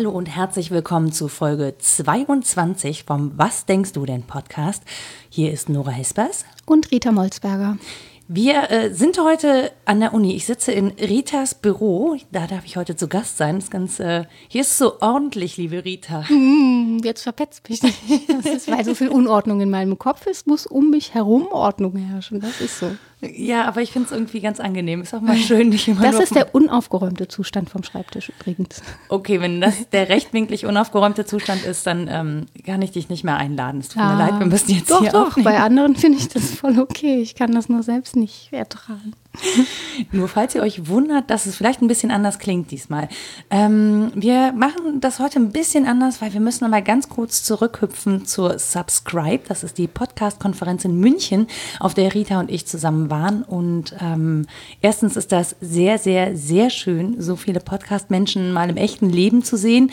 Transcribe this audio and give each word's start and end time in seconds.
Hallo 0.00 0.12
und 0.12 0.26
herzlich 0.26 0.70
willkommen 0.70 1.12
zu 1.12 1.28
Folge 1.28 1.76
22 1.76 3.04
vom 3.04 3.32
Was 3.36 3.66
denkst 3.66 3.92
du 3.92 4.06
denn 4.06 4.22
Podcast. 4.22 4.82
Hier 5.28 5.52
ist 5.52 5.68
Nora 5.68 5.90
Hespers 5.90 6.46
und 6.64 6.90
Rita 6.90 7.12
Molzberger. 7.12 7.76
Wir 8.32 8.70
äh, 8.70 8.94
sind 8.94 9.18
heute 9.18 9.72
an 9.86 9.98
der 9.98 10.14
Uni. 10.14 10.36
Ich 10.36 10.46
sitze 10.46 10.70
in 10.70 10.90
Ritas 10.90 11.52
Büro. 11.56 12.16
Da 12.30 12.46
darf 12.46 12.64
ich 12.64 12.76
heute 12.76 12.94
zu 12.94 13.08
Gast 13.08 13.38
sein. 13.38 13.56
Das 13.56 13.64
ist 13.64 13.70
ganz, 13.72 13.98
äh, 13.98 14.24
hier 14.46 14.60
ist 14.60 14.78
so 14.78 15.00
ordentlich, 15.00 15.56
liebe 15.56 15.84
Rita. 15.84 16.20
Mm, 16.30 17.00
jetzt 17.04 17.24
verpetzt 17.24 17.68
mich. 17.68 17.80
Das 17.80 18.46
ist, 18.46 18.70
weil 18.70 18.84
so 18.84 18.94
viel 18.94 19.08
Unordnung 19.08 19.60
in 19.60 19.68
meinem 19.68 19.98
Kopf 19.98 20.26
ist, 20.26 20.46
muss 20.46 20.64
um 20.64 20.90
mich 20.90 21.12
herum 21.12 21.48
Ordnung 21.48 21.96
herrschen. 21.96 22.38
Das 22.38 22.60
ist 22.60 22.78
so. 22.78 22.92
Ja, 23.22 23.66
aber 23.66 23.82
ich 23.82 23.92
finde 23.92 24.06
es 24.06 24.12
irgendwie 24.12 24.40
ganz 24.40 24.60
angenehm. 24.60 25.02
Ist 25.02 25.14
auch 25.14 25.20
mal 25.20 25.36
schön, 25.36 25.68
nicht 25.68 25.86
immer 25.88 26.02
Das 26.02 26.18
ist 26.18 26.34
der 26.34 26.54
unaufgeräumte 26.54 27.28
Zustand 27.28 27.68
vom 27.68 27.82
Schreibtisch 27.82 28.30
übrigens. 28.30 28.82
Okay, 29.08 29.40
wenn 29.40 29.60
das 29.60 29.90
der 29.90 30.08
rechtwinklig 30.08 30.64
unaufgeräumte 30.64 31.26
Zustand 31.26 31.64
ist, 31.64 31.86
dann 31.86 32.08
ähm, 32.08 32.46
kann 32.64 32.80
ich 32.80 32.92
dich 32.92 33.10
nicht 33.10 33.24
mehr 33.24 33.36
einladen. 33.36 33.80
Es 33.80 33.88
tut 33.88 34.02
mir 34.02 34.16
leid, 34.16 34.38
wir 34.38 34.46
müssen 34.46 34.70
jetzt 34.70 34.90
doch, 34.90 35.00
hier 35.00 35.10
doch, 35.10 35.28
aufnehmen. 35.28 35.44
Bei 35.44 35.60
anderen 35.60 35.96
finde 35.96 36.18
ich 36.18 36.28
das 36.28 36.50
voll 36.52 36.78
okay. 36.78 37.20
Ich 37.20 37.34
kann 37.34 37.52
das 37.52 37.68
nur 37.68 37.82
selbst 37.82 38.16
nicht 38.16 38.52
ertragen. 38.52 39.12
Nur 40.12 40.28
falls 40.28 40.54
ihr 40.54 40.62
euch 40.62 40.88
wundert, 40.88 41.30
dass 41.30 41.46
es 41.46 41.54
vielleicht 41.54 41.82
ein 41.82 41.88
bisschen 41.88 42.10
anders 42.10 42.38
klingt 42.38 42.70
diesmal. 42.70 43.08
Ähm, 43.48 44.10
wir 44.14 44.52
machen 44.52 45.00
das 45.00 45.20
heute 45.20 45.38
ein 45.38 45.52
bisschen 45.52 45.86
anders, 45.86 46.20
weil 46.20 46.32
wir 46.32 46.40
müssen 46.40 46.64
einmal 46.64 46.82
ganz 46.82 47.08
kurz 47.08 47.42
zurückhüpfen 47.44 48.26
zur 48.26 48.58
Subscribe. 48.58 49.42
Das 49.48 49.62
ist 49.62 49.78
die 49.78 49.86
Podcast-Konferenz 49.86 50.84
in 50.84 50.98
München, 50.98 51.46
auf 51.78 51.94
der 51.94 52.12
Rita 52.12 52.40
und 52.40 52.50
ich 52.50 52.66
zusammen 52.66 53.08
waren. 53.08 53.42
Und 53.42 53.94
ähm, 54.00 54.46
erstens 54.80 55.16
ist 55.16 55.32
das 55.32 55.56
sehr, 55.60 55.98
sehr, 55.98 56.36
sehr 56.36 56.70
schön, 56.70 57.20
so 57.20 57.36
viele 57.36 57.60
Podcast-Menschen 57.60 58.52
mal 58.52 58.68
im 58.68 58.76
echten 58.76 59.10
Leben 59.10 59.44
zu 59.44 59.56
sehen. 59.56 59.92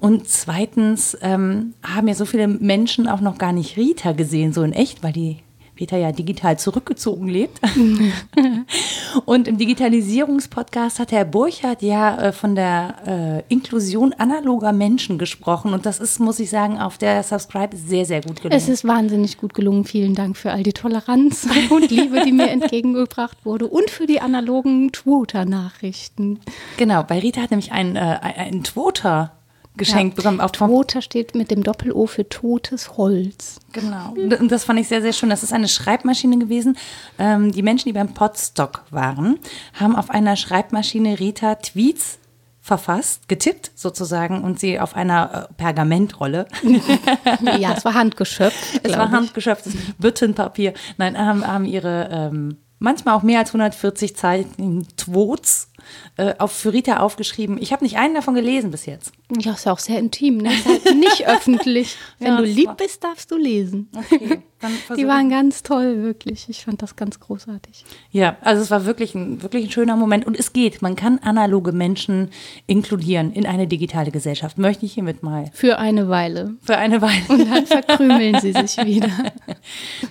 Und 0.00 0.28
zweitens 0.28 1.16
ähm, 1.20 1.74
haben 1.82 2.08
ja 2.08 2.14
so 2.14 2.24
viele 2.24 2.48
Menschen 2.48 3.06
auch 3.06 3.20
noch 3.20 3.38
gar 3.38 3.52
nicht 3.52 3.76
Rita 3.76 4.12
gesehen, 4.12 4.52
so 4.52 4.62
in 4.62 4.72
echt, 4.72 5.02
weil 5.02 5.12
die 5.12 5.38
Peter 5.78 5.96
ja 5.96 6.10
digital 6.10 6.58
zurückgezogen 6.58 7.28
lebt. 7.28 7.60
Und 9.24 9.46
im 9.46 9.58
Digitalisierungspodcast 9.58 10.98
hat 10.98 11.12
Herr 11.12 11.24
Burchardt 11.24 11.82
ja 11.82 12.20
äh, 12.20 12.32
von 12.32 12.56
der 12.56 13.44
äh, 13.48 13.52
Inklusion 13.52 14.12
analoger 14.12 14.72
Menschen 14.72 15.18
gesprochen. 15.18 15.72
Und 15.72 15.86
das 15.86 16.00
ist, 16.00 16.18
muss 16.18 16.40
ich 16.40 16.50
sagen, 16.50 16.80
auf 16.80 16.98
der 16.98 17.22
Subscribe 17.22 17.76
sehr, 17.76 18.04
sehr 18.06 18.22
gut 18.22 18.42
gelungen. 18.42 18.56
Es 18.56 18.68
ist 18.68 18.84
wahnsinnig 18.84 19.38
gut 19.38 19.54
gelungen. 19.54 19.84
Vielen 19.84 20.16
Dank 20.16 20.36
für 20.36 20.50
all 20.50 20.64
die 20.64 20.72
Toleranz 20.72 21.46
und 21.70 21.92
Liebe, 21.92 22.24
die 22.24 22.32
mir 22.32 22.50
entgegengebracht 22.50 23.38
wurde 23.44 23.68
und 23.68 23.88
für 23.88 24.06
die 24.06 24.20
analogen 24.20 24.90
Twitter-Nachrichten. 24.90 26.40
Genau, 26.76 27.04
bei 27.04 27.20
Rita 27.20 27.40
hat 27.40 27.52
nämlich 27.52 27.70
ein, 27.70 27.94
äh, 27.94 28.00
ein 28.00 28.64
Twitter 28.64 29.37
geschenkt 29.78 30.16
ja. 30.16 30.22
bekommen. 30.22 30.40
Auf 30.40 30.52
Toter 30.52 31.00
steht 31.00 31.34
mit 31.34 31.50
dem 31.50 31.62
Doppel-O 31.62 32.06
für 32.06 32.28
totes 32.28 32.96
Holz. 32.96 33.60
Genau. 33.72 34.14
Und 34.14 34.50
das 34.50 34.64
fand 34.64 34.78
ich 34.80 34.88
sehr, 34.88 35.00
sehr 35.00 35.12
schön. 35.12 35.30
Das 35.30 35.42
ist 35.42 35.52
eine 35.52 35.68
Schreibmaschine 35.68 36.38
gewesen. 36.38 36.76
Ähm, 37.18 37.52
die 37.52 37.62
Menschen, 37.62 37.88
die 37.88 37.92
beim 37.92 38.12
Podstock 38.14 38.82
waren, 38.90 39.38
haben 39.74 39.96
auf 39.96 40.10
einer 40.10 40.36
Schreibmaschine 40.36 41.18
Rita 41.18 41.54
Tweets 41.54 42.18
verfasst, 42.60 43.28
getippt 43.28 43.70
sozusagen 43.74 44.44
und 44.44 44.60
sie 44.60 44.78
auf 44.78 44.94
einer 44.94 45.48
äh, 45.50 45.54
Pergamentrolle. 45.54 46.46
ja, 47.58 47.72
es 47.74 47.84
war 47.84 47.94
handgeschöpft. 47.94 48.80
Es 48.82 48.96
war 48.96 49.10
handgeschöpftes 49.10 49.74
Büttenpapier. 49.98 50.74
Nein, 50.98 51.16
haben, 51.16 51.46
haben 51.46 51.64
ihre 51.64 52.10
ähm, 52.12 52.58
manchmal 52.78 53.14
auch 53.14 53.22
mehr 53.22 53.40
als 53.40 53.50
140 53.50 54.16
Zeichen 54.16 54.86
Twots 54.96 55.70
äh, 56.16 56.34
auf 56.38 56.52
für 56.52 56.72
Rita 56.72 56.98
aufgeschrieben. 56.98 57.58
Ich 57.60 57.72
habe 57.72 57.84
nicht 57.84 57.96
einen 57.96 58.14
davon 58.14 58.34
gelesen 58.34 58.70
bis 58.70 58.86
jetzt. 58.86 59.12
Ja, 59.38 59.52
ist 59.52 59.66
ja 59.66 59.72
auch 59.72 59.78
sehr 59.78 59.98
intim, 59.98 60.38
ne? 60.38 60.52
Ist 60.52 60.66
halt 60.66 60.96
nicht 60.96 61.26
öffentlich. 61.28 61.96
Wenn 62.18 62.28
ja, 62.28 62.36
du 62.38 62.44
lieb 62.44 62.76
bist, 62.76 63.04
darfst 63.04 63.30
du 63.30 63.36
lesen. 63.36 63.88
Okay, 63.94 64.42
die 64.96 65.06
waren 65.06 65.30
ganz 65.30 65.62
toll, 65.62 66.02
wirklich. 66.02 66.46
Ich 66.48 66.64
fand 66.64 66.82
das 66.82 66.96
ganz 66.96 67.20
großartig. 67.20 67.84
Ja, 68.10 68.36
also 68.40 68.62
es 68.62 68.70
war 68.70 68.84
wirklich 68.86 69.14
ein, 69.14 69.42
wirklich 69.42 69.66
ein 69.66 69.70
schöner 69.70 69.96
Moment. 69.96 70.26
Und 70.26 70.38
es 70.38 70.52
geht. 70.52 70.82
Man 70.82 70.96
kann 70.96 71.18
analoge 71.18 71.72
Menschen 71.72 72.30
inkludieren 72.66 73.32
in 73.32 73.46
eine 73.46 73.66
digitale 73.66 74.10
Gesellschaft. 74.10 74.58
Möchte 74.58 74.86
ich 74.86 74.94
hiermit 74.94 75.22
mal. 75.22 75.50
Für 75.52 75.78
eine 75.78 76.08
Weile. 76.08 76.56
Für 76.62 76.76
eine 76.76 77.00
Weile. 77.00 77.22
Und 77.28 77.50
dann 77.50 77.66
verkrümeln 77.66 78.40
sie 78.40 78.52
sich 78.52 78.76
wieder. 78.84 79.10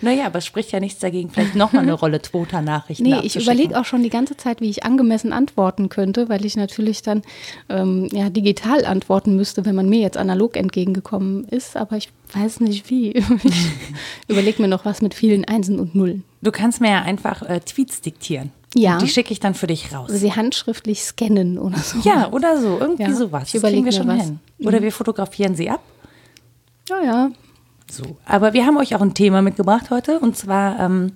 Naja, 0.02 0.26
aber 0.28 0.40
es 0.40 0.46
spricht 0.46 0.72
ja 0.72 0.80
nichts 0.80 1.00
dagegen, 1.00 1.30
vielleicht 1.30 1.56
nochmal 1.56 1.84
eine 1.84 1.94
Rolle 1.94 2.22
Twitter-Nachrichten 2.22 3.04
Nee, 3.04 3.20
ich 3.24 3.36
überlege 3.36 3.80
auch 3.80 3.86
schon 3.86 4.04
die 4.04 4.10
ganze 4.10 4.38
Zeit, 4.38 4.62
wie 4.62 4.70
ich 4.70 4.84
angemessen 4.84 5.34
antworten 5.68 5.90
könnte, 5.90 6.30
weil 6.30 6.46
ich 6.46 6.56
natürlich 6.56 7.02
dann 7.02 7.22
ähm, 7.70 8.08
ja, 8.12 8.30
digital 8.30 8.86
antworten 8.86 9.36
müsste, 9.36 9.66
wenn 9.66 9.76
man 9.76 9.90
mir 9.90 10.00
jetzt 10.00 10.18
analog 10.18 10.56
entgegengekommen 10.56 11.46
ist. 11.46 11.76
Aber 11.76 11.98
ich 11.98 12.10
weiß 12.34 12.62
nicht 12.62 12.90
wie. 12.90 13.14
Ich 14.28 14.34
überlege 14.34 14.62
mir 14.62 14.68
noch 14.68 14.84
was 14.84 15.02
mit 15.02 15.14
vielen 15.14 15.46
Einsen 15.46 15.80
und 15.80 15.96
Nullen. 15.96 16.24
Du 16.42 16.52
kannst 16.52 16.82
mir 16.82 16.92
ja 16.92 17.02
einfach 17.02 17.42
äh, 17.44 17.60
Tweets 17.62 18.02
diktieren. 18.02 18.52
Ja. 18.76 18.98
Die 18.98 19.08
schicke 19.08 19.32
ich 19.32 19.40
dann 19.40 19.54
für 19.54 19.68
dich 19.68 19.94
raus. 19.94 20.10
Oder 20.10 20.18
sie 20.18 20.34
handschriftlich 20.34 21.02
scannen 21.02 21.58
oder 21.58 21.78
so. 21.78 22.00
Ja, 22.04 22.30
oder 22.32 22.60
so. 22.60 22.78
Irgendwie 22.80 23.04
ja, 23.04 23.14
sowas. 23.14 23.52
Das 23.52 23.62
kriegen 23.62 23.86
wir 23.86 23.92
schon 23.92 24.08
was. 24.08 24.24
hin. 24.24 24.40
Oder 24.60 24.80
mhm. 24.80 24.84
wir 24.84 24.92
fotografieren 24.92 25.56
sie 25.56 25.70
ab. 25.70 25.82
Ja, 26.90 27.02
ja. 27.02 27.30
So. 27.90 28.18
Aber 28.26 28.54
wir 28.54 28.66
haben 28.66 28.78
euch 28.78 28.96
auch 28.96 29.02
ein 29.02 29.14
Thema 29.14 29.42
mitgebracht 29.42 29.90
heute. 29.90 30.20
Und 30.20 30.36
zwar 30.36 30.80
ähm, 30.80 31.14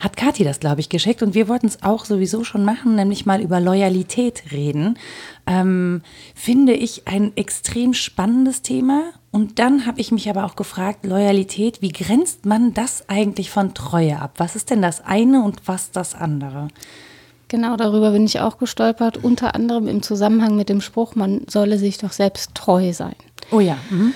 hat 0.00 0.16
Kathi 0.16 0.44
das, 0.44 0.60
glaube 0.60 0.80
ich, 0.80 0.88
geschickt. 0.88 1.22
Und 1.22 1.34
wir 1.34 1.48
wollten 1.48 1.66
es 1.66 1.82
auch 1.82 2.04
sowieso 2.04 2.44
schon 2.44 2.64
machen, 2.64 2.94
nämlich 2.94 3.26
mal 3.26 3.40
über 3.40 3.60
Loyalität 3.60 4.44
reden. 4.52 4.98
Ähm, 5.46 6.02
finde 6.34 6.72
ich 6.72 7.06
ein 7.06 7.36
extrem 7.36 7.94
spannendes 7.94 8.62
Thema. 8.62 9.12
Und 9.30 9.58
dann 9.58 9.86
habe 9.86 10.00
ich 10.00 10.12
mich 10.12 10.28
aber 10.28 10.44
auch 10.44 10.56
gefragt, 10.56 11.06
Loyalität, 11.06 11.80
wie 11.80 11.92
grenzt 11.92 12.44
man 12.44 12.74
das 12.74 13.08
eigentlich 13.08 13.50
von 13.50 13.74
Treue 13.74 14.20
ab? 14.20 14.34
Was 14.36 14.56
ist 14.56 14.70
denn 14.70 14.82
das 14.82 15.04
eine 15.04 15.42
und 15.42 15.62
was 15.66 15.90
das 15.90 16.14
andere? 16.14 16.68
Genau, 17.48 17.76
darüber 17.76 18.12
bin 18.12 18.24
ich 18.24 18.40
auch 18.40 18.58
gestolpert, 18.58 19.22
unter 19.22 19.54
anderem 19.54 19.86
im 19.86 20.02
Zusammenhang 20.02 20.56
mit 20.56 20.68
dem 20.70 20.80
Spruch, 20.80 21.14
man 21.14 21.42
solle 21.48 21.76
sich 21.78 21.98
doch 21.98 22.12
selbst 22.12 22.54
treu 22.54 22.92
sein. 22.94 23.14
Oh 23.50 23.60
ja. 23.60 23.76
Mhm. 23.90 24.14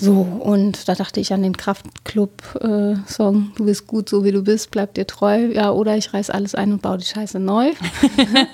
So, 0.00 0.20
und 0.20 0.88
da 0.88 0.94
dachte 0.94 1.18
ich 1.18 1.32
an 1.32 1.42
den 1.42 1.56
Kraftclub-Song, 1.56 3.36
äh, 3.36 3.56
du 3.56 3.64
bist 3.64 3.86
gut 3.88 4.08
so 4.08 4.22
wie 4.24 4.30
du 4.30 4.42
bist, 4.44 4.70
bleib 4.70 4.94
dir 4.94 5.06
treu. 5.06 5.46
Ja, 5.52 5.72
oder 5.72 5.96
ich 5.96 6.14
reiß 6.14 6.30
alles 6.30 6.54
ein 6.54 6.72
und 6.72 6.82
baue 6.82 6.98
die 6.98 7.04
Scheiße 7.04 7.40
neu. 7.40 7.72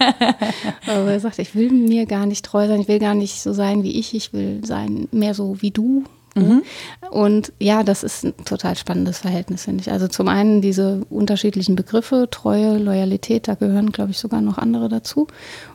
Aber 0.87 1.12
er 1.12 1.21
sagt, 1.21 1.38
ich 1.38 1.54
will 1.54 1.71
mir 1.71 2.06
gar 2.06 2.25
nicht 2.25 2.47
treu 2.47 2.66
sein, 2.66 2.81
ich 2.81 2.88
will 2.88 2.99
gar 2.99 3.15
nicht 3.15 3.43
so 3.43 3.53
sein 3.53 3.83
wie 3.83 3.99
ich, 3.99 4.15
ich 4.15 4.33
will 4.33 4.65
sein 4.65 5.09
mehr 5.12 5.34
so 5.34 5.60
wie 5.60 5.71
du. 5.71 6.04
Mhm. 6.34 6.62
Und 7.11 7.53
ja, 7.59 7.84
das 7.84 8.03
ist 8.03 8.25
ein 8.25 8.34
total 8.45 8.77
spannendes 8.77 9.19
Verhältnis, 9.19 9.65
finde 9.65 9.83
ich. 9.83 9.93
Also 9.93 10.09
zum 10.09 10.28
einen 10.28 10.61
diese 10.61 11.03
unterschiedlichen 11.11 11.77
Begriffe, 11.77 12.28
Treue, 12.31 12.78
Loyalität, 12.78 13.47
da 13.47 13.55
gehören, 13.55 13.93
glaube 13.93 14.11
ich, 14.11 14.19
sogar 14.19 14.41
noch 14.41 14.59
andere 14.59 14.89
dazu. 14.89 15.28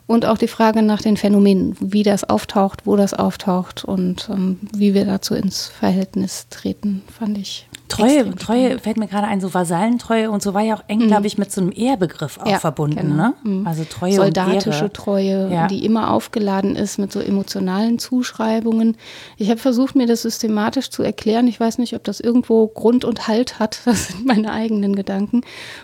Und 0.06 0.26
auch 0.26 0.38
die 0.38 0.48
Frage 0.48 0.82
nach 0.82 1.00
den 1.00 1.16
Phänomenen, 1.16 1.76
wie 1.80 2.02
das 2.02 2.24
auftaucht, 2.24 2.86
wo 2.86 2.96
das 2.96 3.14
auftaucht 3.14 3.84
und 3.84 4.28
ähm, 4.30 4.58
wie 4.74 4.92
wir 4.92 5.06
dazu 5.06 5.34
ins 5.34 5.68
Verhältnis 5.68 6.46
treten, 6.50 7.02
fand 7.10 7.38
ich 7.38 7.69
Treue, 7.90 8.34
Treue 8.36 8.78
fällt 8.78 8.96
mir 8.96 9.06
gerade 9.06 9.26
ein, 9.26 9.40
so 9.40 9.52
Vasallentreue 9.52 10.30
und 10.30 10.42
so 10.42 10.54
war 10.54 10.62
ja 10.62 10.76
auch 10.76 10.84
eng, 10.88 11.00
mhm. 11.00 11.06
glaube 11.08 11.26
ich, 11.26 11.36
mit 11.36 11.52
so 11.52 11.60
einem 11.60 11.72
Ehrbegriff 11.72 12.38
auch 12.38 12.46
ja, 12.46 12.58
verbunden. 12.58 12.96
Genau. 12.96 13.14
Ne? 13.14 13.34
Mhm. 13.42 13.66
Also 13.66 13.84
Treue 13.84 14.12
Soldatische 14.12 14.84
und 14.84 14.94
Treue, 14.94 15.50
ja. 15.52 15.66
die 15.66 15.84
immer 15.84 16.12
aufgeladen 16.12 16.76
ist 16.76 16.98
mit 16.98 17.12
so 17.12 17.20
emotionalen 17.20 17.98
Zuschreibungen. 17.98 18.96
Ich 19.36 19.50
habe 19.50 19.60
versucht, 19.60 19.96
mir 19.96 20.06
das 20.06 20.22
systematisch 20.22 20.90
zu 20.90 21.02
erklären. 21.02 21.48
Ich 21.48 21.60
weiß 21.60 21.78
nicht, 21.78 21.94
ob 21.94 22.04
das 22.04 22.20
irgendwo 22.20 22.66
Grund 22.68 23.04
und 23.04 23.28
Halt 23.28 23.58
hat. 23.58 23.80
Das 23.90 24.06
sind 24.06 24.24
meine 24.24 24.52
eigenen 24.52 24.94
Gedanken. 24.94 25.40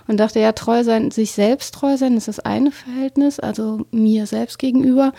Und 0.06 0.18
dachte, 0.18 0.38
ja, 0.38 0.52
treu 0.52 0.84
sein, 0.84 1.10
sich 1.10 1.32
selbst 1.32 1.74
treu 1.74 1.96
sein, 1.96 2.16
ist 2.16 2.28
das 2.28 2.38
eine 2.38 2.70
Verhältnis, 2.70 3.40
also 3.40 3.80
mir 3.90 4.26
selbst 4.26 4.60
gegenüber. 4.60 5.12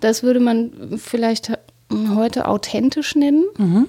Das 0.00 0.22
würde 0.22 0.38
man 0.38 0.70
vielleicht 0.98 1.52
heute 2.14 2.46
authentisch 2.46 3.14
nennen. 3.16 3.44
Mhm. 3.56 3.88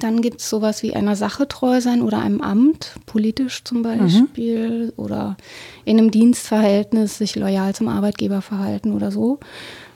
Dann 0.00 0.20
gibt 0.20 0.40
es 0.40 0.50
sowas 0.50 0.82
wie 0.82 0.94
einer 0.94 1.16
Sache 1.16 1.48
treu 1.48 1.80
sein 1.80 2.02
oder 2.02 2.18
einem 2.18 2.42
Amt, 2.42 2.96
politisch 3.06 3.64
zum 3.64 3.82
Beispiel, 3.82 4.86
mhm. 4.86 4.92
oder 4.96 5.36
in 5.84 5.98
einem 5.98 6.10
Dienstverhältnis 6.10 7.18
sich 7.18 7.36
loyal 7.36 7.74
zum 7.74 7.88
Arbeitgeber 7.88 8.42
verhalten 8.42 8.92
oder 8.92 9.10
so. 9.10 9.40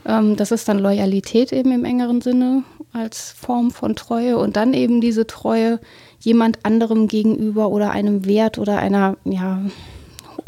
Ähm, 0.06 0.36
das 0.36 0.50
ist 0.50 0.68
dann 0.68 0.78
Loyalität 0.78 1.52
eben 1.52 1.72
im 1.72 1.84
engeren 1.84 2.22
Sinne 2.22 2.64
als 2.92 3.32
Form 3.32 3.70
von 3.70 3.94
Treue 3.94 4.38
und 4.38 4.56
dann 4.56 4.74
eben 4.74 5.00
diese 5.00 5.26
Treue 5.26 5.78
jemand 6.20 6.64
anderem 6.64 7.08
gegenüber 7.08 7.68
oder 7.68 7.90
einem 7.90 8.24
Wert 8.24 8.58
oder 8.58 8.78
einer, 8.78 9.16
ja, 9.24 9.62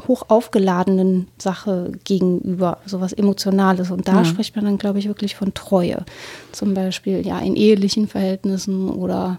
hoch 0.08 0.24
aufgeladenen 0.28 1.28
Sache 1.38 1.92
gegenüber, 2.04 2.78
sowas 2.86 3.12
Emotionales. 3.12 3.90
Und 3.90 4.08
da 4.08 4.18
ja. 4.18 4.24
spricht 4.24 4.56
man 4.56 4.64
dann, 4.64 4.78
glaube 4.78 4.98
ich, 4.98 5.08
wirklich 5.08 5.36
von 5.36 5.54
Treue. 5.54 6.04
Zum 6.52 6.74
Beispiel 6.74 7.26
ja 7.26 7.38
in 7.38 7.56
ehelichen 7.56 8.08
Verhältnissen 8.08 8.90
oder 8.90 9.38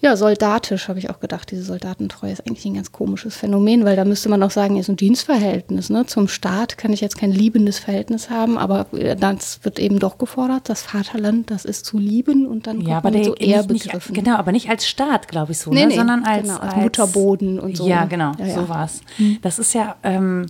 Ja, 0.00 0.14
soldatisch 0.14 0.88
habe 0.88 0.98
ich 0.98 1.08
auch 1.08 1.20
gedacht. 1.20 1.50
Diese 1.50 1.62
Soldatentreue 1.62 2.30
ist 2.30 2.46
eigentlich 2.46 2.66
ein 2.66 2.74
ganz 2.74 2.92
komisches 2.92 3.34
Phänomen, 3.34 3.86
weil 3.86 3.96
da 3.96 4.04
müsste 4.04 4.28
man 4.28 4.42
auch 4.42 4.50
sagen, 4.50 4.76
ist 4.76 4.90
ein 4.90 4.96
Dienstverhältnis. 4.96 5.88
Ne? 5.88 6.04
Zum 6.04 6.28
Staat 6.28 6.76
kann 6.76 6.92
ich 6.92 7.00
jetzt 7.00 7.16
kein 7.16 7.32
liebendes 7.32 7.78
Verhältnis 7.78 8.28
haben, 8.28 8.58
aber 8.58 8.86
äh, 8.92 9.16
das 9.16 9.60
wird 9.62 9.78
eben 9.78 9.98
doch 9.98 10.18
gefordert. 10.18 10.68
Das 10.68 10.82
Vaterland, 10.82 11.50
das 11.50 11.64
ist 11.64 11.86
zu 11.86 11.96
lieben 11.96 12.46
und 12.46 12.66
dann 12.66 12.82
ja, 12.82 12.98
aber 12.98 13.10
der, 13.10 13.24
so 13.24 13.34
eher 13.36 13.62
begriffen. 13.62 14.14
genau, 14.14 14.36
aber 14.36 14.52
nicht 14.52 14.68
als 14.68 14.86
Staat, 14.86 15.28
glaube 15.28 15.52
ich 15.52 15.58
so, 15.58 15.70
nee, 15.70 15.80
ne? 15.80 15.86
nee, 15.88 15.96
sondern 15.96 16.24
als, 16.24 16.42
genau, 16.42 16.58
als, 16.58 16.74
als, 16.74 16.82
Mutterboden 16.82 17.58
und 17.58 17.76
so. 17.78 17.88
Ja, 17.88 18.04
genau, 18.04 18.32
ja, 18.38 18.46
ja. 18.46 18.54
so 18.54 18.68
war 18.68 18.84
es. 18.84 19.00
Hm. 19.16 19.38
Das 19.40 19.58
ist 19.58 19.72
ja. 19.72 19.96
Ähm, 20.02 20.46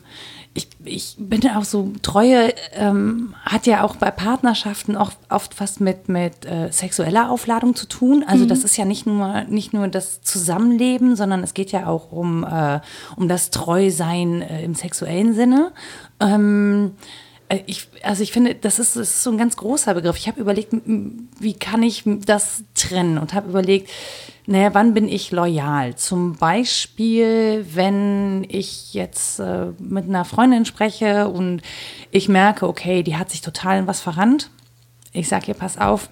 ich, 0.56 0.68
ich 0.84 1.16
bin 1.18 1.48
auch 1.50 1.64
so, 1.64 1.92
Treue 2.02 2.52
ähm, 2.72 3.34
hat 3.44 3.66
ja 3.66 3.84
auch 3.84 3.96
bei 3.96 4.10
Partnerschaften 4.10 4.96
auch 4.96 5.12
oft 5.28 5.60
was 5.60 5.80
mit, 5.80 6.08
mit 6.08 6.46
äh, 6.46 6.70
sexueller 6.70 7.30
Aufladung 7.30 7.74
zu 7.74 7.86
tun. 7.86 8.24
Also 8.26 8.44
mhm. 8.44 8.48
das 8.48 8.64
ist 8.64 8.76
ja 8.76 8.84
nicht 8.84 9.06
nur, 9.06 9.42
nicht 9.44 9.72
nur 9.72 9.88
das 9.88 10.22
Zusammenleben, 10.22 11.14
sondern 11.14 11.42
es 11.42 11.54
geht 11.54 11.72
ja 11.72 11.86
auch 11.86 12.10
um, 12.10 12.44
äh, 12.44 12.80
um 13.16 13.28
das 13.28 13.50
Treusein 13.50 14.42
äh, 14.42 14.64
im 14.64 14.74
sexuellen 14.74 15.34
Sinne. 15.34 15.72
Ähm, 16.20 16.92
äh, 16.94 17.25
ich, 17.66 17.88
also 18.02 18.22
ich 18.22 18.32
finde, 18.32 18.54
das 18.54 18.78
ist, 18.78 18.96
das 18.96 19.10
ist 19.10 19.22
so 19.22 19.30
ein 19.30 19.38
ganz 19.38 19.56
großer 19.56 19.94
Begriff. 19.94 20.16
Ich 20.16 20.26
habe 20.26 20.40
überlegt, 20.40 20.72
wie 21.38 21.54
kann 21.54 21.82
ich 21.82 22.02
das 22.04 22.64
trennen 22.74 23.18
und 23.18 23.34
habe 23.34 23.48
überlegt, 23.48 23.90
naja, 24.46 24.74
wann 24.74 24.94
bin 24.94 25.08
ich 25.08 25.32
loyal? 25.32 25.96
Zum 25.96 26.36
Beispiel, 26.36 27.66
wenn 27.72 28.46
ich 28.48 28.94
jetzt 28.94 29.40
äh, 29.40 29.66
mit 29.78 30.04
einer 30.04 30.24
Freundin 30.24 30.64
spreche 30.64 31.28
und 31.28 31.62
ich 32.10 32.28
merke, 32.28 32.66
okay, 32.66 33.02
die 33.02 33.16
hat 33.16 33.30
sich 33.30 33.40
total 33.40 33.80
in 33.80 33.86
was 33.86 34.00
verrannt. 34.00 34.50
Ich 35.12 35.28
sage 35.28 35.46
ihr, 35.48 35.54
pass 35.54 35.78
auf, 35.78 36.10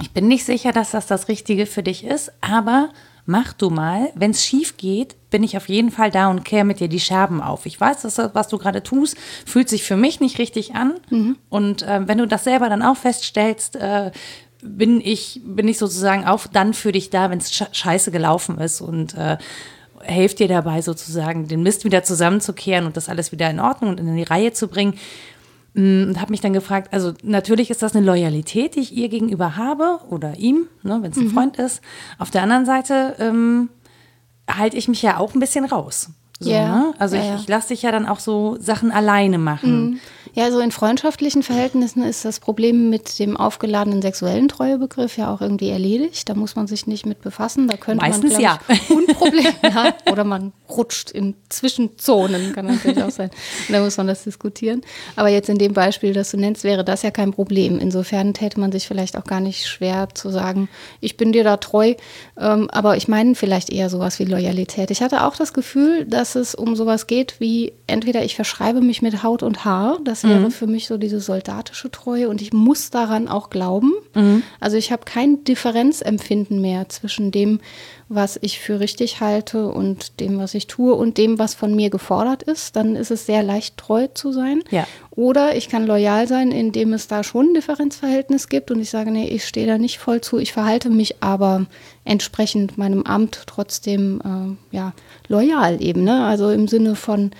ich 0.00 0.10
bin 0.10 0.28
nicht 0.28 0.44
sicher, 0.44 0.72
dass 0.72 0.92
das 0.92 1.06
das 1.06 1.28
Richtige 1.28 1.66
für 1.66 1.82
dich 1.82 2.04
ist, 2.04 2.32
aber 2.40 2.90
mach 3.30 3.52
du 3.52 3.70
mal. 3.70 4.10
Wenn 4.14 4.32
es 4.32 4.44
schief 4.44 4.76
geht, 4.76 5.16
bin 5.30 5.42
ich 5.42 5.56
auf 5.56 5.68
jeden 5.68 5.90
Fall 5.90 6.10
da 6.10 6.28
und 6.28 6.44
kehre 6.44 6.64
mit 6.64 6.80
dir 6.80 6.88
die 6.88 7.00
Scherben 7.00 7.40
auf. 7.40 7.64
Ich 7.64 7.80
weiß, 7.80 8.02
dass 8.02 8.16
das, 8.16 8.34
was 8.34 8.48
du 8.48 8.58
gerade 8.58 8.82
tust, 8.82 9.16
fühlt 9.46 9.68
sich 9.68 9.84
für 9.84 9.96
mich 9.96 10.20
nicht 10.20 10.38
richtig 10.38 10.74
an. 10.74 10.94
Mhm. 11.08 11.36
Und 11.48 11.82
äh, 11.82 12.06
wenn 12.06 12.18
du 12.18 12.26
das 12.26 12.44
selber 12.44 12.68
dann 12.68 12.82
auch 12.82 12.96
feststellst, 12.96 13.76
äh, 13.76 14.10
bin 14.62 15.00
ich, 15.00 15.40
bin 15.44 15.68
ich 15.68 15.78
sozusagen 15.78 16.26
auch 16.26 16.46
dann 16.46 16.74
für 16.74 16.92
dich 16.92 17.08
da, 17.08 17.30
wenn 17.30 17.38
es 17.38 17.52
scheiße 17.72 18.10
gelaufen 18.10 18.58
ist 18.58 18.80
und 18.80 19.14
äh, 19.14 19.38
helfe 20.02 20.36
dir 20.36 20.48
dabei 20.48 20.82
sozusagen, 20.82 21.46
den 21.46 21.62
Mist 21.62 21.84
wieder 21.84 22.02
zusammenzukehren 22.02 22.86
und 22.86 22.96
das 22.96 23.08
alles 23.08 23.32
wieder 23.32 23.48
in 23.48 23.60
Ordnung 23.60 23.90
und 23.90 24.00
in 24.00 24.16
die 24.16 24.22
Reihe 24.22 24.52
zu 24.52 24.68
bringen. 24.68 24.94
Mm, 25.74 26.08
und 26.08 26.20
habe 26.20 26.30
mich 26.30 26.40
dann 26.40 26.52
gefragt, 26.52 26.92
also 26.92 27.12
natürlich 27.22 27.70
ist 27.70 27.82
das 27.82 27.94
eine 27.94 28.04
Loyalität, 28.04 28.74
die 28.74 28.80
ich 28.80 28.96
ihr 28.96 29.08
gegenüber 29.08 29.56
habe 29.56 30.00
oder 30.08 30.36
ihm, 30.36 30.66
ne, 30.82 30.98
wenn 31.02 31.12
es 31.12 31.16
ein 31.16 31.24
mhm. 31.24 31.30
Freund 31.30 31.56
ist. 31.56 31.80
Auf 32.18 32.30
der 32.30 32.42
anderen 32.42 32.66
Seite 32.66 33.14
ähm, 33.18 33.70
halte 34.48 34.76
ich 34.76 34.88
mich 34.88 35.02
ja 35.02 35.18
auch 35.18 35.34
ein 35.34 35.40
bisschen 35.40 35.64
raus. 35.64 36.10
So, 36.40 36.50
yeah. 36.50 36.68
ne? 36.68 36.94
Also 36.98 37.16
ja, 37.16 37.34
ich, 37.34 37.42
ich 37.42 37.48
lasse 37.48 37.68
dich 37.68 37.82
ja 37.82 37.92
dann 37.92 38.06
auch 38.06 38.18
so 38.18 38.56
Sachen 38.58 38.90
alleine 38.90 39.38
machen. 39.38 39.90
Mhm. 39.90 40.00
Ja, 40.34 40.50
so 40.50 40.60
in 40.60 40.70
freundschaftlichen 40.70 41.42
Verhältnissen 41.42 42.02
ist 42.02 42.24
das 42.24 42.40
Problem 42.40 42.90
mit 42.90 43.18
dem 43.18 43.36
aufgeladenen 43.36 44.02
sexuellen 44.02 44.48
Treuebegriff 44.48 45.16
ja 45.16 45.32
auch 45.32 45.40
irgendwie 45.40 45.70
erledigt. 45.70 46.28
Da 46.28 46.34
muss 46.34 46.56
man 46.56 46.66
sich 46.66 46.86
nicht 46.86 47.06
mit 47.06 47.20
befassen. 47.20 47.68
Da 47.68 47.76
könnte 47.76 48.04
Meistens 48.04 48.34
man, 48.34 48.40
ja. 48.40 48.58
Ich, 48.68 48.90
Unproblem 48.90 49.52
ja. 49.62 49.94
Oder 50.10 50.24
man 50.24 50.52
rutscht 50.68 51.10
in 51.10 51.34
Zwischenzonen, 51.48 52.52
kann 52.52 52.66
natürlich 52.66 53.02
auch 53.02 53.10
sein. 53.10 53.30
Und 53.68 53.74
da 53.74 53.80
muss 53.80 53.96
man 53.96 54.06
das 54.06 54.24
diskutieren. 54.24 54.82
Aber 55.16 55.28
jetzt 55.28 55.48
in 55.48 55.58
dem 55.58 55.72
Beispiel, 55.72 56.12
das 56.12 56.30
du 56.30 56.36
nennst, 56.36 56.64
wäre 56.64 56.84
das 56.84 57.02
ja 57.02 57.10
kein 57.10 57.32
Problem. 57.32 57.78
Insofern 57.78 58.34
täte 58.34 58.60
man 58.60 58.70
sich 58.72 58.86
vielleicht 58.86 59.16
auch 59.16 59.24
gar 59.24 59.40
nicht 59.40 59.66
schwer 59.66 60.08
zu 60.14 60.30
sagen, 60.30 60.68
ich 61.00 61.16
bin 61.16 61.32
dir 61.32 61.44
da 61.44 61.56
treu. 61.56 61.94
Ähm, 62.38 62.70
aber 62.70 62.96
ich 62.96 63.08
meine 63.08 63.34
vielleicht 63.34 63.70
eher 63.70 63.90
sowas 63.90 64.18
wie 64.18 64.24
Loyalität. 64.24 64.90
Ich 64.90 65.02
hatte 65.02 65.24
auch 65.24 65.36
das 65.36 65.52
Gefühl, 65.52 66.04
dass 66.06 66.34
es 66.36 66.54
um 66.54 66.76
sowas 66.76 67.06
geht 67.06 67.40
wie 67.40 67.72
entweder 67.86 68.24
ich 68.24 68.36
verschreibe 68.36 68.80
mich 68.80 69.02
mit 69.02 69.22
Haut 69.22 69.42
und 69.42 69.64
Haar, 69.64 69.98
das 70.04 70.19
das 70.20 70.30
wäre 70.30 70.40
mhm. 70.40 70.50
für 70.50 70.66
mich 70.66 70.86
so 70.86 70.98
diese 70.98 71.20
soldatische 71.20 71.90
Treue 71.90 72.28
und 72.28 72.42
ich 72.42 72.52
muss 72.52 72.90
daran 72.90 73.26
auch 73.26 73.48
glauben. 73.48 73.92
Mhm. 74.14 74.42
Also 74.58 74.76
ich 74.76 74.92
habe 74.92 75.04
kein 75.04 75.44
Differenzempfinden 75.44 76.60
mehr 76.60 76.88
zwischen 76.88 77.30
dem, 77.30 77.60
was 78.12 78.40
ich 78.42 78.58
für 78.58 78.80
richtig 78.80 79.20
halte 79.20 79.68
und 79.68 80.18
dem, 80.18 80.38
was 80.38 80.54
ich 80.54 80.66
tue 80.66 80.94
und 80.94 81.16
dem, 81.16 81.38
was 81.38 81.54
von 81.54 81.76
mir 81.76 81.90
gefordert 81.90 82.42
ist. 82.42 82.74
Dann 82.74 82.96
ist 82.96 83.12
es 83.12 83.24
sehr 83.24 83.44
leicht 83.44 83.76
treu 83.76 84.08
zu 84.08 84.32
sein. 84.32 84.64
Ja. 84.70 84.84
Oder 85.12 85.54
ich 85.54 85.68
kann 85.68 85.86
loyal 85.86 86.26
sein, 86.26 86.50
indem 86.50 86.92
es 86.92 87.06
da 87.06 87.22
schon 87.22 87.50
ein 87.50 87.54
Differenzverhältnis 87.54 88.48
gibt 88.48 88.72
und 88.72 88.80
ich 88.80 88.90
sage, 88.90 89.12
nee, 89.12 89.28
ich 89.28 89.46
stehe 89.46 89.68
da 89.68 89.78
nicht 89.78 89.98
voll 89.98 90.20
zu, 90.20 90.38
ich 90.38 90.52
verhalte 90.52 90.90
mich 90.90 91.22
aber 91.22 91.66
entsprechend 92.04 92.76
meinem 92.76 93.04
Amt 93.04 93.44
trotzdem 93.46 94.20
äh, 94.72 94.76
ja, 94.76 94.92
loyal 95.28 95.80
eben. 95.80 96.02
Ne? 96.02 96.24
Also 96.24 96.50
im 96.50 96.66
Sinne 96.66 96.96
von 96.96 97.30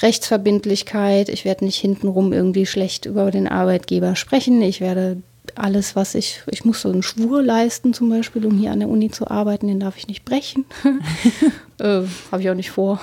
Rechtsverbindlichkeit, 0.00 1.28
ich 1.28 1.44
werde 1.44 1.66
nicht 1.66 1.78
hintenrum 1.78 2.32
irgendwie 2.32 2.64
schlecht 2.64 3.04
über 3.04 3.30
den 3.30 3.46
Arbeitgeber 3.46 4.16
sprechen, 4.16 4.62
ich 4.62 4.80
werde 4.80 5.18
alles, 5.56 5.94
was 5.94 6.14
ich, 6.14 6.42
ich 6.50 6.64
muss 6.64 6.80
so 6.80 6.90
einen 6.90 7.02
Schwur 7.02 7.42
leisten 7.42 7.94
zum 7.94 8.08
Beispiel, 8.08 8.44
um 8.46 8.56
hier 8.58 8.72
an 8.72 8.80
der 8.80 8.88
Uni 8.88 9.10
zu 9.10 9.28
arbeiten, 9.28 9.66
den 9.66 9.80
darf 9.80 9.96
ich 9.96 10.08
nicht 10.08 10.24
brechen. 10.24 10.64
äh, 11.78 12.02
Habe 12.32 12.42
ich 12.42 12.50
auch 12.50 12.54
nicht 12.54 12.70
vor. 12.70 13.00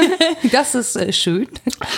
das 0.52 0.74
ist 0.74 0.96
äh, 0.96 1.12
schön. 1.12 1.48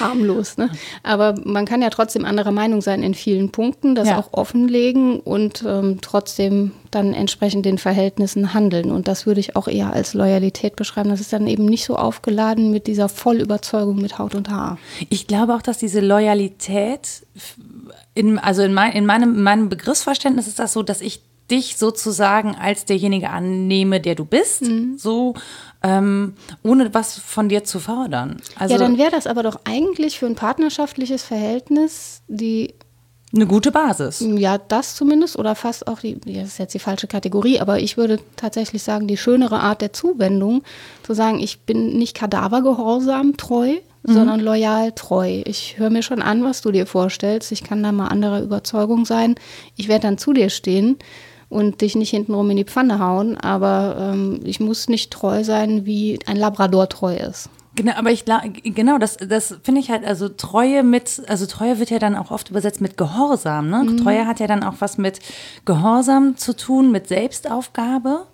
Harmlos, 0.01 0.59
ne? 0.59 0.71
Aber 1.03 1.35
man 1.45 1.67
kann 1.67 1.83
ja 1.83 1.91
trotzdem 1.91 2.25
anderer 2.25 2.53
Meinung 2.53 2.83
sein 2.83 3.03
in 3.03 3.15
vielen 3.15 3.51
Punkten, 3.51 3.95
das 3.95 4.09
ja. 4.09 4.19
auch 4.19 4.33
offenlegen 4.33 5.21
und 5.21 5.65
ähm, 5.67 5.99
trotzdem 6.01 6.73
dann 6.91 7.13
entsprechend 7.13 7.67
den 7.67 7.79
Verhältnissen 7.79 8.55
handeln. 8.55 8.91
Und 8.91 9.09
das 9.09 9.27
würde 9.27 9.41
ich 9.41 9.57
auch 9.57 9.69
eher 9.69 9.93
als 9.93 10.15
Loyalität 10.15 10.77
beschreiben. 10.77 11.11
Das 11.11 11.21
ist 11.21 11.33
dann 11.33 11.47
eben 11.47 11.65
nicht 11.65 11.85
so 11.85 11.97
aufgeladen 11.97 12.71
mit 12.71 12.87
dieser 12.87 13.09
Vollüberzeugung 13.09 13.97
mit 13.97 14.19
Haut 14.19 14.35
und 14.35 14.51
Haar. 14.51 14.79
Ich 15.11 15.27
glaube 15.27 15.55
auch, 15.55 15.63
dass 15.63 15.79
diese 15.79 16.01
Loyalität 16.01 17.27
in, 18.17 18.39
also 18.39 18.63
in, 18.63 18.75
mein, 18.75 18.93
in, 18.93 19.07
meinem, 19.07 19.35
in 19.35 19.43
meinem 19.43 19.69
Begriffsverständnis 19.69 20.49
ist 20.49 20.59
das 20.59 20.73
so, 20.73 20.83
dass 20.83 21.01
ich 21.01 21.21
dich 21.51 21.77
sozusagen 21.77 22.57
als 22.57 22.87
derjenige 22.87 23.31
annehme, 23.31 24.01
der 24.01 24.17
du 24.17 24.25
bist, 24.25 24.63
mhm. 24.63 24.97
so 24.99 25.35
ähm, 25.83 26.35
ohne 26.65 26.93
was 26.93 27.19
von 27.19 27.49
dir 27.49 27.63
zu 27.63 27.79
fordern. 27.79 28.39
Also, 28.57 28.75
ja, 28.75 28.81
dann 28.81 28.99
wäre 28.99 29.13
das 29.13 29.27
aber 29.29 29.45
doch 29.45 29.61
eigentlich 29.65 30.19
für 30.19 30.27
ein 30.27 30.35
partnerschaftliches 30.35 31.23
Verhältnis 31.23 32.23
die 32.27 32.75
eine 33.35 33.47
gute 33.47 33.71
Basis. 33.71 34.21
Ja, 34.21 34.57
das 34.57 34.95
zumindest 34.95 35.37
oder 35.37 35.55
fast 35.55 35.89
auch 35.89 36.01
die, 36.01 36.19
das 36.19 36.49
ist 36.49 36.59
jetzt 36.59 36.75
die 36.75 36.79
falsche 36.79 37.07
Kategorie, 37.07 37.61
aber 37.61 37.79
ich 37.81 37.97
würde 37.97 38.19
tatsächlich 38.37 38.83
sagen, 38.83 39.07
die 39.09 39.17
schönere 39.17 39.61
Art 39.61 39.83
der 39.83 39.93
Zuwendung, 39.93 40.63
zu 41.03 41.13
sagen, 41.13 41.39
ich 41.39 41.61
bin 41.61 41.99
nicht 41.99 42.17
kadavergehorsam 42.17 43.37
treu, 43.37 43.75
mhm. 44.07 44.15
sondern 44.15 44.41
loyal 44.41 44.93
treu. 44.93 45.43
Ich 45.45 45.79
höre 45.79 45.91
mir 45.91 46.03
schon 46.03 46.23
an, 46.23 46.45
was 46.45 46.63
du 46.63 46.73
dir 46.73 46.87
vorstellst. 46.87 47.53
Ich 47.53 47.63
kann 47.63 47.83
da 47.83 47.93
mal 47.93 48.09
anderer 48.09 48.43
Überzeugung 48.43 49.05
sein. 49.05 49.35
Ich 49.77 49.89
werde 49.89 50.03
dann 50.03 50.19
zu 50.19 50.33
dir 50.33 50.51
stehen 50.51 50.97
und 51.49 51.81
dich 51.81 51.95
nicht 51.95 52.11
hintenrum 52.11 52.51
in 52.51 52.57
die 52.57 52.65
Pfanne 52.65 52.99
hauen, 52.99 53.37
aber 53.37 54.13
ähm, 54.13 54.41
ich 54.45 54.61
muss 54.61 54.89
nicht 54.89 55.13
treu 55.13 55.45
sein, 55.45 55.87
wie 55.87 56.19
ein 56.27 56.37
Labrador 56.37 56.89
treu 56.89 57.15
ist. 57.15 57.51
Genau, 57.77 57.93
aber 57.93 58.11
ich 58.11 58.25
genau, 58.25 58.97
das, 58.97 59.19
das 59.19 59.55
finde 59.63 59.83
ich 59.83 59.91
halt, 59.91 60.05
also 60.05 60.31
Treue 60.31 60.83
mit, 60.83 61.23
also 61.29 61.45
Treue 61.45 61.79
wird 61.79 61.91
ja 61.91 61.99
dann 61.99 62.17
auch 62.17 62.31
oft 62.31 62.49
übersetzt 62.49 62.81
mit 62.81 62.97
Gehorsam, 62.97 63.69
ne? 63.69 63.85
Mhm. 63.85 63.97
Treue 63.99 64.27
hat 64.27 64.41
ja 64.41 64.47
dann 64.47 64.65
auch 64.65 64.77
was 64.79 64.97
mit 64.97 65.21
Gehorsam 65.67 66.39
zu 66.39 66.57
tun, 66.57 66.91
mit 66.91 67.07
Selbstaufgabe. 67.07 68.27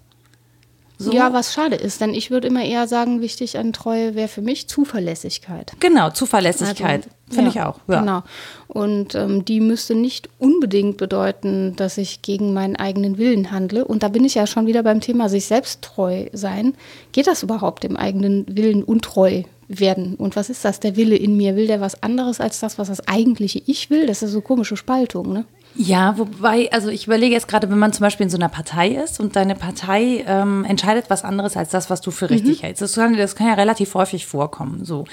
So. 1.02 1.12
Ja, 1.12 1.32
was 1.32 1.52
schade 1.52 1.76
ist, 1.76 2.00
denn 2.00 2.14
ich 2.14 2.30
würde 2.30 2.46
immer 2.46 2.64
eher 2.64 2.86
sagen, 2.86 3.20
wichtig 3.20 3.58
an 3.58 3.72
Treue 3.72 4.14
wäre 4.14 4.28
für 4.28 4.42
mich 4.42 4.68
Zuverlässigkeit. 4.68 5.72
Genau, 5.80 6.10
Zuverlässigkeit. 6.10 7.04
Also, 7.04 7.16
Finde 7.28 7.50
ja, 7.50 7.50
ich 7.50 7.60
auch. 7.60 7.78
Ja. 7.88 8.00
Genau. 8.00 8.22
Und 8.68 9.14
ähm, 9.14 9.44
die 9.44 9.60
müsste 9.60 9.94
nicht 9.94 10.28
unbedingt 10.38 10.96
bedeuten, 10.98 11.74
dass 11.76 11.98
ich 11.98 12.22
gegen 12.22 12.52
meinen 12.52 12.76
eigenen 12.76 13.18
Willen 13.18 13.50
handle. 13.50 13.84
Und 13.84 14.02
da 14.02 14.08
bin 14.08 14.24
ich 14.24 14.34
ja 14.34 14.46
schon 14.46 14.66
wieder 14.66 14.82
beim 14.82 15.00
Thema 15.00 15.28
sich 15.28 15.46
selbst 15.46 15.82
treu 15.82 16.26
sein. 16.32 16.74
Geht 17.12 17.26
das 17.26 17.42
überhaupt 17.42 17.82
dem 17.82 17.96
eigenen 17.96 18.46
Willen 18.48 18.84
untreu 18.84 19.42
werden? 19.68 20.14
Und 20.14 20.36
was 20.36 20.50
ist 20.50 20.64
das, 20.64 20.78
der 20.78 20.96
Wille 20.96 21.16
in 21.16 21.36
mir? 21.36 21.56
Will 21.56 21.66
der 21.66 21.80
was 21.80 22.02
anderes 22.02 22.40
als 22.40 22.60
das, 22.60 22.78
was 22.78 22.88
das 22.88 23.08
eigentliche 23.08 23.62
Ich 23.66 23.90
will? 23.90 24.06
Das 24.06 24.22
ist 24.22 24.32
so 24.32 24.40
komische 24.40 24.76
Spaltung, 24.76 25.32
ne? 25.32 25.44
Ja, 25.74 26.18
wobei, 26.18 26.70
also 26.72 26.88
ich 26.88 27.06
überlege 27.06 27.34
jetzt 27.34 27.48
gerade, 27.48 27.70
wenn 27.70 27.78
man 27.78 27.92
zum 27.92 28.02
Beispiel 28.02 28.24
in 28.24 28.30
so 28.30 28.36
einer 28.36 28.48
Partei 28.48 28.88
ist 28.88 29.20
und 29.20 29.36
deine 29.36 29.54
Partei 29.54 30.24
ähm, 30.26 30.64
entscheidet 30.64 31.06
was 31.08 31.24
anderes 31.24 31.56
als 31.56 31.70
das, 31.70 31.88
was 31.88 32.00
du 32.00 32.10
für 32.10 32.30
richtig 32.30 32.58
mhm. 32.58 32.66
hältst. 32.66 32.82
Das 32.82 32.94
kann, 32.94 33.16
das 33.16 33.36
kann 33.36 33.46
ja 33.46 33.54
relativ 33.54 33.94
häufig 33.94 34.26
vorkommen. 34.26 34.84
So, 34.84 35.04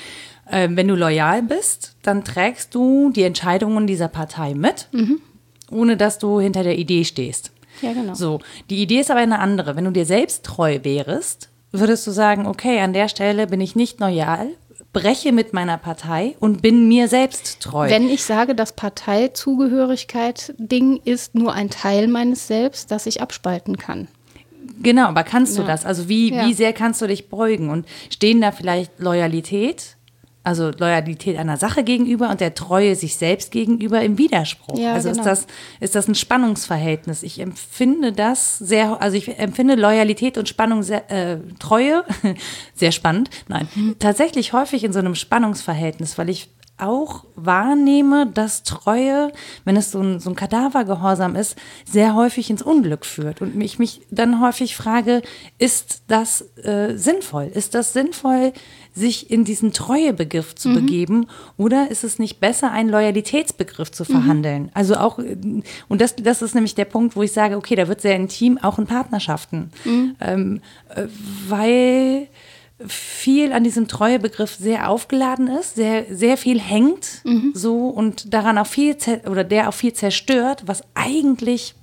äh, 0.50 0.68
wenn 0.72 0.88
du 0.88 0.96
loyal 0.96 1.44
bist, 1.44 1.96
dann 2.02 2.24
trägst 2.24 2.76
du 2.76 3.12
die 3.12 3.24
Entscheidungen 3.24 3.88
dieser 3.88 4.10
Partei 4.10 4.54
mit, 4.54 4.90
mhm. 4.92 5.22
ohne 5.72 5.96
dass 5.96 6.20
du 6.20 6.40
hinter 6.40 6.64
der 6.64 6.78
Idee 6.78 7.06
stehst. 7.06 7.52
Ja, 7.82 7.94
genau. 7.94 8.14
So, 8.14 8.40
die 8.70 8.82
Idee 8.82 9.00
ist 9.00 9.12
aber 9.12 9.22
eine 9.22 9.40
andere. 9.40 9.76
Wenn 9.76 9.86
du 9.86 9.92
dir 9.92 10.06
selbst 10.06 10.44
treu 10.44 10.80
wärst, 10.84 11.50
würdest 11.72 12.06
du 12.06 12.12
sagen, 12.12 12.46
okay, 12.46 12.80
an 12.80 12.94
der 12.94 13.08
Stelle 13.08 13.48
bin 13.48 13.62
ich 13.62 13.76
nicht 13.76 14.00
loyal, 14.00 14.50
breche 14.94 15.32
mit 15.32 15.54
meiner 15.54 15.78
Partei 15.78 16.36
und 16.40 16.62
bin 16.62 16.88
mir 16.88 17.08
selbst 17.08 17.60
treu. 17.62 17.90
Wenn 17.90 18.10
ich 18.10 18.24
sage, 18.24 18.56
dass 18.56 18.74
Parteizugehörigkeit 18.74 20.54
Ding 20.58 21.00
ist 21.04 21.36
nur 21.36 21.54
ein 21.54 21.70
Teil 21.70 22.08
meines 22.08 22.48
Selbst, 22.48 22.92
das 22.92 23.06
ich 23.06 23.22
abspalten 23.22 23.78
kann. 23.78 24.08
Genau, 24.82 25.08
aber 25.08 25.24
kannst 25.24 25.58
du 25.58 25.62
ja. 25.62 25.68
das? 25.68 25.86
Also 25.86 26.08
wie, 26.10 26.34
ja. 26.34 26.46
wie 26.46 26.54
sehr 26.54 26.74
kannst 26.74 27.02
du 27.02 27.08
dich 27.08 27.30
beugen? 27.30 27.70
Und 27.70 27.86
stehen 28.10 28.42
da 28.42 28.52
vielleicht 28.52 29.00
Loyalität 29.00 29.98
also 30.44 30.72
Loyalität 30.72 31.38
einer 31.38 31.58
Sache 31.58 31.84
gegenüber 31.84 32.30
und 32.30 32.40
der 32.40 32.56
Treue 32.56 32.96
sich 32.96 33.18
selbst 33.18 33.52
gegenüber 33.52 34.02
im 34.02 34.18
Widerspruch. 34.18 34.78
Ja, 34.78 34.94
also 34.94 35.10
genau. 35.10 35.22
ist 35.22 35.26
das 35.26 35.48
ist 35.80 35.96
das 35.96 36.08
ein 36.08 36.16
Spannungsverhältnis. 36.16 37.24
Ich 37.24 37.40
empfinde 37.40 38.14
das 38.14 38.58
sehr, 38.58 39.02
also 39.02 39.18
ich 39.18 39.38
empfinde 39.38 39.76
Loyalität 39.76 40.38
und 40.38 40.48
Spannung 40.48 40.82
sehr, 40.84 41.12
äh, 41.12 41.40
Treue 41.60 42.04
sehr 42.74 42.92
spannend. 42.92 43.30
Nein, 43.48 43.68
mhm. 43.76 43.96
tatsächlich 44.00 44.54
häufig 44.54 44.84
in 44.84 44.94
so 44.94 45.00
einem 45.00 45.16
Spannungsverhältnis, 45.16 46.18
weil 46.18 46.30
ich 46.30 46.50
auch 46.80 47.26
wahrnehme, 47.36 48.28
dass 48.28 48.64
Treue, 48.64 49.32
wenn 49.66 49.76
es 49.76 49.92
so 49.92 50.00
ein, 50.00 50.20
so 50.20 50.30
ein 50.30 50.36
Kadavergehorsam 50.36 51.36
ist, 51.36 51.58
sehr 51.86 52.16
häufig 52.16 52.50
ins 52.50 52.62
Unglück 52.62 53.06
führt. 53.06 53.42
Und 53.42 53.60
ich 53.62 53.80
mich 53.80 54.02
dann 54.10 54.42
häufig 54.42 54.76
frage, 54.76 55.22
ist 55.58 56.04
das 56.08 56.42
äh, 56.64 56.96
sinnvoll? 56.96 57.52
Ist 57.54 57.76
das 57.76 57.94
sinnvoll, 57.94 58.54
sich 58.96 59.32
in 59.32 59.46
diesen 59.46 59.72
Treuebegriff 59.72 60.56
zu 60.56 60.70
mhm. 60.70 60.74
begeben? 60.74 61.28
Oder 61.58 61.90
ist 61.90 62.04
es 62.04 62.20
nicht 62.20 62.40
besser, 62.40 62.72
einen 62.72 62.90
Loyalitätsbegriff 62.90 63.92
zu 63.92 64.06
verhandeln? 64.06 64.64
Mhm. 64.64 64.70
Also 64.74 64.96
auch, 64.96 65.18
und 65.18 66.02
das, 66.02 66.16
das 66.16 66.42
ist 66.42 66.56
nämlich 66.56 66.76
der 66.76 66.86
Punkt, 66.86 67.16
wo 67.16 67.24
ich 67.24 67.32
sage, 67.32 67.56
okay, 67.56 67.76
da 67.76 67.88
wird 67.88 68.02
sehr 68.02 68.16
intim, 68.16 68.58
auch 68.58 68.78
in 68.80 68.88
Partnerschaften. 68.88 69.72
Mhm. 69.86 70.16
Ähm, 70.20 70.62
äh, 70.96 71.08
weil 71.48 72.28
viel 72.88 73.52
an 73.52 73.64
diesem 73.64 73.88
Treuebegriff 73.88 74.56
sehr 74.56 74.90
aufgeladen 74.90 75.48
ist, 75.48 75.76
sehr, 75.76 76.06
sehr 76.10 76.38
viel 76.38 76.60
hängt 76.60 77.22
mhm. 77.26 77.52
so 77.54 77.88
und 77.90 78.34
daran 78.34 78.58
auch 78.58 78.68
viel 78.68 78.96
oder 79.30 79.44
der 79.44 79.70
auch 79.70 79.74
viel 79.74 79.94
zerstört, 79.94 80.64
was 80.66 80.84
eigentlich, 80.94 81.76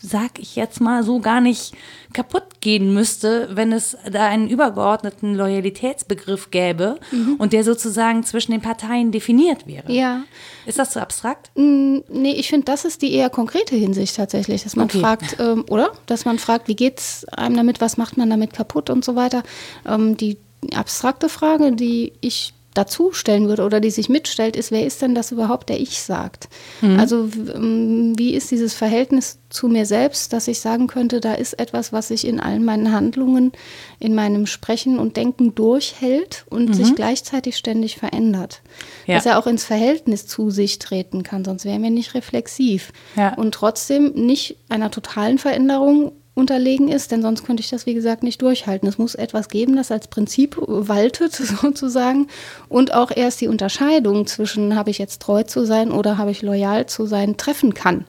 sag 0.00 0.38
ich 0.38 0.56
jetzt 0.56 0.80
mal, 0.80 1.02
so 1.02 1.20
gar 1.20 1.40
nicht 1.40 1.74
kaputt 2.12 2.60
gehen 2.60 2.94
müsste, 2.94 3.48
wenn 3.52 3.72
es 3.72 3.96
da 4.10 4.26
einen 4.26 4.48
übergeordneten 4.48 5.34
Loyalitätsbegriff 5.34 6.50
gäbe 6.50 6.98
mhm. 7.10 7.34
und 7.38 7.52
der 7.52 7.64
sozusagen 7.64 8.24
zwischen 8.24 8.52
den 8.52 8.60
Parteien 8.60 9.12
definiert 9.12 9.66
wäre. 9.66 9.92
Ja. 9.92 10.22
Ist 10.66 10.78
das 10.78 10.90
zu 10.90 11.00
abstrakt? 11.00 11.50
Mm, 11.54 11.98
nee, 12.08 12.32
ich 12.32 12.48
finde, 12.48 12.64
das 12.64 12.84
ist 12.84 13.02
die 13.02 13.12
eher 13.12 13.30
konkrete 13.30 13.76
Hinsicht 13.76 14.16
tatsächlich, 14.16 14.62
dass 14.62 14.76
man 14.76 14.86
okay. 14.86 15.00
fragt, 15.00 15.36
ähm, 15.40 15.64
oder? 15.68 15.92
Dass 16.06 16.24
man 16.24 16.38
fragt, 16.38 16.68
wie 16.68 16.76
geht 16.76 16.98
es 16.98 17.26
einem 17.28 17.56
damit, 17.56 17.80
was 17.80 17.96
macht 17.96 18.16
man 18.16 18.30
damit 18.30 18.52
kaputt 18.52 18.90
und 18.90 19.04
so 19.04 19.16
weiter. 19.16 19.42
Ähm, 19.86 20.16
die 20.16 20.38
abstrakte 20.74 21.28
Frage, 21.28 21.72
die 21.72 22.12
ich 22.20 22.54
dazu 22.78 23.12
stellen 23.12 23.48
würde 23.48 23.64
oder 23.64 23.80
die 23.80 23.90
sich 23.90 24.08
mitstellt, 24.08 24.54
ist, 24.54 24.70
wer 24.70 24.86
ist 24.86 25.02
denn 25.02 25.14
das 25.14 25.32
überhaupt, 25.32 25.68
der 25.68 25.80
ich 25.80 26.00
sagt? 26.00 26.48
Mhm. 26.80 27.00
Also 27.00 27.28
ähm, 27.54 28.12
wie 28.16 28.34
ist 28.34 28.52
dieses 28.52 28.72
Verhältnis 28.72 29.40
zu 29.48 29.66
mir 29.66 29.84
selbst, 29.84 30.32
dass 30.32 30.46
ich 30.46 30.60
sagen 30.60 30.86
könnte, 30.86 31.20
da 31.20 31.34
ist 31.34 31.58
etwas, 31.58 31.92
was 31.92 32.08
sich 32.08 32.26
in 32.26 32.38
allen 32.38 32.64
meinen 32.64 32.92
Handlungen, 32.92 33.52
in 33.98 34.14
meinem 34.14 34.46
Sprechen 34.46 34.98
und 34.98 35.16
Denken 35.16 35.56
durchhält 35.56 36.44
und 36.50 36.68
mhm. 36.68 36.74
sich 36.74 36.94
gleichzeitig 36.94 37.56
ständig 37.56 37.96
verändert. 37.96 38.62
Ja. 39.06 39.16
Dass 39.16 39.26
er 39.26 39.38
auch 39.38 39.48
ins 39.48 39.64
Verhältnis 39.64 40.26
zu 40.26 40.50
sich 40.50 40.78
treten 40.78 41.24
kann, 41.24 41.44
sonst 41.44 41.64
wären 41.64 41.82
wir 41.82 41.90
nicht 41.90 42.14
reflexiv. 42.14 42.92
Ja. 43.16 43.34
Und 43.34 43.52
trotzdem 43.52 44.12
nicht 44.14 44.56
einer 44.68 44.92
totalen 44.92 45.38
Veränderung 45.38 46.12
unterlegen 46.38 46.88
ist, 46.88 47.10
denn 47.10 47.20
sonst 47.20 47.44
könnte 47.44 47.62
ich 47.62 47.68
das, 47.68 47.84
wie 47.84 47.94
gesagt, 47.94 48.22
nicht 48.22 48.40
durchhalten. 48.40 48.88
Es 48.88 48.96
muss 48.96 49.16
etwas 49.16 49.48
geben, 49.48 49.76
das 49.76 49.90
als 49.90 50.06
Prinzip 50.06 50.56
waltet, 50.58 51.32
sozusagen, 51.62 52.28
und 52.68 52.94
auch 52.94 53.10
erst 53.14 53.40
die 53.40 53.48
Unterscheidung 53.48 54.26
zwischen, 54.26 54.76
habe 54.76 54.90
ich 54.90 54.98
jetzt 54.98 55.20
treu 55.20 55.42
zu 55.42 55.66
sein 55.66 55.90
oder 55.90 56.16
habe 56.16 56.30
ich 56.30 56.42
loyal 56.42 56.86
zu 56.86 57.06
sein, 57.06 57.36
treffen 57.36 57.74
kann. 57.74 58.04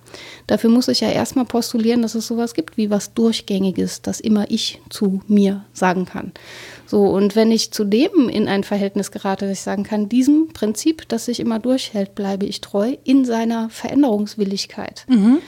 Dafür 0.47 0.69
muss 0.69 0.87
ich 0.87 1.01
ja 1.01 1.09
erstmal 1.09 1.45
postulieren, 1.45 2.01
dass 2.01 2.15
es 2.15 2.27
sowas 2.27 2.53
gibt 2.53 2.77
wie 2.77 2.89
was 2.89 3.13
Durchgängiges, 3.13 4.01
das 4.03 4.19
immer 4.19 4.49
ich 4.49 4.79
zu 4.89 5.21
mir 5.27 5.65
sagen 5.73 6.05
kann. 6.05 6.31
So, 6.85 7.03
und 7.03 7.35
wenn 7.35 7.51
ich 7.51 7.71
zudem 7.71 8.29
in 8.29 8.47
ein 8.47 8.63
Verhältnis 8.63 9.11
gerate, 9.11 9.45
dass 9.45 9.59
ich 9.59 9.63
sagen 9.63 9.83
kann, 9.83 10.09
diesem 10.09 10.49
Prinzip, 10.53 11.07
das 11.07 11.25
sich 11.25 11.39
immer 11.39 11.59
durchhält, 11.59 12.15
bleibe 12.15 12.45
ich 12.45 12.61
treu 12.61 12.95
in 13.03 13.25
seiner 13.25 13.69
Veränderungswilligkeit. 13.69 15.05
Mhm 15.07 15.39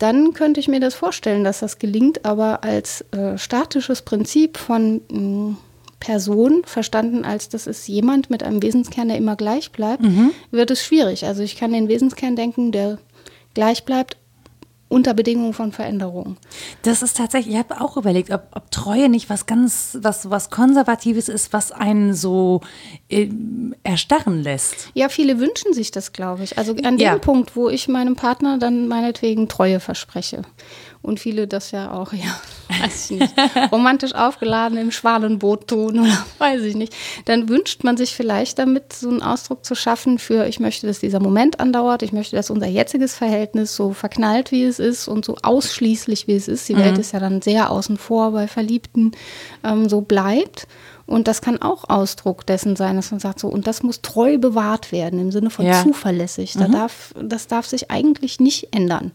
dann 0.00 0.32
könnte 0.32 0.60
ich 0.60 0.68
mir 0.68 0.80
das 0.80 0.94
vorstellen, 0.94 1.44
dass 1.44 1.60
das 1.60 1.78
gelingt, 1.78 2.24
aber 2.24 2.64
als 2.64 3.02
äh, 3.12 3.36
statisches 3.36 4.02
Prinzip 4.02 4.56
von 4.56 5.02
mh, 5.10 5.20
mm, 5.20 5.56
Person, 6.00 6.62
verstanden 6.64 7.26
als 7.26 7.50
das 7.50 7.66
ist 7.66 7.86
jemand 7.86 8.30
mit 8.30 8.42
einem 8.42 8.62
Wesenskern, 8.62 9.08
der 9.08 9.18
immer 9.18 9.36
gleich 9.36 9.70
bleibt, 9.70 10.02
mhm. 10.02 10.32
wird 10.50 10.70
es 10.70 10.82
schwierig. 10.82 11.26
Also 11.26 11.42
ich 11.42 11.56
kann 11.56 11.74
den 11.74 11.88
Wesenskern 11.88 12.36
denken, 12.36 12.72
der 12.72 12.98
gleich 13.52 13.84
bleibt, 13.84 14.16
unter 14.90 15.14
Bedingungen 15.14 15.54
von 15.54 15.70
Veränderungen. 15.70 16.36
Das 16.82 17.02
ist 17.02 17.16
tatsächlich, 17.16 17.54
ich 17.54 17.58
habe 17.58 17.80
auch 17.80 17.96
überlegt, 17.96 18.30
ob, 18.30 18.42
ob, 18.52 18.70
Treue 18.72 19.08
nicht 19.08 19.30
was 19.30 19.46
ganz, 19.46 19.96
was, 20.02 20.28
was 20.30 20.50
Konservatives 20.50 21.28
ist, 21.28 21.52
was 21.52 21.70
einen 21.70 22.12
so 22.12 22.60
äh, 23.08 23.28
erstarren 23.84 24.42
lässt. 24.42 24.90
Ja, 24.94 25.08
viele 25.08 25.38
wünschen 25.38 25.72
sich 25.74 25.92
das, 25.92 26.12
glaube 26.12 26.42
ich. 26.42 26.58
Also 26.58 26.72
an 26.82 26.98
dem 26.98 26.98
ja. 26.98 27.18
Punkt, 27.18 27.54
wo 27.54 27.68
ich 27.68 27.86
meinem 27.86 28.16
Partner 28.16 28.58
dann 28.58 28.88
meinetwegen 28.88 29.48
Treue 29.48 29.78
verspreche 29.80 30.42
und 31.02 31.18
viele 31.18 31.46
das 31.46 31.70
ja 31.70 31.92
auch, 31.92 32.12
ja, 32.12 32.40
weiß 32.68 33.10
ich 33.10 33.20
nicht, 33.20 33.34
romantisch 33.72 34.14
aufgeladen 34.14 34.78
im 34.78 34.90
Schwalenboot 34.90 35.68
tun 35.68 36.00
oder 36.00 36.26
weiß 36.38 36.62
ich 36.62 36.76
nicht, 36.76 36.94
dann 37.24 37.48
wünscht 37.48 37.84
man 37.84 37.96
sich 37.96 38.14
vielleicht 38.14 38.58
damit 38.58 38.92
so 38.92 39.08
einen 39.08 39.22
Ausdruck 39.22 39.64
zu 39.64 39.74
schaffen 39.74 40.18
für, 40.18 40.46
ich 40.46 40.60
möchte, 40.60 40.86
dass 40.86 41.00
dieser 41.00 41.20
Moment 41.20 41.60
andauert, 41.60 42.02
ich 42.02 42.12
möchte, 42.12 42.36
dass 42.36 42.50
unser 42.50 42.66
jetziges 42.66 43.14
Verhältnis 43.14 43.74
so 43.74 43.92
verknallt, 43.92 44.52
wie 44.52 44.64
es 44.64 44.78
ist 44.78 45.08
und 45.08 45.24
so 45.24 45.36
ausschließlich, 45.42 46.26
wie 46.26 46.36
es 46.36 46.48
ist. 46.48 46.68
Die 46.68 46.74
mhm. 46.74 46.80
Welt 46.80 46.98
ist 46.98 47.12
ja 47.12 47.20
dann 47.20 47.42
sehr 47.42 47.70
außen 47.70 47.96
vor 47.96 48.32
bei 48.32 48.46
Verliebten, 48.46 49.12
ähm, 49.64 49.88
so 49.88 50.00
bleibt. 50.00 50.66
Und 51.10 51.26
das 51.26 51.42
kann 51.42 51.60
auch 51.60 51.88
Ausdruck 51.88 52.46
dessen 52.46 52.76
sein, 52.76 52.94
dass 52.94 53.10
man 53.10 53.18
sagt, 53.18 53.40
so, 53.40 53.48
und 53.48 53.66
das 53.66 53.82
muss 53.82 54.00
treu 54.00 54.38
bewahrt 54.38 54.92
werden, 54.92 55.18
im 55.18 55.32
Sinne 55.32 55.50
von 55.50 55.66
ja. 55.66 55.82
zuverlässig. 55.82 56.52
Da 56.52 56.68
mhm. 56.68 56.72
darf, 56.72 57.12
das 57.20 57.48
darf 57.48 57.66
sich 57.66 57.90
eigentlich 57.90 58.38
nicht 58.38 58.68
ändern. 58.70 59.10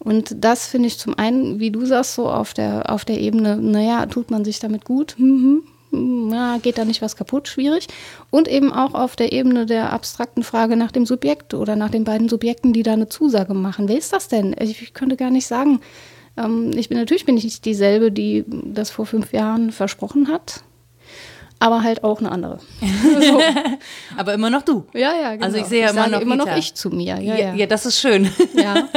Und 0.00 0.34
das 0.40 0.66
finde 0.66 0.88
ich 0.88 0.98
zum 0.98 1.16
einen, 1.16 1.60
wie 1.60 1.70
du 1.70 1.86
sagst, 1.86 2.14
so 2.14 2.28
auf 2.28 2.52
der, 2.52 2.90
auf 2.90 3.04
der 3.04 3.20
Ebene, 3.20 3.58
naja, 3.58 4.06
tut 4.06 4.28
man 4.28 4.44
sich 4.44 4.58
damit 4.58 4.84
gut? 4.84 5.14
Mhm. 5.18 5.62
Na, 5.92 6.58
geht 6.58 6.78
da 6.78 6.84
nicht 6.84 7.00
was 7.00 7.14
kaputt? 7.14 7.46
Schwierig. 7.46 7.86
Und 8.30 8.48
eben 8.48 8.72
auch 8.72 8.94
auf 8.94 9.14
der 9.14 9.30
Ebene 9.30 9.66
der 9.66 9.92
abstrakten 9.92 10.42
Frage 10.42 10.76
nach 10.76 10.90
dem 10.90 11.06
Subjekt 11.06 11.54
oder 11.54 11.76
nach 11.76 11.90
den 11.90 12.02
beiden 12.02 12.28
Subjekten, 12.28 12.72
die 12.72 12.82
da 12.82 12.94
eine 12.94 13.08
Zusage 13.08 13.54
machen. 13.54 13.86
Wer 13.86 13.98
ist 13.98 14.12
das 14.12 14.26
denn? 14.26 14.56
Ich 14.58 14.94
könnte 14.94 15.14
gar 15.14 15.30
nicht 15.30 15.46
sagen. 15.46 15.80
Ähm, 16.36 16.72
ich 16.74 16.88
bin 16.88 16.98
natürlich 16.98 17.24
bin 17.24 17.36
ich 17.36 17.60
dieselbe, 17.60 18.10
die 18.10 18.44
das 18.48 18.90
vor 18.90 19.06
fünf 19.06 19.32
Jahren 19.32 19.70
versprochen 19.70 20.26
hat 20.26 20.64
aber 21.58 21.82
halt 21.82 22.04
auch 22.04 22.20
eine 22.20 22.30
andere. 22.30 22.58
So. 23.16 23.40
aber 24.16 24.34
immer 24.34 24.50
noch 24.50 24.62
du. 24.62 24.84
Ja, 24.92 25.14
ja, 25.14 25.32
genau. 25.32 25.46
Also 25.46 25.58
ich 25.58 25.66
sehe 25.66 25.82
ja 25.82 25.90
immer 25.90 26.06
noch 26.08 26.20
immer 26.20 26.36
noch 26.36 26.54
ich 26.56 26.74
zu 26.74 26.90
mir. 26.90 27.18
Ja, 27.20 27.34
ja, 27.34 27.54
ja. 27.54 27.66
das 27.66 27.86
ist 27.86 28.00
schön. 28.00 28.30
Ja, 28.54 28.88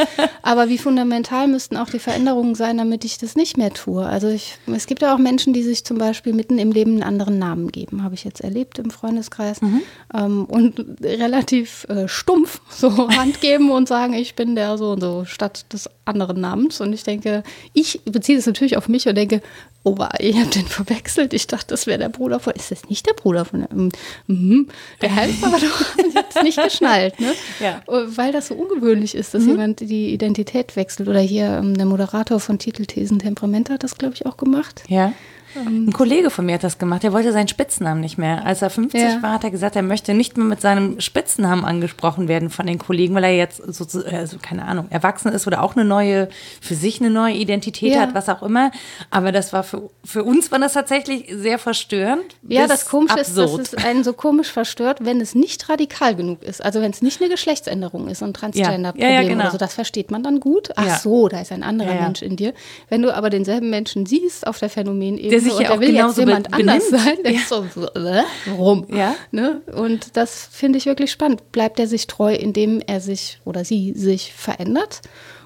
aber 0.41 0.69
wie 0.69 0.77
fundamental 0.77 1.47
müssten 1.47 1.75
auch 1.75 1.89
die 1.89 1.99
Veränderungen 1.99 2.55
sein, 2.55 2.77
damit 2.77 3.03
ich 3.03 3.17
das 3.17 3.35
nicht 3.35 3.57
mehr 3.57 3.71
tue? 3.71 4.05
Also 4.05 4.29
ich, 4.29 4.57
es 4.73 4.87
gibt 4.87 5.01
ja 5.01 5.13
auch 5.13 5.17
Menschen, 5.17 5.53
die 5.53 5.63
sich 5.63 5.83
zum 5.83 5.97
Beispiel 5.97 6.33
mitten 6.33 6.57
im 6.59 6.71
Leben 6.71 6.91
einen 6.93 7.03
anderen 7.03 7.39
Namen 7.39 7.71
geben, 7.71 8.03
habe 8.03 8.15
ich 8.15 8.23
jetzt 8.23 8.41
erlebt 8.41 8.79
im 8.79 8.89
Freundeskreis 8.89 9.61
mhm. 9.61 9.81
ähm, 10.13 10.45
und 10.45 10.85
relativ 11.03 11.85
äh, 11.89 12.07
stumpf 12.07 12.61
so 12.69 13.09
Hand 13.09 13.41
geben 13.41 13.69
und 13.71 13.87
sagen, 13.87 14.13
ich 14.13 14.35
bin 14.35 14.55
der 14.55 14.77
so 14.77 14.91
und 14.91 15.01
so 15.01 15.25
statt 15.25 15.65
des 15.73 15.89
anderen 16.05 16.41
Namens. 16.41 16.81
Und 16.81 16.93
ich 16.93 17.03
denke, 17.03 17.43
ich 17.73 18.01
beziehe 18.05 18.37
das 18.37 18.45
natürlich 18.45 18.77
auf 18.77 18.89
mich 18.89 19.07
und 19.07 19.15
denke, 19.15 19.41
oh, 19.83 19.95
ihr 20.19 20.41
habt 20.41 20.55
den 20.55 20.67
verwechselt. 20.67 21.33
Ich 21.33 21.47
dachte, 21.47 21.67
das 21.67 21.87
wäre 21.87 21.99
der 21.99 22.09
Bruder 22.09 22.39
von. 22.39 22.53
Ist 22.53 22.71
das 22.71 22.89
nicht 22.89 23.07
der 23.07 23.13
Bruder 23.13 23.45
von? 23.45 23.65
Ähm, 23.71 23.89
mhm. 24.27 24.67
Der 25.01 25.15
heißt 25.15 25.43
aber 25.43 25.57
doch. 25.59 25.85
Ich 26.09 26.15
habe 26.15 26.27
es 26.33 26.43
nicht 26.43 26.61
geschnallt, 26.61 27.19
ne? 27.19 27.33
Ja. 27.59 27.81
Weil 27.87 28.31
das 28.31 28.47
so 28.47 28.55
ungewöhnlich 28.55 29.15
ist, 29.15 29.33
dass 29.33 29.43
mhm. 29.43 29.49
jemand 29.49 29.79
die 29.79 30.13
Identität 30.13 30.75
wechselt. 30.75 31.07
Oder 31.07 31.21
hier 31.21 31.59
ähm, 31.59 31.75
der 31.75 31.85
Moderator 31.85 32.39
von 32.39 32.59
Titelthesen 32.59 33.19
Temperament 33.19 33.69
hat 33.69 33.83
das, 33.83 33.97
glaube 33.97 34.15
ich, 34.15 34.25
auch 34.25 34.37
gemacht. 34.37 34.83
Ja. 34.87 35.13
Ein 35.55 35.91
Kollege 35.93 36.29
von 36.29 36.45
mir 36.45 36.55
hat 36.55 36.63
das 36.63 36.77
gemacht, 36.77 37.03
der 37.03 37.13
wollte 37.13 37.31
seinen 37.31 37.47
Spitznamen 37.47 38.01
nicht 38.01 38.17
mehr. 38.17 38.45
Als 38.45 38.61
er 38.61 38.69
50 38.69 39.01
ja. 39.01 39.21
war, 39.21 39.33
hat 39.33 39.43
er 39.43 39.51
gesagt, 39.51 39.75
er 39.75 39.81
möchte 39.81 40.13
nicht 40.13 40.37
mehr 40.37 40.45
mit 40.45 40.61
seinem 40.61 40.99
Spitznamen 40.99 41.65
angesprochen 41.65 42.27
werden 42.27 42.49
von 42.49 42.67
den 42.67 42.77
Kollegen, 42.77 43.15
weil 43.15 43.23
er 43.23 43.35
jetzt 43.35 43.57
so, 43.57 43.85
also 44.03 44.37
keine 44.41 44.65
Ahnung, 44.65 44.87
erwachsen 44.89 45.31
ist 45.31 45.47
oder 45.47 45.63
auch 45.63 45.75
eine 45.75 45.85
neue, 45.85 46.29
für 46.61 46.75
sich 46.75 46.99
eine 46.99 47.09
neue 47.09 47.33
Identität 47.33 47.93
ja. 47.93 48.01
hat, 48.01 48.13
was 48.13 48.29
auch 48.29 48.43
immer. 48.43 48.71
Aber 49.09 49.31
das 49.31 49.51
war 49.51 49.63
für, 49.63 49.89
für 50.03 50.23
uns 50.23 50.51
war 50.51 50.59
das 50.59 50.73
tatsächlich 50.73 51.25
sehr 51.33 51.57
verstörend. 51.57 52.35
Ja, 52.47 52.67
das 52.67 52.87
Komische 52.87 53.19
absurd. 53.19 53.61
ist, 53.61 53.73
dass 53.73 53.79
es 53.79 53.85
einen 53.85 54.03
so 54.03 54.13
komisch 54.13 54.51
verstört, 54.51 54.99
wenn 55.01 55.19
es 55.19 55.33
nicht 55.33 55.67
radikal 55.69 56.15
genug 56.15 56.43
ist. 56.43 56.63
Also 56.63 56.81
wenn 56.81 56.91
es 56.91 57.01
nicht 57.01 57.21
eine 57.21 57.29
Geschlechtsänderung 57.29 58.07
ist 58.07 58.21
und 58.21 58.35
Transgender-Problem 58.35 59.11
ja. 59.11 59.23
genau. 59.23 59.41
oder 59.41 59.51
so, 59.51 59.57
das 59.57 59.73
versteht 59.73 60.11
man 60.11 60.23
dann 60.23 60.39
gut. 60.39 60.69
Ach 60.75 60.99
so, 60.99 61.27
da 61.27 61.41
ist 61.41 61.51
ein 61.51 61.63
anderer 61.63 61.95
Mensch 61.95 62.21
in 62.21 62.35
dir. 62.35 62.53
Wenn 62.89 63.01
du 63.01 63.13
aber 63.15 63.29
denselben 63.29 63.69
Menschen 63.69 64.05
siehst 64.05 64.45
auf 64.45 64.59
der 64.59 64.69
Phänomenebene, 64.69 65.39
sich 65.51 65.67
ja 65.67 65.71
der 65.71 65.79
will 65.79 65.93
jetzt 65.93 66.17
jemand 66.17 66.53
anders 66.53 66.89
sein, 66.89 67.17
der 67.23 67.31
ja. 67.31 67.39
ist 67.39 67.49
so, 67.49 67.63
äh, 67.63 68.23
warum? 68.45 68.85
Ja. 68.89 69.15
Ne? 69.31 69.61
Und 69.73 70.17
das 70.17 70.47
finde 70.51 70.77
ich 70.77 70.85
wirklich 70.85 71.11
spannend. 71.11 71.51
Bleibt 71.51 71.79
er 71.79 71.87
sich 71.87 72.07
treu, 72.07 72.33
indem 72.33 72.81
er 72.85 73.01
sich 73.01 73.39
oder 73.45 73.65
sie 73.65 73.93
sich 73.93 74.33
verändert? 74.33 75.01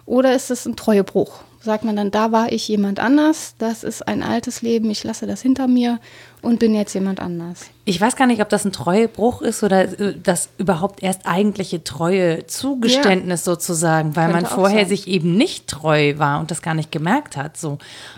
Oder 0.05 0.35
ist 0.35 0.51
es 0.51 0.65
ein 0.65 0.75
Treuebruch? 0.75 1.39
Sagt 1.63 1.85
man 1.85 1.95
dann, 1.95 2.11
da 2.11 2.31
war 2.31 2.51
ich 2.51 2.67
jemand 2.67 2.99
anders, 2.99 3.55
das 3.57 3.83
ist 3.83 4.07
ein 4.07 4.21
altes 4.21 4.61
Leben, 4.61 4.91
ich 4.91 5.03
lasse 5.03 5.25
das 5.25 5.41
hinter 5.41 5.67
mir 5.67 5.99
und 6.41 6.59
bin 6.59 6.75
jetzt 6.75 6.93
jemand 6.93 7.21
anders. 7.21 7.67
Ich 7.85 7.99
weiß 7.99 8.15
gar 8.17 8.27
nicht, 8.27 8.41
ob 8.41 8.49
das 8.49 8.65
ein 8.65 8.73
Treuebruch 8.73 9.41
ist 9.41 9.63
oder 9.63 9.99
äh, 9.99 10.15
das 10.21 10.49
überhaupt 10.57 11.01
erst 11.01 11.25
eigentliche 11.25 11.83
Treue 11.83 12.45
Zugeständnis 12.47 13.45
ja. 13.45 13.53
sozusagen, 13.53 14.15
weil 14.15 14.31
Könnte 14.31 14.43
man 14.43 14.51
vorher 14.51 14.85
sich 14.85 15.07
eben 15.07 15.37
nicht 15.37 15.67
treu 15.67 16.15
war 16.17 16.41
und 16.41 16.51
das 16.51 16.61
gar 16.61 16.73
nicht 16.73 16.91
gemerkt 16.91 17.37
hat. 17.37 17.57
So. 17.57 17.77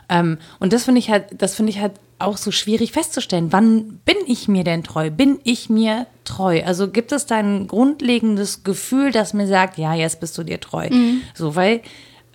Ähm, 0.09 0.39
und 0.59 0.73
das 0.73 0.85
finde 0.85 0.99
ich 0.99 1.11
halt, 1.11 1.25
das 1.37 1.55
finde 1.55 1.71
ich 1.71 1.79
halt 1.79 1.93
auch 2.17 2.37
so 2.37 2.51
schwierig 2.51 2.93
festzustellen. 2.93 3.51
Wann 3.51 3.99
bin 4.05 4.17
ich 4.25 4.47
mir 4.47 4.63
denn 4.63 4.83
treu? 4.83 5.11
Bin 5.11 5.39
ich 5.43 5.69
mir 5.69 6.07
treu? 6.23 6.63
Also 6.65 6.89
gibt 6.89 7.11
es 7.11 7.25
da 7.25 7.35
ein 7.35 7.67
grundlegendes 7.67 8.63
Gefühl, 8.63 9.11
das 9.11 9.33
mir 9.33 9.47
sagt, 9.47 9.77
ja, 9.77 9.93
jetzt 9.93 10.19
bist 10.19 10.37
du 10.37 10.43
dir 10.43 10.59
treu. 10.59 10.89
Mhm. 10.89 11.21
So, 11.33 11.55
weil 11.55 11.81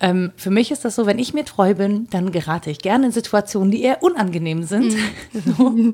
ähm, 0.01 0.31
für 0.35 0.49
mich 0.49 0.71
ist 0.71 0.83
das 0.83 0.95
so, 0.95 1.05
wenn 1.05 1.19
ich 1.19 1.35
mir 1.35 1.45
treu 1.45 1.75
bin, 1.75 2.07
dann 2.09 2.31
gerate 2.31 2.71
ich 2.71 2.79
gerne 2.79 3.05
in 3.05 3.11
Situationen, 3.11 3.69
die 3.69 3.83
eher 3.83 4.01
unangenehm 4.01 4.63
sind. 4.63 4.95
Mhm. 5.31 5.53
so. 5.57 5.93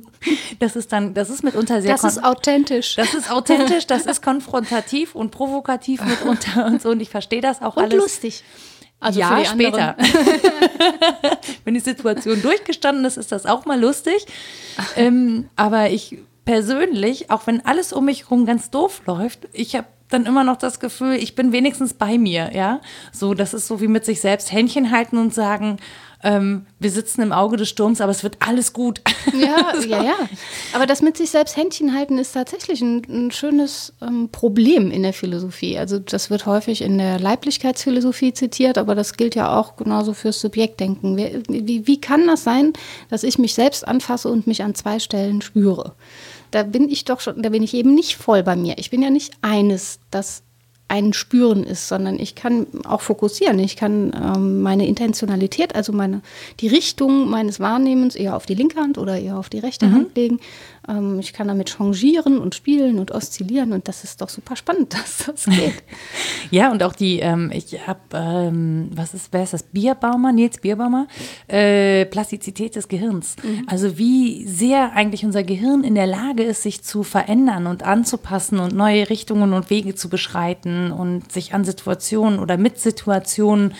Das 0.60 0.78
ist 0.78 0.94
dann, 0.94 1.14
das 1.14 1.30
ist 1.30 1.44
mitunter 1.44 1.82
sehr. 1.82 1.92
Das 1.92 2.06
ist 2.06 2.24
authentisch. 2.24 2.96
Das 2.96 3.14
ist 3.14 3.30
authentisch, 3.30 3.86
das 3.86 4.06
ist 4.06 4.22
konfrontativ 4.24 5.14
und 5.14 5.32
provokativ 5.32 6.02
mitunter 6.06 6.66
und 6.68 6.82
so. 6.82 6.90
Und 6.90 7.02
ich 7.02 7.10
verstehe 7.10 7.42
das 7.42 7.62
auch 7.62 7.76
und 7.76 7.84
alles. 7.84 7.98
Lustig. 7.98 8.44
Also 9.02 9.20
ja, 9.20 9.44
später. 9.46 9.96
Wenn 11.66 11.74
die 11.74 11.82
Situation 11.82 12.42
durchgestanden 12.42 13.04
ist, 13.04 13.18
ist 13.18 13.34
das 13.34 13.46
auch 13.46 13.66
mal 13.66 13.80
lustig. 13.80 14.26
Ähm, 14.96 15.50
aber 15.58 15.90
ich 15.90 16.18
persönlich, 16.46 17.30
auch 17.30 17.46
wenn 17.46 17.64
alles 17.66 17.92
um 17.92 18.06
mich 18.06 18.24
herum 18.24 18.46
ganz 18.46 18.72
doof 18.72 19.02
läuft, 19.06 19.50
ich 19.52 19.76
habe 19.76 19.86
dann 20.10 20.26
immer 20.26 20.44
noch 20.44 20.58
das 20.58 20.80
Gefühl, 20.80 21.16
ich 21.16 21.36
bin 21.36 21.52
wenigstens 21.52 21.94
bei 21.94 22.18
mir, 22.18 22.52
ja. 22.54 22.82
So, 23.12 23.34
das 23.34 23.54
ist 23.54 23.68
so 23.68 23.82
wie 23.82 23.88
mit 23.88 24.06
sich 24.06 24.22
selbst 24.22 24.52
Händchen 24.52 24.92
halten 24.92 25.18
und 25.18 25.34
sagen, 25.34 25.78
ähm, 26.24 26.66
wir 26.80 26.90
sitzen 26.90 27.22
im 27.22 27.32
Auge 27.32 27.58
des 27.58 27.70
Sturms, 27.70 28.02
aber 28.02 28.12
es 28.12 28.24
wird 28.24 28.38
alles 28.40 28.74
gut. 28.74 29.02
Ja, 29.40 29.74
so. 29.80 29.88
ja, 29.88 30.04
ja. 30.04 30.16
Aber 30.74 30.86
das 30.86 31.02
mit 31.02 31.16
sich 31.16 31.30
selbst 31.30 31.56
Händchen 31.56 31.94
halten 31.94 32.18
ist 32.18 32.32
tatsächlich 32.32 32.82
ein, 32.82 33.04
ein 33.08 33.32
schönes 33.32 33.94
ähm, 34.02 34.30
Problem 34.32 34.90
in 34.90 35.04
der 35.04 35.14
Philosophie. 35.14 35.78
Also 35.78 36.00
das 36.00 36.30
wird 36.30 36.46
häufig 36.46 36.82
in 36.82 36.98
der 36.98 37.20
Leiblichkeitsphilosophie 37.20 38.34
zitiert, 38.34 38.78
aber 38.78 38.96
das 38.96 39.16
gilt 39.16 39.36
ja 39.36 39.58
auch 39.58 39.76
genauso 39.76 40.14
fürs 40.14 40.42
Subjektdenken. 40.42 41.18
Wie, 41.18 41.44
wie, 41.50 41.86
wie 41.86 42.02
kann 42.02 42.26
das 42.26 42.44
sein, 42.44 42.74
dass 43.10 43.24
ich 43.24 43.38
mich 43.38 43.54
selbst 43.54 43.88
anfasse 43.88 44.30
und 44.30 44.48
mich 44.48 44.64
an 44.64 44.74
zwei 44.74 45.00
Stellen 45.00 45.42
spüre? 45.42 45.94
Da 46.52 46.64
bin 46.64 46.90
ich 46.90 47.06
doch 47.06 47.20
schon, 47.20 47.42
da 47.42 47.50
bin 47.50 47.64
ich 47.64 47.74
eben 47.74 47.94
nicht 47.94 48.18
voll 48.18 48.44
bei 48.44 48.56
mir. 48.56 48.78
Ich 48.78 48.90
bin 48.90 49.02
ja 49.02 49.10
nicht 49.10 49.34
eines, 49.42 50.00
das 50.12 50.44
ein 50.90 51.12
Spüren 51.12 51.64
ist, 51.64 51.88
sondern 51.90 52.18
ich 52.18 52.36
kann 52.36 52.66
auch 52.86 53.02
fokussieren. 53.02 53.60
Ich 53.60 53.76
kann 53.76 54.14
ähm, 54.16 54.62
meine 54.62 54.88
Intentionalität, 54.88 55.76
also 55.76 55.92
meine, 55.92 56.22
die 56.62 56.68
Richtung 56.68 57.30
meines 57.30 57.60
Wahrnehmens 57.60 58.16
eher 58.16 58.36
auf 58.36 58.46
die 58.46 58.54
linke 58.54 58.80
Hand 58.80 58.98
oder 58.98 59.20
eher 59.20 59.38
auf 59.38 59.50
die 59.50 59.60
rechte 59.60 59.88
mhm. 59.88 59.94
Hand 59.94 60.16
legen. 60.16 60.40
Ähm, 60.88 61.20
ich 61.20 61.34
kann 61.34 61.50
damit 61.50 61.70
changieren 61.70 62.38
und 62.38 62.56
spielen 62.56 63.00
und 63.00 63.12
oszillieren 63.12 63.74
und 63.74 63.90
das 63.90 64.06
ist 64.06 64.22
doch 64.22 64.30
super 64.30 64.56
spannend, 64.56 64.94
dass 64.98 65.26
das 65.26 65.46
geht. 65.46 65.84
ja, 66.52 66.72
und 66.72 66.82
auch 66.84 66.94
die, 66.94 67.20
ähm, 67.20 67.52
ich 67.54 67.86
habe, 67.86 68.00
ähm, 68.14 68.90
was 68.94 69.14
ist, 69.14 69.34
wer 69.34 69.44
ist 69.44 69.54
das? 69.54 69.64
Bierbaumer, 69.64 70.32
Nils 70.32 70.60
Bierbaumer, 70.60 71.08
äh, 71.50 72.06
Plastizität 72.06 72.78
des 72.78 72.88
Gehirns. 72.88 73.36
Mhm. 73.44 73.64
Also 73.68 73.98
wie 73.98 74.48
sehr 74.48 74.94
eigentlich 74.94 75.26
unser 75.26 75.44
Gehirn 75.44 75.84
in 75.84 75.96
der 75.96 76.08
Lage 76.08 76.44
ist, 76.44 76.64
sich 76.64 76.82
zu 76.82 77.04
verändern 77.04 77.68
und 77.68 77.84
anzupassen 77.84 78.60
und 78.60 78.74
neue 78.74 79.10
Richtungen 79.10 79.52
und 79.52 79.70
Wege 79.70 79.94
zu 79.94 80.08
beschreiten 80.08 80.77
und 80.92 81.32
sich 81.32 81.54
an 81.54 81.64
Situationen 81.64 82.40
oder 82.40 82.58
mit 82.58 82.80
Situationen 82.80 83.74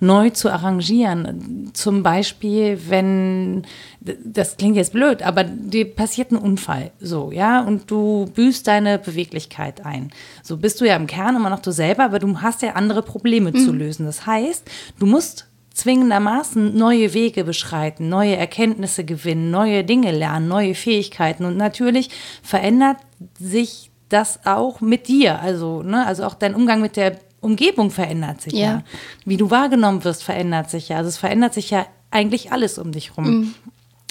neu 0.00 0.30
zu 0.30 0.50
arrangieren. 0.50 1.70
Zum 1.74 2.02
Beispiel, 2.02 2.78
wenn 2.88 3.66
das 4.00 4.56
klingt 4.56 4.76
jetzt 4.76 4.92
blöd, 4.92 5.22
aber 5.22 5.44
dir 5.44 5.94
passiert 5.94 6.30
ein 6.30 6.36
Unfall, 6.36 6.90
so, 7.00 7.32
ja, 7.32 7.60
und 7.62 7.90
du 7.90 8.26
büßt 8.34 8.66
deine 8.66 8.98
Beweglichkeit 8.98 9.84
ein. 9.84 10.10
So 10.42 10.58
bist 10.58 10.80
du 10.80 10.84
ja 10.84 10.96
im 10.96 11.06
Kern 11.06 11.36
immer 11.36 11.50
noch 11.50 11.60
du 11.60 11.72
selber, 11.72 12.04
aber 12.04 12.18
du 12.18 12.40
hast 12.40 12.62
ja 12.62 12.72
andere 12.72 13.02
Probleme 13.02 13.50
mhm. 13.50 13.56
zu 13.56 13.72
lösen. 13.72 14.06
Das 14.06 14.26
heißt, 14.26 14.70
du 14.98 15.06
musst 15.06 15.46
zwingendermaßen 15.74 16.76
neue 16.76 17.14
Wege 17.14 17.44
beschreiten, 17.44 18.08
neue 18.08 18.36
Erkenntnisse 18.36 19.04
gewinnen, 19.04 19.50
neue 19.50 19.84
Dinge 19.84 20.12
lernen, 20.12 20.48
neue 20.48 20.74
Fähigkeiten 20.74 21.44
und 21.44 21.56
natürlich 21.56 22.10
verändert 22.42 22.98
sich 23.38 23.90
das 24.14 24.46
auch 24.46 24.80
mit 24.80 25.08
dir, 25.08 25.40
also, 25.40 25.82
ne, 25.82 26.06
also 26.06 26.24
auch 26.24 26.34
dein 26.34 26.54
Umgang 26.54 26.80
mit 26.80 26.96
der 26.96 27.18
Umgebung 27.40 27.90
verändert 27.90 28.40
sich 28.40 28.54
ja. 28.54 28.58
ja. 28.60 28.82
Wie 29.26 29.36
du 29.36 29.50
wahrgenommen 29.50 30.02
wirst, 30.04 30.24
verändert 30.24 30.70
sich 30.70 30.88
ja. 30.88 30.96
Also 30.96 31.08
es 31.08 31.18
verändert 31.18 31.52
sich 31.52 31.70
ja 31.70 31.86
eigentlich 32.10 32.52
alles 32.52 32.78
um 32.78 32.92
dich 32.92 33.16
rum. 33.16 33.24
Mhm. 33.24 33.54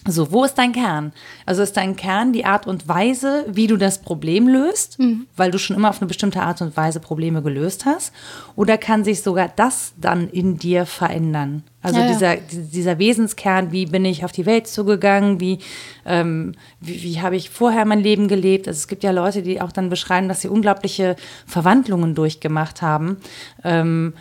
So, 0.05 0.31
wo 0.31 0.43
ist 0.43 0.55
dein 0.55 0.73
Kern? 0.73 1.13
Also 1.45 1.63
ist 1.63 1.77
dein 1.77 1.95
Kern 1.95 2.33
die 2.33 2.43
Art 2.43 2.67
und 2.67 2.87
Weise, 2.87 3.45
wie 3.47 3.67
du 3.67 3.77
das 3.77 3.99
Problem 3.99 4.49
löst, 4.49 4.99
mhm. 4.99 5.27
weil 5.37 5.49
du 5.49 5.57
schon 5.57 5.75
immer 5.77 5.89
auf 5.89 6.01
eine 6.01 6.07
bestimmte 6.07 6.41
Art 6.41 6.61
und 6.61 6.75
Weise 6.75 6.99
Probleme 6.99 7.41
gelöst 7.41 7.85
hast? 7.85 8.13
Oder 8.55 8.77
kann 8.77 9.05
sich 9.05 9.21
sogar 9.21 9.49
das 9.55 9.93
dann 9.99 10.27
in 10.29 10.57
dir 10.57 10.85
verändern? 10.85 11.63
Also 11.81 11.99
ja, 11.99 12.07
dieser, 12.07 12.33
ja. 12.35 12.41
dieser 12.49 12.99
Wesenskern, 12.99 13.71
wie 13.71 13.85
bin 13.85 14.03
ich 14.03 14.25
auf 14.25 14.33
die 14.33 14.45
Welt 14.45 14.67
zugegangen, 14.67 15.39
wie, 15.39 15.59
ähm, 16.05 16.53
wie, 16.81 17.01
wie 17.03 17.21
habe 17.21 17.37
ich 17.37 17.49
vorher 17.49 17.85
mein 17.85 17.99
Leben 17.99 18.27
gelebt? 18.27 18.67
Also 18.67 18.77
es 18.77 18.87
gibt 18.87 19.03
ja 19.03 19.11
Leute, 19.11 19.41
die 19.41 19.61
auch 19.61 19.71
dann 19.71 19.89
beschreiben, 19.89 20.27
dass 20.27 20.41
sie 20.41 20.49
unglaubliche 20.49 21.15
Verwandlungen 21.45 22.13
durchgemacht 22.13 22.81
haben. 22.81 23.17
Ähm, 23.63 24.13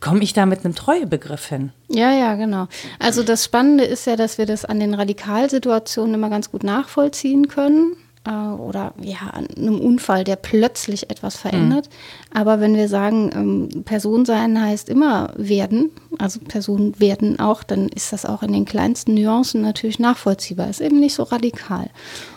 komme 0.00 0.22
ich 0.22 0.32
da 0.32 0.46
mit 0.46 0.64
einem 0.64 0.74
Treuebegriff 0.74 1.46
hin? 1.46 1.72
Ja, 1.88 2.12
ja, 2.12 2.34
genau. 2.34 2.66
Also 2.98 3.22
das 3.22 3.44
Spannende 3.44 3.84
ist 3.84 4.06
ja, 4.06 4.16
dass 4.16 4.38
wir 4.38 4.46
das 4.46 4.64
an 4.64 4.80
den 4.80 4.94
Radikalsituationen 4.94 6.14
immer 6.14 6.30
ganz 6.30 6.50
gut 6.50 6.64
nachvollziehen 6.64 7.48
können. 7.48 7.96
Äh, 8.24 8.30
oder 8.30 8.92
ja, 9.00 9.30
an 9.32 9.46
einem 9.56 9.80
Unfall, 9.80 10.24
der 10.24 10.36
plötzlich 10.36 11.10
etwas 11.10 11.36
verändert. 11.36 11.88
Mhm. 11.88 12.38
Aber 12.38 12.60
wenn 12.60 12.76
wir 12.76 12.88
sagen, 12.88 13.30
ähm, 13.34 13.84
Person 13.84 14.24
sein 14.24 14.60
heißt 14.60 14.88
immer 14.88 15.32
werden, 15.36 15.90
also 16.18 16.40
Person 16.40 16.98
werden 16.98 17.40
auch, 17.40 17.62
dann 17.62 17.88
ist 17.88 18.12
das 18.12 18.26
auch 18.26 18.42
in 18.42 18.52
den 18.52 18.66
kleinsten 18.66 19.14
Nuancen 19.14 19.62
natürlich 19.62 19.98
nachvollziehbar. 19.98 20.68
Ist 20.68 20.82
eben 20.82 21.00
nicht 21.00 21.14
so 21.14 21.22
radikal. 21.22 21.88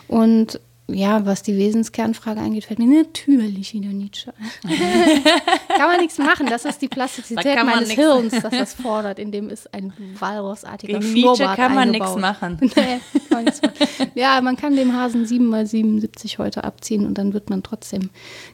Und 0.08 0.60
ja, 0.86 1.24
was 1.24 1.42
die 1.42 1.56
Wesenskernfrage 1.56 2.40
angeht, 2.40 2.66
fällt 2.66 2.78
mir 2.78 3.04
natürlich 3.04 3.72
wieder 3.72 3.88
Nietzsche 3.88 4.34
kann 5.76 5.88
man 5.88 6.00
nichts 6.00 6.18
machen. 6.18 6.46
Das 6.46 6.66
ist 6.66 6.82
die 6.82 6.88
Plastizität 6.88 7.56
meines 7.64 7.90
Hirns, 7.90 8.32
dass 8.42 8.50
das 8.50 8.74
fordert. 8.82 9.18
In 9.18 9.32
dem 9.32 9.48
ist 9.48 9.72
ein 9.72 9.94
walrossartiger 10.18 10.98
Gegen 10.98 11.12
Nietzsche 11.14 11.44
kann 11.56 11.74
man 11.74 11.90
nichts 11.90 12.16
machen. 12.16 12.58
nee, 12.76 13.00
kann 13.30 13.44
machen. 13.44 14.10
Ja, 14.14 14.40
man 14.42 14.56
kann 14.56 14.76
dem 14.76 14.94
Hasen 14.94 15.24
7 15.26 15.46
mal 15.46 15.66
77 15.66 16.38
heute 16.38 16.64
abziehen 16.64 17.06
und 17.06 17.16
dann 17.16 17.32
wird 17.32 17.48
man 17.48 17.62
trotzdem 17.62 18.10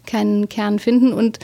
keinen 0.06 0.48
Kern 0.48 0.78
finden. 0.78 1.12
Und 1.12 1.40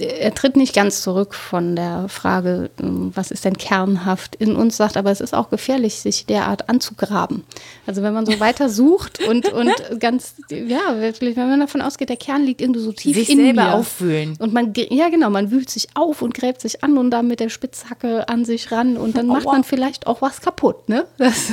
er 0.00 0.34
tritt 0.34 0.56
nicht 0.56 0.74
ganz 0.74 1.02
zurück 1.02 1.34
von 1.34 1.76
der 1.76 2.08
Frage, 2.08 2.70
was 2.76 3.30
ist 3.30 3.44
denn 3.44 3.56
kernhaft 3.56 4.36
in 4.36 4.54
uns, 4.54 4.76
sagt, 4.76 4.96
aber 4.96 5.10
es 5.10 5.20
ist 5.20 5.34
auch 5.34 5.48
gefährlich, 5.48 5.96
sich 5.96 6.26
derart 6.26 6.68
anzugraben. 6.68 7.44
Also 7.86 8.02
wenn 8.02 8.12
man 8.12 8.26
so 8.26 8.38
weiter 8.40 8.68
sucht 8.68 9.26
und, 9.26 9.50
und 9.52 9.72
ganz, 9.98 10.34
ja, 10.50 11.00
wirklich, 11.00 11.36
wenn 11.36 11.48
man 11.48 11.60
davon 11.60 11.80
ausgeht, 11.80 12.10
der 12.10 12.16
Kern 12.16 12.44
liegt 12.44 12.60
irgendwo 12.60 12.80
so 12.80 12.92
tief 12.92 13.16
sich 13.16 13.30
in 13.30 13.38
selber 13.38 13.64
mir. 13.64 13.74
auffühlen. 13.74 14.36
Und 14.38 14.52
man, 14.52 14.72
ja 14.76 15.08
genau, 15.08 15.30
man 15.30 15.50
wühlt 15.50 15.70
sich 15.70 15.88
auf 15.94 16.20
und 16.20 16.34
gräbt 16.34 16.60
sich 16.60 16.84
an 16.84 16.98
und 16.98 17.10
dann 17.10 17.26
mit 17.26 17.40
der 17.40 17.48
Spitzhacke 17.48 18.28
an 18.28 18.44
sich 18.44 18.70
ran 18.72 18.96
und 18.96 19.16
dann 19.16 19.26
macht 19.26 19.46
man 19.46 19.64
vielleicht 19.64 20.06
auch 20.06 20.20
was 20.20 20.40
kaputt, 20.42 20.88
ne? 20.88 21.06
Das, 21.16 21.52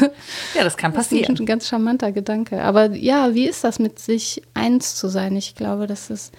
ja, 0.55 0.63
das 0.63 0.77
kann 0.77 0.93
passieren. 0.93 1.19
Das 1.29 1.35
ist 1.35 1.39
ein 1.41 1.45
ganz 1.45 1.67
charmanter 1.67 2.11
Gedanke. 2.11 2.61
Aber 2.63 2.91
ja, 2.91 3.33
wie 3.33 3.47
ist 3.47 3.63
das 3.63 3.79
mit 3.79 3.99
sich 3.99 4.41
eins 4.53 4.95
zu 4.95 5.07
sein? 5.07 5.35
Ich 5.35 5.55
glaube, 5.55 5.85
das 5.85 6.09
ist 6.09 6.31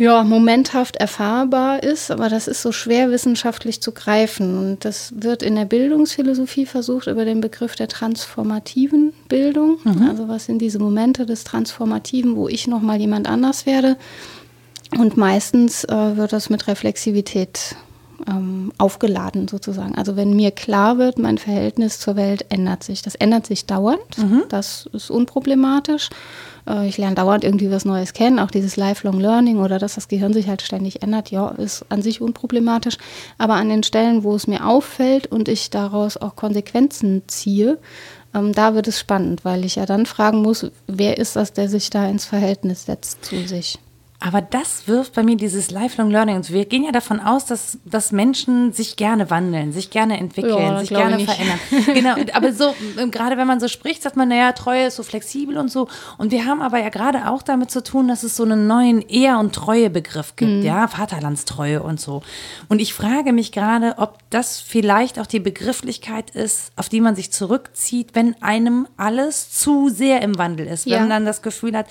ja, 0.00 0.24
momenthaft 0.24 0.96
erfahrbar 0.96 1.82
ist, 1.82 2.10
aber 2.10 2.30
das 2.30 2.48
ist 2.48 2.62
so 2.62 2.72
schwer 2.72 3.10
wissenschaftlich 3.10 3.82
zu 3.82 3.92
greifen. 3.92 4.56
Und 4.56 4.86
das 4.86 5.12
wird 5.14 5.42
in 5.42 5.56
der 5.56 5.66
Bildungsphilosophie 5.66 6.64
versucht 6.64 7.06
über 7.06 7.26
den 7.26 7.42
Begriff 7.42 7.76
der 7.76 7.86
transformativen 7.86 9.12
Bildung. 9.28 9.78
Mhm. 9.84 10.08
Also 10.08 10.26
was 10.26 10.46
sind 10.46 10.60
diese 10.60 10.78
Momente 10.78 11.26
des 11.26 11.44
Transformativen, 11.44 12.34
wo 12.34 12.48
ich 12.48 12.66
nochmal 12.66 12.98
jemand 12.98 13.28
anders 13.28 13.66
werde. 13.66 13.98
Und 14.96 15.18
meistens 15.18 15.84
äh, 15.84 16.16
wird 16.16 16.32
das 16.32 16.48
mit 16.48 16.66
Reflexivität 16.66 17.76
ähm, 18.26 18.72
aufgeladen 18.78 19.48
sozusagen. 19.48 19.96
Also 19.96 20.16
wenn 20.16 20.34
mir 20.34 20.50
klar 20.50 20.96
wird, 20.96 21.18
mein 21.18 21.36
Verhältnis 21.36 22.00
zur 22.00 22.16
Welt 22.16 22.46
ändert 22.48 22.84
sich. 22.84 23.02
Das 23.02 23.16
ändert 23.16 23.46
sich 23.46 23.66
dauernd. 23.66 24.16
Mhm. 24.16 24.44
Das 24.48 24.88
ist 24.94 25.10
unproblematisch. 25.10 26.08
Äh, 26.70 26.88
ich 26.88 26.98
lerne 26.98 27.16
dauernd 27.16 27.44
irgendwie 27.44 27.70
was 27.70 27.84
Neues 27.84 28.12
kennen, 28.12 28.38
auch 28.38 28.50
dieses 28.50 28.76
Lifelong 28.76 29.20
Learning 29.20 29.58
oder 29.58 29.78
dass 29.78 29.96
das 29.96 30.08
Gehirn 30.08 30.32
sich 30.32 30.48
halt 30.48 30.62
ständig 30.62 31.02
ändert, 31.02 31.30
ja, 31.30 31.48
ist 31.48 31.84
an 31.88 32.02
sich 32.02 32.20
unproblematisch. 32.20 32.96
Aber 33.38 33.54
an 33.54 33.68
den 33.68 33.82
Stellen, 33.82 34.22
wo 34.22 34.34
es 34.34 34.46
mir 34.46 34.66
auffällt 34.66 35.26
und 35.26 35.48
ich 35.48 35.70
daraus 35.70 36.16
auch 36.16 36.36
Konsequenzen 36.36 37.22
ziehe, 37.26 37.78
ähm, 38.34 38.52
da 38.52 38.74
wird 38.74 38.88
es 38.88 39.00
spannend, 39.00 39.44
weil 39.44 39.64
ich 39.64 39.76
ja 39.76 39.86
dann 39.86 40.06
fragen 40.06 40.42
muss, 40.42 40.70
wer 40.86 41.18
ist 41.18 41.36
das, 41.36 41.52
der 41.52 41.68
sich 41.68 41.90
da 41.90 42.08
ins 42.08 42.24
Verhältnis 42.24 42.86
setzt 42.86 43.24
zu 43.24 43.46
sich. 43.46 43.78
Aber 44.22 44.42
das 44.42 44.86
wirft 44.86 45.14
bei 45.14 45.22
mir 45.22 45.36
dieses 45.36 45.70
Lifelong 45.70 46.10
Learning. 46.10 46.36
Und 46.36 46.52
wir 46.52 46.66
gehen 46.66 46.84
ja 46.84 46.92
davon 46.92 47.20
aus, 47.20 47.46
dass, 47.46 47.78
dass 47.86 48.12
Menschen 48.12 48.70
sich 48.70 48.96
gerne 48.96 49.30
wandeln, 49.30 49.72
sich 49.72 49.88
gerne 49.88 50.18
entwickeln, 50.18 50.58
ja, 50.58 50.78
sich 50.78 50.90
gerne 50.90 51.18
verändern. 51.20 51.58
genau. 51.86 52.14
Aber 52.34 52.52
so, 52.52 52.74
ähm, 52.98 53.10
gerade 53.10 53.38
wenn 53.38 53.46
man 53.46 53.60
so 53.60 53.68
spricht, 53.68 54.02
sagt 54.02 54.16
man, 54.16 54.28
naja, 54.28 54.52
Treue 54.52 54.88
ist 54.88 54.96
so 54.96 55.02
flexibel 55.02 55.56
und 55.56 55.70
so. 55.70 55.88
Und 56.18 56.32
wir 56.32 56.44
haben 56.44 56.60
aber 56.60 56.78
ja 56.80 56.90
gerade 56.90 57.30
auch 57.30 57.40
damit 57.40 57.70
zu 57.70 57.82
tun, 57.82 58.08
dass 58.08 58.22
es 58.22 58.36
so 58.36 58.42
einen 58.42 58.66
neuen 58.66 59.00
Ehr- 59.00 59.38
und 59.38 59.54
Treuebegriff 59.54 60.36
gibt, 60.36 60.50
mhm. 60.50 60.62
ja, 60.62 60.86
Vaterlandstreue 60.86 61.82
und 61.82 61.98
so. 61.98 62.22
Und 62.68 62.82
ich 62.82 62.92
frage 62.92 63.32
mich 63.32 63.52
gerade, 63.52 63.94
ob 63.96 64.18
das 64.28 64.60
vielleicht 64.60 65.18
auch 65.18 65.26
die 65.26 65.40
Begrifflichkeit 65.40 66.28
ist, 66.30 66.72
auf 66.76 66.90
die 66.90 67.00
man 67.00 67.16
sich 67.16 67.32
zurückzieht, 67.32 68.10
wenn 68.12 68.40
einem 68.42 68.86
alles 68.98 69.50
zu 69.50 69.88
sehr 69.88 70.20
im 70.20 70.36
Wandel 70.36 70.66
ist. 70.66 70.84
Wenn 70.84 70.92
ja. 70.92 71.00
man 71.00 71.10
dann 71.10 71.24
das 71.24 71.40
Gefühl 71.40 71.74
hat, 71.74 71.86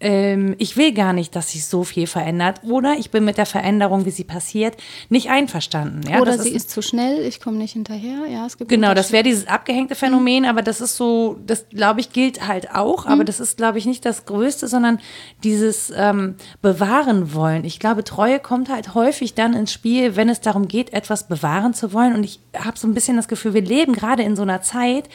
ähm, 0.00 0.54
ich 0.58 0.76
will 0.76 0.92
gar 0.92 1.12
nicht, 1.12 1.34
dass 1.34 1.50
sich 1.50 1.66
so 1.66 1.82
viel 1.82 2.06
verändert 2.06 2.60
oder 2.62 2.94
ich 2.98 3.10
bin 3.10 3.24
mit 3.24 3.36
der 3.36 3.46
Veränderung, 3.46 4.04
wie 4.04 4.10
sie 4.10 4.22
passiert, 4.22 4.76
nicht 5.08 5.28
einverstanden. 5.28 6.02
Ja, 6.08 6.20
oder 6.20 6.38
sie 6.38 6.50
ist, 6.50 6.56
ist, 6.66 6.70
zu 6.70 6.82
schnell, 6.82 7.26
ich 7.26 7.40
komme 7.40 7.56
nicht 7.56 7.72
hinterher. 7.72 8.26
Ja, 8.30 8.46
es 8.46 8.56
gibt 8.56 8.70
genau, 8.70 8.94
das 8.94 9.10
wäre 9.10 9.24
dieses 9.24 9.48
abgehängte 9.48 9.96
Phänomen, 9.96 10.44
mhm. 10.44 10.48
aber 10.48 10.62
das 10.62 10.80
ist 10.80 10.96
so, 10.96 11.38
das 11.44 11.68
glaube 11.70 11.98
ich 12.00 12.12
gilt 12.12 12.46
halt 12.46 12.74
auch, 12.74 13.06
mhm. 13.06 13.12
aber 13.12 13.24
das 13.24 13.40
ist 13.40 13.56
glaube 13.56 13.78
ich 13.78 13.86
nicht 13.86 14.04
das 14.04 14.24
Größte, 14.24 14.68
sondern 14.68 15.00
dieses 15.42 15.92
ähm, 15.96 16.36
bewahren 16.62 17.34
wollen. 17.34 17.64
Ich 17.64 17.80
glaube, 17.80 18.04
Treue 18.04 18.38
kommt 18.38 18.68
halt 18.68 18.94
häufig 18.94 19.34
dann 19.34 19.52
ins 19.52 19.72
Spiel, 19.72 20.14
wenn 20.14 20.28
es 20.28 20.40
darum 20.40 20.68
geht, 20.68 20.92
etwas 20.92 21.26
bewahren 21.26 21.74
zu 21.74 21.92
wollen 21.92 22.14
und 22.14 22.22
ich 22.22 22.38
habe 22.56 22.78
so 22.78 22.86
ein 22.86 22.94
bisschen 22.94 23.16
das 23.16 23.26
Gefühl, 23.26 23.54
wir 23.54 23.62
leben 23.62 23.94
gerade 23.94 24.22
in 24.22 24.36
so 24.36 24.42
einer 24.42 24.62
Zeit, 24.62 25.08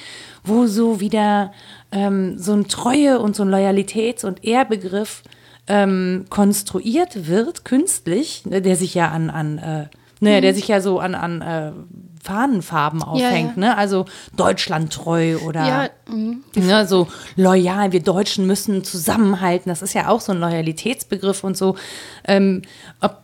wo 0.43 0.67
so 0.67 0.99
wieder 0.99 1.51
ähm, 1.91 2.37
so 2.37 2.53
ein 2.53 2.67
Treue 2.67 3.19
und 3.19 3.35
so 3.35 3.43
ein 3.43 3.49
Loyalitäts- 3.49 4.25
und 4.25 4.43
Ehrbegriff 4.43 5.23
ähm, 5.67 6.25
konstruiert 6.29 7.27
wird, 7.27 7.65
künstlich, 7.65 8.45
ne, 8.45 8.61
der 8.61 8.75
sich 8.75 8.93
ja 8.93 9.09
an, 9.09 9.29
an 9.29 9.57
äh, 9.57 9.87
ne, 10.19 10.37
mhm. 10.37 10.41
der 10.41 10.53
sich 10.53 10.67
ja 10.67 10.81
so 10.81 10.99
an, 10.99 11.15
an 11.15 11.41
äh, 11.41 11.71
Fahnenfarben 12.23 13.03
aufhängt, 13.03 13.57
ja, 13.57 13.63
ja. 13.63 13.69
ne? 13.69 13.77
Also 13.77 14.05
Deutschlandtreu 14.37 15.37
oder 15.39 15.67
ja, 15.67 15.89
mhm. 16.09 16.43
ne, 16.55 16.87
so 16.87 17.07
loyal, 17.35 17.91
wir 17.91 18.01
Deutschen 18.01 18.47
müssen 18.47 18.83
zusammenhalten. 18.83 19.69
Das 19.69 19.81
ist 19.81 19.93
ja 19.93 20.07
auch 20.07 20.21
so 20.21 20.31
ein 20.31 20.39
Loyalitätsbegriff 20.39 21.43
und 21.43 21.57
so. 21.57 21.75
Ähm, 22.25 22.61
ob 23.01 23.17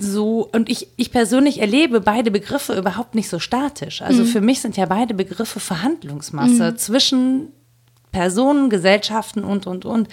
so, 0.00 0.48
und 0.52 0.68
ich, 0.68 0.88
ich 0.96 1.10
persönlich 1.10 1.60
erlebe 1.60 2.00
beide 2.00 2.30
Begriffe 2.30 2.74
überhaupt 2.74 3.14
nicht 3.14 3.28
so 3.28 3.38
statisch. 3.38 4.02
Also 4.02 4.22
mhm. 4.22 4.26
für 4.26 4.40
mich 4.40 4.60
sind 4.60 4.76
ja 4.76 4.86
beide 4.86 5.14
Begriffe 5.14 5.60
Verhandlungsmasse 5.60 6.72
mhm. 6.72 6.76
zwischen 6.78 7.48
Personen, 8.12 8.70
Gesellschaften 8.70 9.44
und, 9.44 9.66
und, 9.66 9.84
und. 9.84 10.08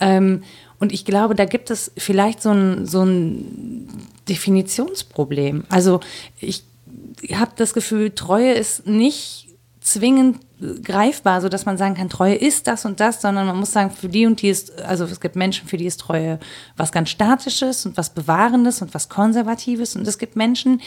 Ähm, 0.00 0.42
und 0.78 0.92
ich 0.92 1.04
glaube, 1.04 1.34
da 1.34 1.44
gibt 1.44 1.70
es 1.70 1.92
vielleicht 1.96 2.42
so 2.42 2.50
ein, 2.50 2.86
so 2.86 3.02
ein 3.02 3.88
Definitionsproblem. 4.28 5.64
Also 5.68 6.00
ich 6.40 6.64
habe 7.32 7.52
das 7.56 7.74
Gefühl, 7.74 8.10
Treue 8.10 8.52
ist 8.52 8.86
nicht 8.86 9.43
zwingend 9.84 10.40
greifbar, 10.82 11.42
so 11.42 11.50
dass 11.50 11.66
man 11.66 11.76
sagen 11.76 11.94
kann, 11.94 12.08
Treue 12.08 12.34
ist 12.34 12.66
das 12.66 12.86
und 12.86 13.00
das, 13.00 13.20
sondern 13.20 13.46
man 13.46 13.58
muss 13.58 13.72
sagen, 13.72 13.90
für 13.90 14.08
die 14.08 14.24
und 14.24 14.40
die 14.40 14.48
ist, 14.48 14.80
also 14.80 15.04
es 15.04 15.20
gibt 15.20 15.36
Menschen, 15.36 15.68
für 15.68 15.76
die 15.76 15.84
ist 15.84 16.00
Treue 16.00 16.38
was 16.76 16.90
ganz 16.90 17.10
Statisches 17.10 17.84
und 17.84 17.96
was 17.98 18.08
Bewahrendes 18.08 18.80
und 18.80 18.94
was 18.94 19.10
Konservatives. 19.10 19.94
Und 19.94 20.08
es 20.08 20.16
gibt 20.16 20.36
Menschen, 20.36 20.80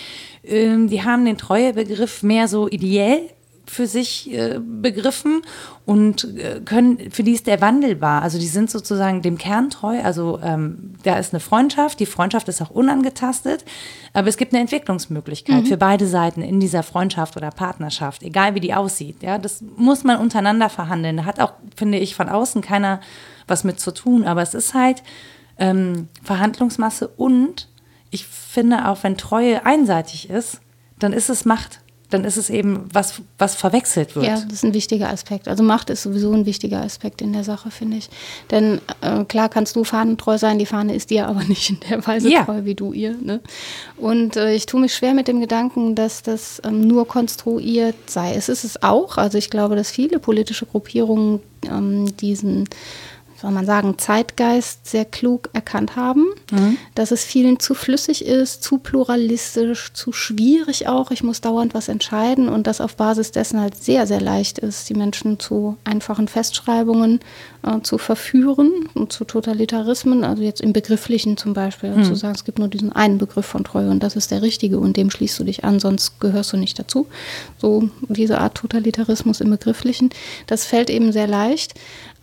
ähm, 0.44 0.90
die 0.90 1.04
haben 1.04 1.26
den 1.26 1.38
Treuebegriff 1.38 2.24
mehr 2.24 2.48
so 2.48 2.68
ideell 2.68 3.30
für 3.70 3.86
sich 3.86 4.34
äh, 4.34 4.60
begriffen 4.60 5.42
und 5.86 6.24
äh, 6.38 6.62
können, 6.64 7.12
für 7.12 7.24
die 7.24 7.34
ist 7.34 7.48
der 7.48 7.62
wandelbar. 7.62 8.22
Also 8.22 8.40
die 8.40 8.48
sind 8.48 8.72
sozusagen 8.72 9.22
dem 9.22 9.38
Kern 9.38 9.70
treu. 9.70 10.02
Also 10.02 10.40
ähm, 10.42 10.94
da 11.04 11.18
ist 11.18 11.34
eine 11.34 11.40
Freundschaft, 11.40 12.00
die 12.00 12.06
Freundschaft 12.06 12.48
ist 12.48 12.62
auch 12.62 12.70
unangetastet, 12.70 13.66
aber 14.14 14.28
es 14.30 14.38
gibt 14.38 14.54
eine 14.54 14.62
Entwicklungsmöglichkeit 14.62 15.64
mhm. 15.64 15.68
für 15.68 15.78
beide 15.78 16.08
Seiten 16.08 16.42
in 16.42 16.60
dieser 16.60 16.82
Freundschaft 16.82 17.36
oder 17.38 17.52
Partnerschaft, 17.52 18.24
egal 18.24 18.56
wie 18.56 18.62
die 18.62 18.74
aussieht. 18.74 19.22
Ja, 19.22 19.38
das 19.38 19.64
muss 19.76 20.04
man 20.04 20.18
untereinander 20.20 20.70
verhandeln. 20.70 21.18
Da 21.18 21.26
hat 21.26 21.40
auch, 21.40 21.54
finde 21.76 22.00
ich, 22.00 22.16
von 22.16 22.30
außen 22.30 22.62
keiner 22.62 23.02
was 23.48 23.64
mit 23.64 23.80
zu 23.80 23.94
tun, 23.94 24.24
aber 24.26 24.42
es 24.42 24.54
ist 24.54 24.74
halt 24.74 25.04
ähm, 25.58 26.08
Verhandlungsmasse 26.24 27.08
und 27.08 27.68
ich 28.12 28.26
finde 28.26 28.88
auch, 28.88 29.04
wenn 29.04 29.18
Treue 29.18 29.66
einseitig 29.66 30.30
ist, 30.30 30.62
dann 31.00 31.14
ist 31.14 31.30
es 31.30 31.46
Macht 31.46 31.82
dann 32.10 32.24
ist 32.24 32.38
es 32.38 32.50
eben 32.50 32.86
was, 32.94 33.22
was 33.38 33.56
verwechselt 33.56 34.16
wird. 34.16 34.26
Ja, 34.26 34.36
das 34.36 34.54
ist 34.54 34.64
ein 34.64 34.74
wichtiger 34.74 35.10
Aspekt. 35.10 35.48
Also 35.48 35.64
Macht 35.64 35.90
ist 35.90 36.04
sowieso 36.04 36.32
ein 36.32 36.46
wichtiger 36.46 36.82
Aspekt 36.82 37.22
in 37.22 37.34
der 37.34 37.44
Sache, 37.44 37.70
finde 37.70 37.98
ich. 37.98 38.10
Denn 38.50 38.80
äh, 39.02 39.26
klar 39.26 39.50
kannst 39.50 39.76
du 39.76 39.84
fahnentreu 39.84 40.38
sein, 40.38 40.58
die 40.58 40.66
Fahne 40.66 40.96
ist 40.96 41.10
dir 41.10 41.28
aber 41.28 41.44
nicht 41.48 41.70
in 41.70 41.80
der 41.90 42.06
Weise 42.08 42.30
ja. 42.30 42.46
treu 42.46 42.64
wie 42.64 42.76
du 42.76 42.94
ihr. 42.94 43.16
Ne? 43.22 43.42
Und 43.98 44.38
äh, 44.38 44.54
ich 44.54 44.66
tue 44.66 44.80
mich 44.80 44.96
schwer 44.96 45.14
mit 45.14 45.28
dem 45.28 45.42
Gedanken, 45.42 45.96
dass 45.96 46.24
das 46.24 46.62
ähm, 46.64 46.82
nur 46.82 47.08
konstruiert 47.08 47.96
sei. 48.10 48.36
Es 48.36 48.48
ist 48.48 48.64
es 48.64 48.82
auch. 48.84 49.18
Also 49.18 49.38
ich 49.38 49.50
glaube, 49.50 49.76
dass 49.76 49.92
viele 49.92 50.20
politische 50.20 50.66
Gruppierungen 50.66 51.42
ähm, 51.70 52.16
diesen 52.18 52.70
soll 53.40 53.52
man 53.52 53.66
sagen, 53.66 53.98
Zeitgeist 53.98 54.88
sehr 54.88 55.06
klug 55.06 55.50
erkannt 55.54 55.96
haben, 55.96 56.26
mhm. 56.52 56.78
dass 56.96 57.12
es 57.12 57.24
vielen 57.24 57.60
zu 57.60 57.76
flüssig 57.76 58.26
ist, 58.26 58.64
zu 58.64 58.80
pluralistisch, 58.80 59.94
zu 59.94 60.12
schwierig 60.12 60.88
auch. 60.88 61.12
Ich 61.12 61.24
muss 61.24 61.42
dauernd 61.42 61.74
was 61.74 61.88
entscheiden 61.88 62.50
und 62.50 62.66
dass 62.66 62.82
auf 62.82 62.96
Basis 62.96 63.32
dessen 63.32 63.62
halt 63.62 63.76
sehr, 63.76 64.08
sehr 64.08 64.22
leicht 64.22 64.58
ist, 64.58 64.90
die 64.90 64.96
Menschen 64.96 65.40
zu 65.40 65.78
einfachen 65.84 66.28
Festschreibungen 66.28 67.20
äh, 67.64 67.82
zu 67.82 67.98
verführen 67.98 68.72
und 68.96 69.14
zu 69.14 69.24
Totalitarismen, 69.24 70.24
also 70.24 70.42
jetzt 70.42 70.62
im 70.62 70.74
Begrifflichen 70.74 71.38
zum 71.38 71.54
Beispiel, 71.54 71.92
mhm. 71.92 72.04
zu 72.04 72.16
sagen, 72.16 72.36
es 72.36 72.44
gibt 72.44 72.60
nur 72.60 72.68
diesen 72.68 72.92
einen 72.92 73.20
Begriff 73.20 73.46
von 73.46 73.64
Treue 73.64 73.90
und 73.90 74.02
das 74.02 74.16
ist 74.16 74.32
der 74.32 74.42
richtige 74.42 74.80
und 74.80 74.98
dem 74.98 75.12
schließt 75.12 75.38
du 75.40 75.44
dich 75.44 75.64
an, 75.64 75.80
sonst 75.80 76.20
gehörst 76.20 76.54
du 76.54 76.58
nicht 76.58 76.80
dazu. 76.80 77.08
So 77.60 77.90
diese 78.08 78.40
Art 78.40 78.56
Totalitarismus 78.56 79.42
im 79.42 79.52
Begrifflichen, 79.52 80.10
das 80.48 80.66
fällt 80.66 80.90
eben 80.90 81.12
sehr 81.12 81.28
leicht. 81.28 81.76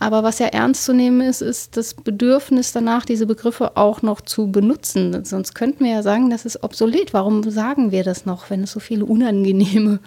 Aber 0.05 0.21
was 0.21 0.37
ja 0.37 0.45
ernst 0.45 0.85
zu 0.85 0.93
nehmen 0.93 1.19
ist, 1.19 1.41
ist 1.41 1.77
das 1.77 1.95
Bedürfnis 1.95 2.71
danach, 2.71 3.05
diese 3.05 3.25
Begriffe 3.25 3.75
auch 3.75 4.03
noch 4.03 4.21
zu 4.21 4.51
benutzen. 4.51 5.25
Sonst 5.25 5.55
könnten 5.55 5.83
wir 5.83 5.93
ja 5.93 6.03
sagen, 6.03 6.29
das 6.29 6.45
ist 6.45 6.61
obsolet. 6.61 7.11
Warum 7.11 7.41
sagen 7.49 7.91
wir 7.91 8.03
das 8.03 8.23
noch, 8.23 8.51
wenn 8.51 8.61
es 8.61 8.71
so 8.71 8.79
viele 8.79 9.03
unangenehme 9.05 9.97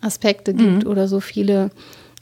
Aspekte 0.00 0.52
gibt 0.52 0.82
mhm. 0.82 0.90
oder 0.90 1.06
so 1.06 1.20
viele 1.20 1.70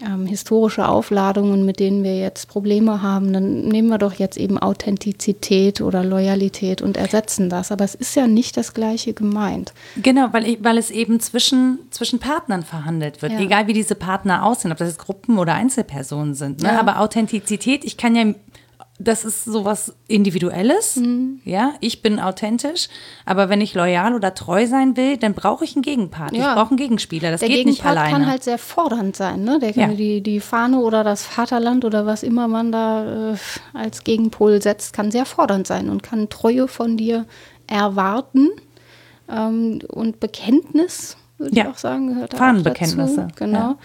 ähm, 0.03 0.27
historische 0.27 0.89
Aufladungen, 0.89 1.65
mit 1.65 1.79
denen 1.79 2.03
wir 2.03 2.19
jetzt 2.19 2.49
Probleme 2.49 3.01
haben, 3.01 3.33
dann 3.33 3.69
nehmen 3.69 3.89
wir 3.89 3.99
doch 3.99 4.15
jetzt 4.15 4.37
eben 4.37 4.59
Authentizität 4.59 5.81
oder 5.81 6.03
Loyalität 6.03 6.83
und 6.83 6.97
ersetzen 6.97 7.49
das. 7.49 7.71
Aber 7.71 7.85
es 7.85 7.95
ist 7.95 8.17
ja 8.17 8.27
nicht 8.27 8.57
das 8.57 8.75
Gleiche 8.75 9.13
gemeint. 9.13 9.73
Genau, 9.97 10.33
weil, 10.33 10.59
weil 10.61 10.79
es 10.79 10.91
eben 10.91 11.21
zwischen, 11.21 11.79
zwischen 11.91 12.19
Partnern 12.19 12.65
verhandelt 12.65 13.23
wird, 13.23 13.33
ja. 13.33 13.41
egal 13.41 13.69
wie 13.69 13.73
diese 13.73 13.95
Partner 13.95 14.45
aussehen, 14.45 14.73
ob 14.73 14.79
das 14.79 14.89
jetzt 14.89 14.99
Gruppen 14.99 15.39
oder 15.39 15.55
Einzelpersonen 15.55 16.35
sind. 16.35 16.63
Ne? 16.63 16.71
Ja. 16.71 16.81
Aber 16.81 16.99
Authentizität, 16.99 17.85
ich 17.85 17.97
kann 17.97 18.17
ja 18.17 18.35
das 18.99 19.25
ist 19.25 19.45
sowas 19.45 19.95
Individuelles. 20.07 20.97
Mhm. 20.97 21.41
Ja, 21.45 21.73
ich 21.81 22.01
bin 22.01 22.21
authentisch, 22.21 22.89
aber 23.27 23.49
wenn 23.49 23.61
ich 23.61 23.75
loyal 23.75 24.15
oder 24.15 24.35
treu 24.35 24.67
sein 24.67 24.97
will, 24.97 25.17
dann 25.17 25.35
brauche 25.35 25.65
ich 25.65 25.75
einen 25.75 25.83
Gegenpart. 25.83 26.33
Ja. 26.33 26.51
Ich 26.51 26.55
brauche 26.55 26.71
einen 26.71 26.77
Gegenspieler. 26.77 27.33
Das 27.33 27.41
Der 27.41 27.49
geht 27.49 27.65
Gegenpart 27.65 27.95
nicht 27.95 27.99
alleine. 27.99 28.13
kann 28.13 28.27
halt 28.31 28.45
sehr 28.45 28.59
fordernd 28.59 29.17
sein. 29.17 29.43
Ne? 29.43 29.59
Der 29.59 29.71
ja. 29.71 29.89
die, 29.89 30.21
die 30.21 30.39
Fahne 30.39 30.79
oder 30.79 31.03
das 31.03 31.25
Vaterland 31.25 31.85
oder 31.85 32.07
was 32.07 32.23
immer 32.23 32.47
man 32.47 32.71
da 32.71 33.33
äh, 33.33 33.37
als 33.73 34.05
Gegenpol 34.05 34.63
setzt, 34.63 34.93
kann 34.93 35.11
sehr 35.11 35.27
fordernd 35.27 35.67
sein 35.67 35.91
und 35.91 36.03
kann 36.05 36.29
Treue 36.29 36.69
von 36.69 36.97
dir 36.97 37.27
erwarten 37.67 38.51
ähm, 39.29 39.81
und 39.89 40.21
Bekenntnis 40.21 41.17
würde 41.39 41.57
ja. 41.57 41.65
ich 41.65 41.71
auch 41.71 41.79
sagen, 41.79 42.15
gehört 42.15 42.37
Fahnenbekenntnisse. 42.37 43.23
Dazu. 43.23 43.35
Genau. 43.37 43.59
Ja 43.59 43.77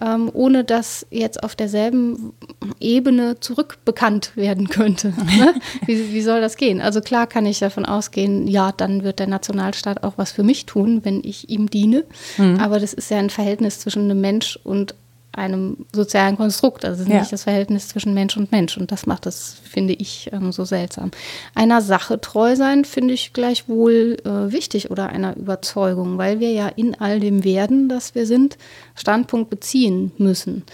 ähm, 0.00 0.30
ohne 0.32 0.64
dass 0.64 1.06
jetzt 1.10 1.42
auf 1.42 1.54
derselben 1.54 2.32
Ebene 2.80 3.38
zurückbekannt 3.40 4.36
werden 4.36 4.68
könnte. 4.68 5.12
Ne? 5.34 5.54
wie, 5.86 6.12
wie 6.12 6.20
soll 6.20 6.40
das 6.40 6.56
gehen? 6.56 6.80
Also 6.80 7.00
klar 7.00 7.26
kann 7.26 7.46
ich 7.46 7.58
davon 7.58 7.86
ausgehen, 7.86 8.46
ja, 8.46 8.72
dann 8.72 9.02
wird 9.02 9.18
der 9.18 9.26
Nationalstaat 9.26 10.04
auch 10.04 10.12
was 10.16 10.30
für 10.32 10.44
mich 10.44 10.66
tun, 10.66 11.00
wenn 11.02 11.22
ich 11.24 11.48
ihm 11.48 11.68
diene. 11.70 12.04
Mhm. 12.36 12.60
Aber 12.60 12.78
das 12.78 12.92
ist 12.92 13.10
ja 13.10 13.18
ein 13.18 13.30
Verhältnis 13.30 13.80
zwischen 13.80 14.02
einem 14.02 14.20
Mensch 14.20 14.58
und 14.62 14.94
einem 15.34 15.86
sozialen 15.92 16.36
Konstrukt. 16.36 16.84
Also 16.84 17.02
es 17.02 17.08
ist 17.08 17.12
ja. 17.12 17.20
nicht 17.20 17.32
das 17.32 17.44
Verhältnis 17.44 17.88
zwischen 17.88 18.14
Mensch 18.14 18.36
und 18.36 18.52
Mensch. 18.52 18.76
Und 18.76 18.92
das 18.92 19.06
macht 19.06 19.26
das, 19.26 19.56
finde 19.64 19.94
ich, 19.94 20.30
ähm, 20.32 20.52
so 20.52 20.64
seltsam. 20.64 21.10
Einer 21.54 21.80
Sache 21.80 22.20
treu 22.20 22.56
sein, 22.56 22.84
finde 22.84 23.14
ich 23.14 23.32
gleichwohl 23.32 24.16
äh, 24.24 24.52
wichtig 24.52 24.90
oder 24.90 25.08
einer 25.08 25.36
Überzeugung, 25.36 26.18
weil 26.18 26.40
wir 26.40 26.52
ja 26.52 26.68
in 26.68 26.94
all 27.00 27.20
dem 27.20 27.44
Werden, 27.44 27.88
das 27.88 28.14
wir 28.14 28.26
sind, 28.26 28.58
Standpunkt 28.94 29.50
beziehen 29.50 30.12
müssen. 30.18 30.64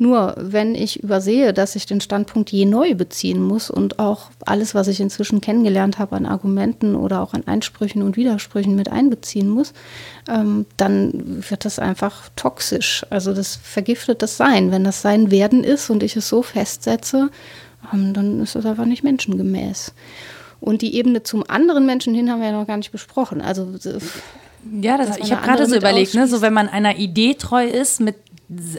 Nur 0.00 0.34
wenn 0.38 0.76
ich 0.76 1.02
übersehe, 1.02 1.52
dass 1.52 1.74
ich 1.74 1.84
den 1.84 2.00
Standpunkt 2.00 2.50
je 2.50 2.64
neu 2.64 2.94
beziehen 2.94 3.42
muss 3.42 3.68
und 3.68 3.98
auch 3.98 4.30
alles, 4.46 4.72
was 4.74 4.86
ich 4.86 5.00
inzwischen 5.00 5.40
kennengelernt 5.40 5.98
habe 5.98 6.14
an 6.14 6.24
Argumenten 6.24 6.94
oder 6.94 7.20
auch 7.20 7.34
an 7.34 7.46
Einsprüchen 7.46 8.02
und 8.02 8.16
Widersprüchen 8.16 8.76
mit 8.76 8.92
einbeziehen 8.92 9.48
muss, 9.48 9.72
ähm, 10.28 10.66
dann 10.76 11.42
wird 11.50 11.64
das 11.64 11.80
einfach 11.80 12.28
toxisch. 12.36 13.04
Also 13.10 13.34
das 13.34 13.56
vergiftet 13.56 14.22
das 14.22 14.36
Sein. 14.36 14.70
Wenn 14.70 14.84
das 14.84 15.02
Sein 15.02 15.32
werden 15.32 15.64
ist 15.64 15.90
und 15.90 16.04
ich 16.04 16.16
es 16.16 16.28
so 16.28 16.42
festsetze, 16.42 17.30
ähm, 17.92 18.14
dann 18.14 18.40
ist 18.40 18.54
das 18.54 18.66
einfach 18.66 18.84
nicht 18.84 19.02
menschengemäß. 19.02 19.92
Und 20.60 20.82
die 20.82 20.94
Ebene 20.94 21.24
zum 21.24 21.48
anderen 21.48 21.86
Menschen 21.86 22.14
hin 22.14 22.30
haben 22.30 22.40
wir 22.40 22.50
ja 22.50 22.58
noch 22.58 22.68
gar 22.68 22.76
nicht 22.76 22.92
besprochen. 22.92 23.40
Also 23.40 23.66
ja, 24.80 24.98
das, 24.98 25.16
ich 25.18 25.32
habe 25.32 25.44
gerade 25.44 25.66
so 25.66 25.76
überlegt, 25.76 26.14
ne, 26.14 26.26
so 26.26 26.40
wenn 26.40 26.52
man 26.52 26.68
einer 26.68 26.96
Idee 26.96 27.34
treu 27.34 27.64
ist, 27.66 28.00
mit 28.00 28.16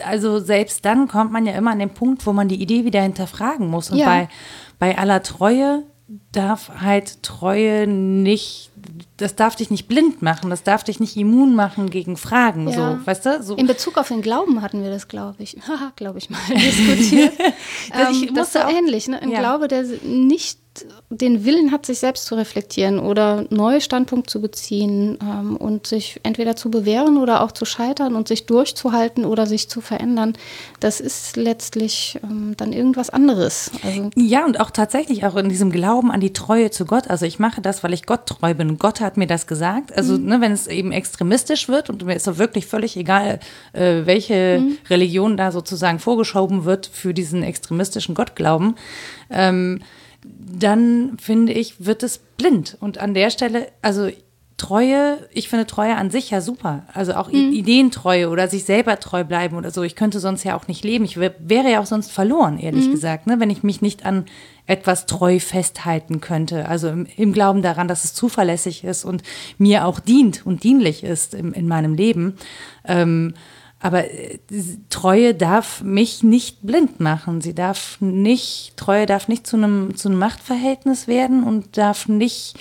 also 0.04 0.38
selbst 0.40 0.84
dann 0.84 1.08
kommt 1.08 1.32
man 1.32 1.46
ja 1.46 1.52
immer 1.52 1.70
an 1.70 1.78
den 1.78 1.90
Punkt, 1.90 2.26
wo 2.26 2.32
man 2.32 2.48
die 2.48 2.60
Idee 2.60 2.84
wieder 2.84 3.02
hinterfragen 3.02 3.68
muss. 3.68 3.90
Und 3.90 3.98
ja. 3.98 4.06
bei, 4.06 4.28
bei 4.78 4.98
aller 4.98 5.22
Treue 5.22 5.84
darf 6.32 6.70
halt 6.80 7.22
Treue 7.22 7.86
nicht, 7.86 8.70
das 9.16 9.36
darf 9.36 9.54
dich 9.54 9.70
nicht 9.70 9.86
blind 9.86 10.22
machen, 10.22 10.50
das 10.50 10.64
darf 10.64 10.82
dich 10.82 10.98
nicht 10.98 11.16
immun 11.16 11.54
machen 11.54 11.88
gegen 11.90 12.16
Fragen, 12.16 12.68
ja. 12.68 12.74
so, 12.74 13.06
weißt 13.06 13.26
du? 13.26 13.42
So. 13.42 13.54
In 13.54 13.66
Bezug 13.66 13.96
auf 13.96 14.08
den 14.08 14.22
Glauben 14.22 14.60
hatten 14.60 14.82
wir 14.82 14.90
das, 14.90 15.06
glaube 15.06 15.42
ich, 15.42 15.56
glaube 15.96 16.18
ich 16.18 16.30
mal 16.30 16.40
diskutiert. 16.48 17.34
das, 17.92 18.22
ähm, 18.22 18.34
das 18.34 18.48
ist 18.48 18.52
so 18.54 18.68
ähnlich, 18.68 19.06
ne? 19.06 19.22
ein 19.22 19.30
ja. 19.30 19.38
Glaube, 19.38 19.68
der 19.68 19.84
nicht 20.02 20.59
den 21.10 21.44
Willen 21.44 21.72
hat, 21.72 21.84
sich 21.84 21.98
selbst 21.98 22.26
zu 22.26 22.36
reflektieren 22.36 23.00
oder 23.00 23.44
neue 23.50 23.80
Standpunkt 23.80 24.30
zu 24.30 24.40
beziehen 24.40 25.18
ähm, 25.20 25.56
und 25.56 25.86
sich 25.88 26.20
entweder 26.22 26.54
zu 26.54 26.70
bewähren 26.70 27.18
oder 27.18 27.42
auch 27.42 27.50
zu 27.50 27.64
scheitern 27.64 28.14
und 28.14 28.28
sich 28.28 28.46
durchzuhalten 28.46 29.24
oder 29.24 29.46
sich 29.46 29.68
zu 29.68 29.80
verändern, 29.80 30.34
das 30.78 31.00
ist 31.00 31.36
letztlich 31.36 32.18
ähm, 32.22 32.54
dann 32.56 32.72
irgendwas 32.72 33.10
anderes. 33.10 33.72
Also 33.82 34.10
ja, 34.14 34.44
und 34.44 34.60
auch 34.60 34.70
tatsächlich 34.70 35.26
auch 35.26 35.36
in 35.36 35.48
diesem 35.48 35.72
Glauben 35.72 36.12
an 36.12 36.20
die 36.20 36.32
Treue 36.32 36.70
zu 36.70 36.86
Gott. 36.86 37.08
Also 37.10 37.26
ich 37.26 37.40
mache 37.40 37.60
das, 37.60 37.82
weil 37.82 37.92
ich 37.92 38.06
Gott 38.06 38.26
treu 38.26 38.54
bin. 38.54 38.78
Gott 38.78 39.00
hat 39.00 39.16
mir 39.16 39.26
das 39.26 39.48
gesagt. 39.48 39.92
Also 39.96 40.16
mhm. 40.16 40.26
ne, 40.26 40.40
wenn 40.40 40.52
es 40.52 40.68
eben 40.68 40.92
extremistisch 40.92 41.68
wird 41.68 41.90
und 41.90 42.04
mir 42.04 42.14
ist 42.14 42.28
doch 42.28 42.38
wirklich 42.38 42.66
völlig 42.66 42.96
egal, 42.96 43.40
äh, 43.72 44.02
welche 44.06 44.60
mhm. 44.60 44.78
Religion 44.88 45.36
da 45.36 45.50
sozusagen 45.50 45.98
vorgeschoben 45.98 46.64
wird 46.64 46.86
für 46.86 47.12
diesen 47.12 47.42
extremistischen 47.42 48.14
Gottglauben. 48.14 48.76
Ähm, 49.28 49.80
dann 50.22 51.16
finde 51.18 51.52
ich, 51.52 51.84
wird 51.84 52.02
es 52.02 52.18
blind. 52.18 52.76
Und 52.80 52.98
an 52.98 53.14
der 53.14 53.30
Stelle, 53.30 53.68
also 53.82 54.10
Treue, 54.60 55.26
ich 55.32 55.48
finde 55.48 55.64
Treue 55.64 55.96
an 55.96 56.10
sich 56.10 56.30
ja 56.30 56.42
super. 56.42 56.82
Also 56.92 57.14
auch 57.14 57.32
mhm. 57.32 57.50
Ideentreue 57.50 58.28
oder 58.28 58.46
sich 58.46 58.64
selber 58.64 59.00
treu 59.00 59.24
bleiben 59.24 59.56
oder 59.56 59.70
so. 59.70 59.82
Ich 59.82 59.96
könnte 59.96 60.20
sonst 60.20 60.44
ja 60.44 60.54
auch 60.54 60.68
nicht 60.68 60.84
leben. 60.84 61.06
Ich 61.06 61.18
wäre 61.18 61.70
ja 61.70 61.80
auch 61.80 61.86
sonst 61.86 62.12
verloren, 62.12 62.58
ehrlich 62.58 62.88
mhm. 62.88 62.90
gesagt, 62.90 63.26
ne? 63.26 63.40
wenn 63.40 63.48
ich 63.48 63.62
mich 63.62 63.80
nicht 63.80 64.04
an 64.04 64.26
etwas 64.66 65.06
treu 65.06 65.38
festhalten 65.38 66.20
könnte. 66.20 66.68
Also 66.68 66.88
im, 66.88 67.06
im, 67.16 67.32
Glauben 67.32 67.62
daran, 67.62 67.88
dass 67.88 68.04
es 68.04 68.12
zuverlässig 68.12 68.84
ist 68.84 69.06
und 69.06 69.22
mir 69.56 69.86
auch 69.86 69.98
dient 69.98 70.44
und 70.44 70.62
dienlich 70.62 71.04
ist 71.04 71.32
im, 71.32 71.54
in 71.54 71.66
meinem 71.66 71.94
Leben. 71.94 72.36
Ähm, 72.84 73.32
aber 73.80 74.04
äh, 74.04 74.38
Treue 74.90 75.34
darf 75.34 75.82
mich 75.82 76.22
nicht 76.22 76.62
blind 76.62 77.00
machen. 77.00 77.40
Sie 77.40 77.54
darf 77.54 77.96
nicht, 78.00 78.76
Treue 78.76 79.06
darf 79.06 79.26
nicht 79.26 79.46
zu 79.46 79.56
einem, 79.56 79.96
zu 79.96 80.08
einem 80.08 80.18
Machtverhältnis 80.18 81.08
werden 81.08 81.42
und 81.42 81.78
darf 81.78 82.06
nicht, 82.06 82.54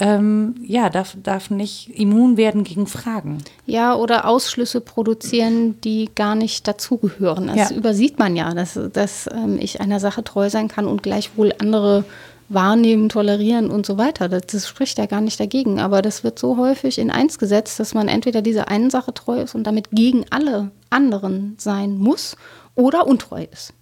ähm, 0.00 0.56
ja, 0.60 0.90
darf, 0.90 1.16
darf 1.22 1.50
nicht 1.50 1.88
immun 1.90 2.36
werden 2.36 2.64
gegen 2.64 2.88
Fragen. 2.88 3.38
Ja, 3.64 3.94
oder 3.94 4.26
Ausschlüsse 4.26 4.80
produzieren, 4.80 5.80
die 5.82 6.10
gar 6.14 6.34
nicht 6.34 6.66
dazugehören. 6.66 7.46
Das 7.46 7.70
ja. 7.70 7.76
übersieht 7.76 8.18
man 8.18 8.34
ja, 8.34 8.52
dass, 8.52 8.78
dass 8.92 9.30
ähm, 9.32 9.58
ich 9.60 9.80
einer 9.80 10.00
Sache 10.00 10.24
treu 10.24 10.50
sein 10.50 10.66
kann 10.66 10.86
und 10.86 11.02
gleichwohl 11.02 11.54
andere 11.58 12.04
wahrnehmen, 12.48 13.08
tolerieren 13.08 13.70
und 13.70 13.86
so 13.86 13.98
weiter. 13.98 14.28
Das, 14.28 14.42
das, 14.46 14.68
spricht 14.68 14.98
ja 14.98 15.06
gar 15.06 15.20
nicht 15.20 15.38
dagegen. 15.40 15.80
Aber 15.80 16.02
das 16.02 16.24
wird 16.24 16.38
so 16.38 16.56
häufig 16.56 16.98
in 16.98 17.10
eins 17.10 17.38
gesetzt, 17.38 17.80
dass 17.80 17.94
man 17.94 18.08
entweder 18.08 18.42
dieser 18.42 18.68
einen 18.68 18.90
Sache 18.90 19.12
treu 19.14 19.40
ist 19.40 19.54
und 19.54 19.64
damit 19.64 19.90
gegen 19.90 20.24
alle 20.30 20.70
anderen 20.90 21.56
sein 21.58 21.98
muss 21.98 22.36
oder 22.74 23.06
untreu 23.06 23.46
ist. 23.50 23.72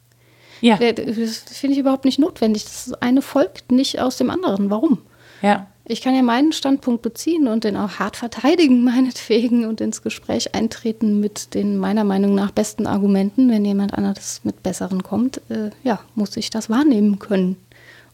Ja. 0.61 0.79
Das 0.79 1.39
finde 1.49 1.75
ich 1.75 1.79
überhaupt 1.79 2.05
nicht 2.05 2.19
notwendig. 2.19 2.65
Das 2.65 2.93
eine 3.01 3.23
folgt 3.23 3.71
nicht 3.71 4.01
aus 4.01 4.17
dem 4.17 4.31
anderen. 4.31 4.71
Warum? 4.71 4.99
Ja. 5.43 5.67
Ich 5.87 6.01
kann 6.01 6.15
ja 6.15 6.23
meinen 6.23 6.53
Standpunkt 6.53 7.03
beziehen 7.03 7.47
und 7.47 7.65
den 7.65 7.77
auch 7.77 7.99
hart 7.99 8.17
verteidigen, 8.17 8.83
meinetwegen, 8.85 9.67
und 9.67 9.83
ins 9.83 10.01
Gespräch 10.01 10.55
eintreten 10.55 11.21
mit 11.21 11.53
den 11.53 11.77
meiner 11.77 12.05
Meinung 12.05 12.35
nach 12.35 12.51
besten 12.51 12.87
Argumenten. 12.87 13.51
Wenn 13.51 13.67
jemand 13.67 13.93
anderes 13.93 14.41
mit 14.45 14.63
besseren 14.63 15.03
kommt, 15.03 15.43
äh, 15.51 15.71
ja, 15.83 16.01
muss 16.15 16.37
ich 16.39 16.49
das 16.49 16.71
wahrnehmen 16.71 17.19
können 17.19 17.57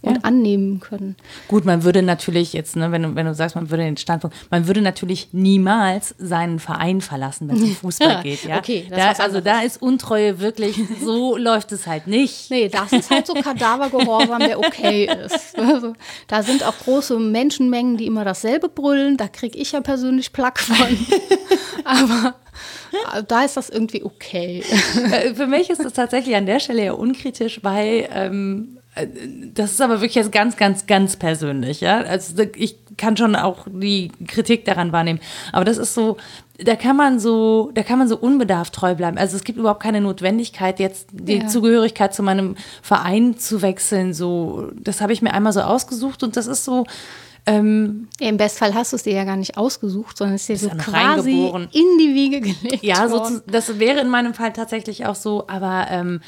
und 0.02 0.14
ja. 0.14 0.20
annehmen 0.22 0.80
können. 0.80 1.16
Gut, 1.48 1.64
man 1.64 1.84
würde 1.84 2.02
natürlich 2.02 2.52
jetzt, 2.52 2.76
ne, 2.76 2.90
wenn, 2.90 3.02
du, 3.02 3.14
wenn 3.14 3.26
du 3.26 3.34
sagst, 3.34 3.54
man 3.54 3.70
würde 3.70 3.84
den 3.84 3.96
Standpunkt, 3.96 4.36
man 4.50 4.66
würde 4.66 4.80
natürlich 4.80 5.28
niemals 5.32 6.14
seinen 6.18 6.58
Verein 6.58 7.00
verlassen, 7.00 7.48
wenn 7.48 7.56
es 7.56 7.62
um 7.62 7.76
Fußball 7.82 8.22
geht. 8.22 8.44
Ja? 8.44 8.58
Okay, 8.58 8.86
da, 8.88 9.12
also 9.12 9.40
da 9.40 9.60
ist 9.60 9.82
Untreue 9.82 10.40
wirklich, 10.40 10.80
so 11.04 11.36
läuft 11.36 11.72
es 11.72 11.86
halt 11.86 12.06
nicht. 12.06 12.50
Nee, 12.50 12.68
das 12.68 12.92
ist 12.92 13.10
halt 13.10 13.26
so 13.26 13.34
Kadavergehorsam, 13.34 14.40
der 14.40 14.58
okay 14.58 15.08
ist. 15.24 15.56
Also, 15.70 15.92
da 16.26 16.42
sind 16.42 16.64
auch 16.64 16.76
große 16.78 17.18
Menschenmengen, 17.18 17.96
die 17.96 18.06
immer 18.06 18.24
dasselbe 18.24 18.68
brüllen, 18.68 19.16
da 19.16 19.28
kriege 19.28 19.56
ich 19.56 19.72
ja 19.72 19.80
persönlich 19.80 20.32
Plack 20.32 20.58
von. 20.58 20.98
Aber 21.84 22.34
da 23.28 23.44
ist 23.44 23.56
das 23.56 23.68
irgendwie 23.68 24.02
okay. 24.02 24.62
Äh, 25.12 25.34
für 25.34 25.46
mich 25.46 25.70
ist 25.70 25.84
das 25.84 25.92
tatsächlich 25.92 26.34
an 26.36 26.46
der 26.46 26.60
Stelle 26.60 26.84
ja 26.84 26.92
unkritisch, 26.92 27.60
weil 27.62 28.08
ähm, 28.12 28.78
äh, 28.78 28.79
das 29.54 29.72
ist 29.72 29.80
aber 29.80 30.00
wirklich 30.00 30.14
jetzt 30.14 30.32
ganz, 30.32 30.56
ganz, 30.56 30.86
ganz 30.86 31.16
persönlich, 31.16 31.80
ja. 31.80 31.98
Also 31.98 32.42
ich 32.56 32.76
kann 32.96 33.16
schon 33.16 33.34
auch 33.34 33.66
die 33.70 34.12
Kritik 34.28 34.64
daran 34.64 34.92
wahrnehmen. 34.92 35.20
Aber 35.52 35.64
das 35.64 35.78
ist 35.78 35.94
so, 35.94 36.16
da 36.58 36.76
kann 36.76 36.96
man 36.96 37.18
so, 37.18 37.70
da 37.74 37.82
kann 37.82 37.98
man 37.98 38.08
so 38.08 38.16
unbedarft 38.16 38.74
treu 38.74 38.94
bleiben. 38.94 39.18
Also 39.18 39.36
es 39.36 39.44
gibt 39.44 39.58
überhaupt 39.58 39.82
keine 39.82 40.00
Notwendigkeit, 40.00 40.78
jetzt 40.78 41.08
die 41.12 41.38
ja. 41.38 41.46
Zugehörigkeit 41.46 42.14
zu 42.14 42.22
meinem 42.22 42.56
Verein 42.82 43.38
zu 43.38 43.62
wechseln. 43.62 44.12
So, 44.14 44.70
das 44.74 45.00
habe 45.00 45.12
ich 45.12 45.22
mir 45.22 45.32
einmal 45.32 45.52
so 45.52 45.60
ausgesucht 45.60 46.22
und 46.22 46.36
das 46.36 46.46
ist 46.46 46.64
so. 46.64 46.84
Ähm, 47.46 48.08
ja, 48.20 48.28
Im 48.28 48.36
Bestfall 48.36 48.74
hast 48.74 48.92
du 48.92 48.96
es 48.96 49.02
dir 49.02 49.14
ja 49.14 49.24
gar 49.24 49.36
nicht 49.36 49.56
ausgesucht, 49.56 50.18
sondern 50.18 50.36
es 50.36 50.42
ist 50.42 50.62
dir 50.62 50.68
so 50.68 50.76
quasi 50.76 51.30
in 51.30 51.98
die 51.98 52.14
Wiege 52.14 52.40
gelegt. 52.42 52.82
Ja, 52.82 53.08
so, 53.08 53.40
das 53.46 53.78
wäre 53.78 54.00
in 54.00 54.10
meinem 54.10 54.34
Fall 54.34 54.52
tatsächlich 54.52 55.06
auch 55.06 55.14
so, 55.14 55.48
aber 55.48 55.86
ähm, 55.90 56.20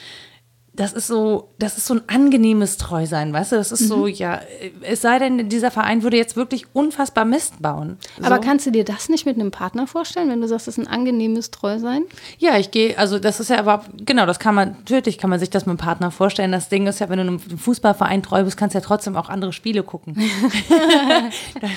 das 0.74 0.94
ist 0.94 1.06
so, 1.06 1.50
das 1.58 1.76
ist 1.76 1.86
so 1.86 1.94
ein 1.94 2.02
angenehmes 2.06 2.78
Treusein, 2.78 3.32
weißt 3.32 3.52
du? 3.52 3.56
Das 3.56 3.72
ist 3.72 3.82
mhm. 3.82 3.86
so, 3.86 4.06
ja, 4.06 4.40
es 4.80 5.02
sei 5.02 5.18
denn, 5.18 5.50
dieser 5.50 5.70
Verein 5.70 6.02
würde 6.02 6.16
jetzt 6.16 6.34
wirklich 6.34 6.64
unfassbar 6.72 7.26
Mist 7.26 7.60
bauen. 7.60 7.98
So. 8.18 8.24
Aber 8.24 8.38
kannst 8.38 8.64
du 8.66 8.70
dir 8.70 8.84
das 8.84 9.10
nicht 9.10 9.26
mit 9.26 9.38
einem 9.38 9.50
Partner 9.50 9.86
vorstellen, 9.86 10.30
wenn 10.30 10.40
du 10.40 10.48
sagst, 10.48 10.68
das 10.68 10.78
ist 10.78 10.84
ein 10.84 10.90
angenehmes 10.90 11.50
Treusein? 11.50 12.04
Ja, 12.38 12.56
ich 12.56 12.70
gehe, 12.70 12.96
also 12.96 13.18
das 13.18 13.38
ist 13.38 13.50
ja 13.50 13.60
überhaupt, 13.60 13.90
genau, 14.06 14.24
das 14.24 14.38
kann 14.38 14.54
man, 14.54 14.76
natürlich 14.88 15.18
kann 15.18 15.28
man 15.28 15.38
sich 15.38 15.50
das 15.50 15.66
mit 15.66 15.72
einem 15.72 15.78
Partner 15.78 16.10
vorstellen. 16.10 16.52
Das 16.52 16.70
Ding 16.70 16.86
ist 16.86 17.00
ja, 17.00 17.10
wenn 17.10 17.18
du 17.18 17.22
einem 17.22 17.38
Fußballverein 17.38 18.22
treu 18.22 18.44
bist, 18.44 18.56
kannst 18.56 18.74
du 18.74 18.78
ja 18.78 18.84
trotzdem 18.84 19.14
auch 19.16 19.28
andere 19.28 19.52
Spiele 19.52 19.82
gucken. 19.82 20.14
da 21.60 21.68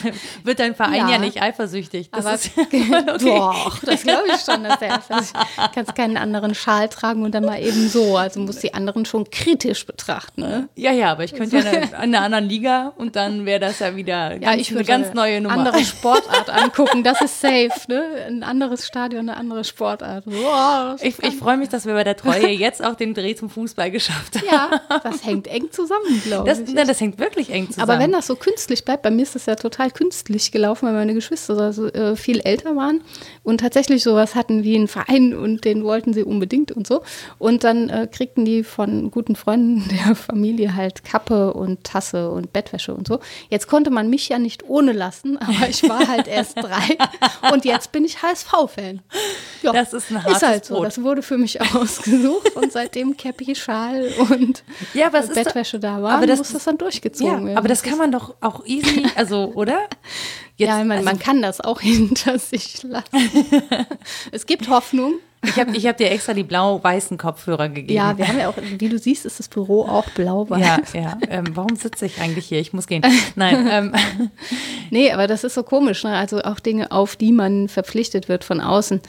wird 0.44 0.60
dein 0.60 0.74
Verein 0.74 0.96
ja, 0.96 1.12
ja 1.12 1.18
nicht 1.18 1.42
eifersüchtig. 1.42 2.12
Das 2.12 2.26
Aber 2.26 2.36
ist 2.36 2.52
okay. 2.58 2.86
Doch, 3.20 3.80
das 3.80 4.04
glaube 4.04 4.28
ich 4.34 4.42
schon, 4.42 4.64
dass 4.64 4.80
der. 4.80 4.98
Du 4.98 5.70
kannst 5.74 5.96
keinen 5.96 6.16
anderen 6.16 6.56
Schal 6.56 6.88
tragen 6.88 7.24
und 7.24 7.36
dann 7.36 7.44
mal 7.44 7.62
eben 7.62 7.90
so, 7.90 8.18
also 8.18 8.40
musst 8.40 8.64
die 8.64 8.74
andere 8.74 8.85
anderen 8.88 9.06
schon 9.06 9.30
kritisch 9.30 9.86
betrachten. 9.86 10.42
Ne? 10.42 10.70
Ja, 10.76 10.92
ja, 10.92 11.12
aber 11.12 11.24
ich 11.24 11.34
könnte 11.34 11.58
ja 11.58 11.72
in 11.72 11.94
einer 11.94 12.22
anderen 12.22 12.46
Liga 12.46 12.94
und 12.98 13.16
dann 13.16 13.46
wäre 13.46 13.60
das 13.60 13.80
ja 13.80 13.96
wieder 13.96 14.40
ja, 14.42 14.54
ich 14.54 14.72
würde 14.72 14.92
eine 14.92 15.04
ganz 15.04 15.14
neue 15.14 15.42
Nummer. 15.42 15.56
andere 15.58 15.80
Sportart 15.84 16.50
angucken, 16.50 17.04
das 17.04 17.22
ist 17.22 17.42
safe, 17.42 17.72
ne? 17.88 18.04
Ein 18.28 18.44
anderes 18.44 18.86
Stadion, 18.86 19.30
eine 19.30 19.38
andere 19.38 19.64
Sportart. 19.64 20.24
Wow, 20.26 21.02
ich, 21.02 21.18
ich 21.20 21.36
freue 21.36 21.58
mich, 21.58 21.70
dass 21.70 21.86
wir 21.86 21.94
bei 21.94 22.04
der 22.04 22.16
Treue 22.16 22.48
jetzt 22.50 22.84
auch 22.84 22.96
den 22.96 23.14
Dreh 23.14 23.36
zum 23.36 23.50
Fußball 23.50 23.92
geschafft 23.92 24.36
haben. 24.48 24.80
Ja, 24.90 25.00
das 25.04 25.26
hängt 25.26 25.48
eng 25.48 25.72
zusammen, 25.72 26.22
glaube 26.24 26.50
ich. 26.50 26.74
Das, 26.74 26.88
das 26.88 27.02
hängt 27.02 27.20
wirklich 27.20 27.50
eng 27.50 27.70
zusammen. 27.70 27.90
Aber 27.90 28.00
wenn 28.00 28.12
das 28.12 28.28
so 28.28 28.36
künstlich 28.36 28.86
bleibt, 28.86 29.04
bei 29.04 29.12
mir 29.12 29.24
ist 29.24 29.36
das 29.36 29.46
ja 29.46 29.56
total 29.56 29.92
künstlich 29.92 30.52
gelaufen, 30.52 30.88
weil 30.88 30.94
meine 30.94 31.14
Geschwister 31.14 31.58
also, 31.58 31.88
äh, 31.88 32.16
viel 32.16 32.40
älter 32.40 32.76
waren 32.76 33.02
und 33.46 33.60
tatsächlich 33.60 34.04
sowas 34.04 34.36
hatten 34.36 34.64
wie 34.64 34.76
einen 34.76 34.88
Verein 34.88 35.36
und 35.36 35.64
den 35.64 35.84
wollten 35.84 36.14
sie 36.14 36.24
unbedingt 36.24 36.72
und 36.72 36.88
so. 36.88 37.04
Und 37.38 37.64
dann 37.64 37.90
äh, 37.90 38.08
kriegten 38.12 38.44
die 38.44 38.64
von 38.64 39.12
guten 39.12 39.36
Freunden 39.36 39.88
der 40.06 40.16
Familie 40.16 40.76
halt 40.76 41.06
Kappe 41.06 41.54
und 41.54 41.84
Tasse 41.84 42.32
und 42.32 42.52
Bettwäsche 42.52 42.94
und 42.94 43.08
so. 43.08 43.20
Jetzt 43.50 43.68
konnte 43.68 43.92
man 43.92 44.10
mich 44.10 44.28
ja 44.28 44.40
nicht 44.40 44.68
ohne 44.68 44.92
lassen, 44.92 45.38
aber 45.42 45.70
ich 45.70 45.88
war 45.88 46.08
halt 46.08 46.28
erst 46.28 46.58
drei 46.58 46.98
und 47.54 47.66
jetzt 47.66 47.92
bin 47.92 48.04
ich 48.04 48.22
HSV-Fan. 48.22 49.02
Ja, 49.62 49.72
das 49.72 49.94
ist 49.94 50.12
ein 50.12 50.24
hartes 50.24 50.38
Ist 50.38 50.48
halt 50.48 50.66
so, 50.66 50.84
das 50.84 51.02
wurde 51.02 51.22
für 51.22 51.38
mich 51.38 51.62
ausgesucht 51.76 52.56
und 52.56 52.72
seitdem 52.72 53.16
Cappy, 53.16 53.56
Schal 53.56 54.10
und 54.30 54.64
ja, 54.94 55.10
Bettwäsche 55.10 55.80
da 55.80 56.02
war, 56.02 56.14
aber 56.14 56.26
das, 56.26 56.40
muss 56.40 56.52
das 56.52 56.64
dann 56.64 56.78
durchgezogen 56.78 57.32
ja, 57.32 57.46
werden. 57.46 57.58
Aber 57.58 57.68
das 57.68 57.84
kann 57.84 57.98
man 57.98 58.12
doch 58.12 58.36
auch 58.42 58.66
easy, 58.66 59.06
also, 59.16 59.52
oder? 59.54 59.88
Jetzt, 60.58 60.70
ja, 60.70 60.78
man, 60.84 60.92
also, 60.92 61.04
man 61.04 61.20
kann 61.20 61.42
das 61.42 61.62
auch 61.62 61.82
hinter 61.82 62.40
sich 62.40 62.84
lassen. 62.84 63.08
es 64.32 64.46
gibt 64.46 64.70
Hoffnung. 64.70 65.16
Ich 65.48 65.60
habe 65.60 65.76
ich 65.76 65.88
hab 65.88 65.98
dir 65.98 66.12
extra 66.12 66.34
die 66.34 66.44
blau-weißen 66.44 67.18
Kopfhörer 67.18 67.70
gegeben. 67.70 67.94
Ja, 67.94 68.18
wir 68.18 68.28
haben 68.28 68.40
ja 68.40 68.50
auch, 68.50 68.56
wie 68.78 68.90
du 68.90 68.98
siehst, 68.98 69.26
ist 69.26 69.40
das 69.40 69.48
Büro 69.48 69.84
auch 69.84 70.10
blau-weiß. 70.12 70.94
Ja, 70.94 71.00
ja. 71.00 71.18
Ähm, 71.30 71.46
warum 71.54 71.76
sitze 71.76 72.06
ich 72.06 72.20
eigentlich 72.22 72.46
hier? 72.48 72.60
Ich 72.60 72.74
muss 72.74 72.88
gehen. 72.88 73.04
Nein. 73.36 73.56
Ähm. 73.76 73.94
Nee, 74.92 75.12
aber 75.12 75.28
das 75.28 75.44
ist 75.44 75.56
so 75.56 75.64
komisch. 75.64 76.04
Ne? 76.04 76.16
Also 76.16 76.42
auch 76.42 76.60
Dinge, 76.60 76.92
auf 76.92 77.16
die 77.16 77.32
man 77.32 77.68
verpflichtet 77.68 78.30
wird 78.30 78.44
von 78.44 78.62
außen. 78.62 79.02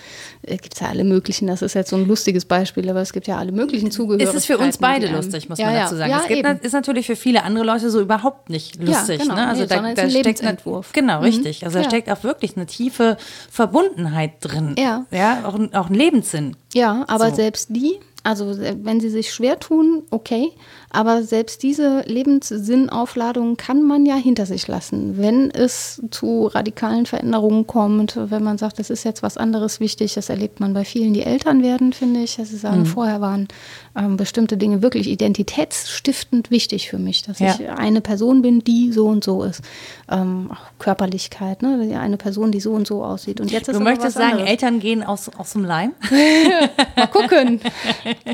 Äh, 0.42 0.56
gibt 0.56 0.74
es 0.74 0.80
ja 0.80 0.88
alle 0.88 1.04
möglichen. 1.04 1.46
Das 1.46 1.62
ist 1.62 1.74
jetzt 1.74 1.90
so 1.90 1.96
ein 1.96 2.06
lustiges 2.06 2.44
Beispiel, 2.44 2.88
aber 2.88 3.00
es 3.00 3.12
gibt 3.12 3.26
ja 3.26 3.36
alle 3.36 3.52
möglichen 3.52 3.90
Zugehörigkeiten. 3.90 4.36
Es 4.36 4.42
ist 4.42 4.46
für 4.46 4.58
uns 4.58 4.78
beide 4.78 5.08
lustig, 5.08 5.48
muss 5.48 5.58
ja, 5.58 5.66
man 5.66 5.74
dazu 5.74 5.96
sagen. 5.96 6.10
Ja, 6.10 6.22
es 6.22 6.28
gibt, 6.28 6.64
ist 6.64 6.72
natürlich 6.72 7.06
für 7.06 7.16
viele 7.16 7.44
andere 7.44 7.64
Leute 7.64 7.90
so 7.90 8.00
überhaupt 8.00 8.50
nicht 8.50 8.82
lustig. 8.82 9.18
Ja, 9.18 9.24
genau. 9.24 9.34
ne? 9.34 9.48
Also 9.48 9.62
nee, 9.62 9.68
da, 9.68 9.94
da 9.94 10.10
steckt 10.10 10.42
eine, 10.42 10.56
Genau, 10.92 11.18
mhm. 11.18 11.24
richtig. 11.24 11.64
Also 11.64 11.78
da 11.78 11.84
steckt 11.84 12.10
auch 12.10 12.22
wirklich 12.24 12.56
eine 12.56 12.66
tiefe 12.66 13.16
Verbundenheit 13.50 14.32
drin. 14.40 14.74
Ja. 14.78 15.04
Ja, 15.10 15.44
auch, 15.44 15.58
auch 15.74 15.90
ein 15.90 15.94
Lebenssinn. 16.32 16.56
Ja, 16.74 17.04
aber 17.08 17.30
so. 17.30 17.36
selbst 17.36 17.68
die, 17.70 17.98
also 18.22 18.56
wenn 18.58 19.00
sie 19.00 19.10
sich 19.10 19.32
schwer 19.32 19.58
tun, 19.58 20.04
okay, 20.10 20.52
aber 20.90 21.22
selbst 21.22 21.62
diese 21.62 22.02
Lebenssinnaufladung 22.06 23.56
kann 23.56 23.82
man 23.82 24.06
ja 24.06 24.14
hinter 24.14 24.46
sich 24.46 24.68
lassen, 24.68 25.18
wenn 25.18 25.50
es 25.50 26.02
zu 26.10 26.46
radikalen 26.46 27.06
Veränderungen 27.06 27.66
kommt, 27.66 28.16
wenn 28.16 28.42
man 28.42 28.58
sagt, 28.58 28.78
es 28.78 28.90
ist 28.90 29.04
jetzt 29.04 29.22
was 29.22 29.36
anderes 29.36 29.80
wichtig. 29.80 30.14
Das 30.14 30.28
erlebt 30.28 30.60
man 30.60 30.74
bei 30.74 30.84
vielen, 30.84 31.14
die 31.14 31.22
Eltern 31.22 31.62
werden, 31.62 31.92
finde 31.92 32.20
ich. 32.20 32.38
Sie 32.42 32.56
sagen, 32.56 32.80
mhm. 32.80 32.86
vorher 32.86 33.20
waren 33.20 33.48
ähm, 33.96 34.16
bestimmte 34.16 34.56
Dinge 34.56 34.82
wirklich 34.82 35.08
identitätsstiftend 35.08 36.50
wichtig 36.50 36.88
für 36.90 36.98
mich, 36.98 37.22
dass 37.22 37.38
ja. 37.38 37.54
ich 37.58 37.68
eine 37.68 38.00
Person 38.00 38.42
bin, 38.42 38.60
die 38.60 38.92
so 38.92 39.06
und 39.06 39.24
so 39.24 39.42
ist. 39.42 39.62
Ähm, 40.10 40.50
Körperlichkeit, 40.78 41.62
ne? 41.62 41.98
eine 42.00 42.16
Person, 42.16 42.52
die 42.52 42.60
so 42.60 42.72
und 42.72 42.86
so 42.86 43.04
aussieht. 43.04 43.40
Und 43.40 43.50
jetzt 43.50 43.68
du 43.68 43.80
möchtest 43.80 44.16
sagen, 44.16 44.32
anderes. 44.32 44.50
Eltern 44.50 44.80
gehen 44.80 45.02
aus, 45.02 45.30
aus 45.36 45.52
dem 45.52 45.64
Leim? 45.64 45.92
Mal 46.96 47.06
gucken. 47.08 47.60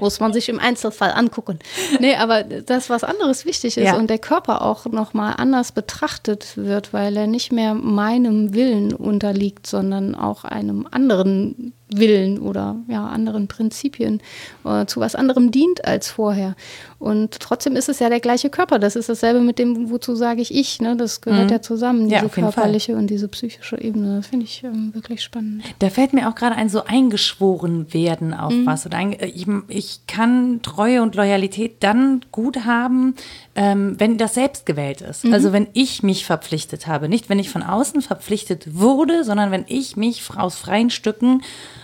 Muss 0.01 0.21
man 0.21 0.33
sich 0.33 0.49
im 0.49 0.59
Einzelfall 0.59 1.13
angucken. 1.13 1.59
Nee, 2.01 2.17
aber 2.17 2.42
dass 2.45 2.91
was 2.91 3.05
anderes 3.05 3.45
wichtig 3.45 3.77
ist 3.77 3.85
ja. 3.85 3.97
und 3.97 4.09
der 4.09 4.19
Körper 4.19 4.63
auch 4.63 4.87
nochmal 4.87 5.35
anders 5.37 5.73
betrachtet 5.73 6.57
wird, 6.57 6.93
weil 6.93 7.17
er 7.17 7.27
nicht 7.27 7.53
mehr 7.53 7.75
meinem 7.75 8.55
Willen 8.55 8.95
unterliegt, 8.95 9.67
sondern 9.67 10.15
auch 10.15 10.45
einem 10.45 10.87
anderen 10.91 11.73
Willen 11.99 12.39
oder 12.39 12.77
ja, 12.89 13.07
anderen 13.07 13.49
Prinzipien 13.49 14.21
äh, 14.65 14.87
zu 14.87 15.01
was 15.01 15.15
anderem 15.15 15.51
dient 15.51 15.85
als 15.85 16.11
vorher. 16.11 16.55
Und 17.03 17.41
trotzdem 17.41 17.75
ist 17.75 17.89
es 17.89 17.99
ja 17.99 18.09
der 18.09 18.21
gleiche 18.21 18.49
Körper. 18.49 18.79
Das 18.79 18.95
ist 18.95 19.09
dasselbe 19.09 19.41
mit 19.41 19.59
dem, 19.59 19.91
wozu 19.91 20.15
sage 20.15 20.41
ich 20.41 20.55
ich. 20.55 20.81
Ne? 20.81 20.97
Das 20.97 21.21
gehört 21.21 21.47
mhm. 21.47 21.51
ja 21.51 21.61
zusammen, 21.61 22.09
diese 22.09 22.23
ja, 22.23 22.29
körperliche 22.29 22.95
und 22.95 23.09
diese 23.09 23.27
psychische 23.27 23.81
Ebene. 23.81 24.19
Das 24.19 24.29
finde 24.29 24.45
ich 24.45 24.63
ähm, 24.63 24.95
wirklich 24.95 25.21
spannend. 25.21 25.65
Da 25.81 25.91
fällt 25.91 26.13
mir 26.13 26.29
auch 26.29 26.37
gerade 26.37 26.55
ein, 26.55 26.69
so 26.69 26.85
eingeschworen 26.85 27.93
werden 27.93 28.33
auf 28.35 28.53
mhm. 28.53 28.67
was. 28.67 28.87
Oder 28.87 28.99
ein, 28.99 29.17
ich, 29.21 29.49
ich 29.67 30.01
kann 30.07 30.63
Treue 30.63 31.03
und 31.03 31.17
Loyalität 31.17 31.79
dann 31.81 32.21
gut 32.31 32.65
haben, 32.65 33.17
ähm, 33.57 33.97
wenn 33.99 34.17
das 34.17 34.35
selbst 34.35 34.65
gewählt 34.65 35.01
ist. 35.01 35.25
Mhm. 35.25 35.35
Also 35.35 35.53
wenn 35.53 35.67
ich 35.73 36.05
mich 36.05 36.25
verpflichtet 36.25 36.87
habe. 36.87 37.09
Nicht, 37.09 37.29
wenn 37.29 37.41
ich 37.41 37.51
von 37.51 37.65
außen 37.65 38.01
verpflichtet 38.01 38.79
wurde, 38.79 39.25
sondern 39.25 39.51
wenn 39.51 39.65
ich 39.67 39.97
mich 39.97 40.23
aus 40.37 40.55
freien 40.55 40.91
Stücken 40.91 41.43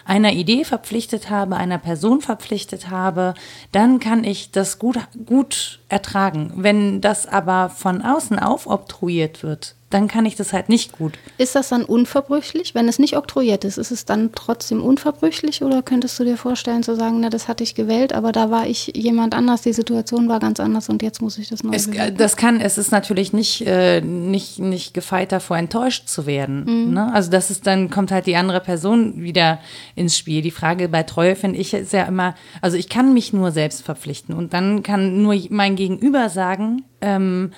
einer 0.09 0.33
Idee 0.33 0.64
verpflichtet 0.64 1.29
habe, 1.29 1.57
einer 1.57 1.79
Person 1.79 2.23
verpflichtet 2.23 2.88
habe, 2.88 3.35
dann 3.73 4.01
kann 4.01 4.25
ich 4.25 4.51
das 4.51 4.79
gut, 4.79 4.99
gut 5.27 5.78
ertragen. 5.88 6.53
Wenn 6.57 7.01
das 7.01 7.27
aber 7.27 7.70
von 7.70 8.03
außen 8.03 8.38
aufobtruiert 8.38 9.42
wird, 9.42 9.74
dann 9.90 10.07
kann 10.07 10.27
ich 10.27 10.37
das 10.37 10.53
halt 10.53 10.68
nicht 10.68 10.92
gut. 10.92 11.14
Ist 11.38 11.55
das 11.55 11.70
dann 11.70 11.83
unverbrüchlich? 11.85 12.74
Wenn 12.74 12.88
es 12.88 12.98
nicht 12.98 13.16
oktroyiert 13.16 13.64
ist, 13.64 13.79
ist 13.79 13.90
es 13.90 14.05
dann 14.05 14.33
trotzdem 14.35 14.83
unverbrüchlich 14.83 15.62
oder 15.62 15.83
könntest 15.83 16.18
du 16.18 16.24
dir 16.24 16.37
vorstellen 16.37 16.83
zu 16.83 16.94
sagen, 16.94 17.20
na, 17.20 17.31
das 17.31 17.48
hatte 17.48 17.64
ich 17.64 17.74
gewählt, 17.74 18.12
aber 18.12 18.33
da 18.33 18.51
war 18.51 18.66
ich 18.66 18.92
jemand 18.94 19.35
anders, 19.35 19.62
die 19.62 19.72
Situation 19.72 20.29
war 20.29 20.40
ganz 20.40 20.61
anders 20.61 20.90
und 20.90 21.03
jetzt 21.03 21.22
muss 21.22 21.38
ich 21.38 21.48
das 21.48 21.64
neu 21.64 21.74
es, 21.74 21.88
Das 22.16 22.37
kann, 22.37 22.61
es 22.61 22.77
ist 22.77 22.92
natürlich 22.92 23.33
nicht, 23.33 23.66
äh, 23.66 24.03
nicht, 24.03 24.59
nicht 24.59 24.92
gefeit 24.92 25.33
davor, 25.33 25.57
enttäuscht 25.57 26.09
zu 26.09 26.27
werden. 26.27 26.88
Mhm. 26.88 26.94
Ne? 26.94 27.14
Also 27.14 27.31
das 27.31 27.51
ist 27.51 27.66
dann, 27.66 27.88
kommt 27.88 28.12
halt 28.12 28.27
die 28.27 28.37
andere 28.37 28.61
Person 28.61 29.22
wieder 29.22 29.59
ins 29.94 30.18
Spiel. 30.18 30.42
Die 30.42 30.51
Frage 30.51 30.88
bei 30.90 31.03
Treue 31.03 31.35
finde 31.35 31.59
ich 31.59 31.72
ist 31.72 31.92
ja 31.94 32.05
immer, 32.05 32.35
also 32.61 32.77
ich 32.77 32.90
kann 32.90 33.14
mich 33.14 33.33
nur 33.33 33.53
selbst 33.53 33.83
verpflichten 33.83 34.35
und 34.35 34.53
dann 34.53 34.83
kann 34.83 35.22
nur 35.22 35.35
mein 35.48 35.77
Gegenüber 35.79 36.29
sagen, 36.29 36.85
ähm, 37.01 37.53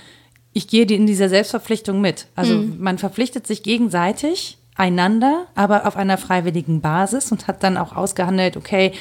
ich 0.53 0.69
gehe 0.69 0.85
in 0.85 1.07
dieser 1.07 1.29
Selbstverpflichtung 1.29 2.01
mit. 2.01 2.27
Also 2.37 2.55
mhm. 2.55 2.77
man 2.79 2.99
verpflichtet 2.99 3.47
sich 3.47 3.63
gegenseitig 3.63 4.59
einander, 4.77 5.47
aber 5.55 5.87
auf 5.87 5.97
einer 5.97 6.19
freiwilligen 6.19 6.81
Basis 6.81 7.33
und 7.33 7.49
hat 7.49 7.63
dann 7.63 7.77
auch 7.77 7.97
ausgehandelt, 7.97 8.57
okay, 8.57 8.93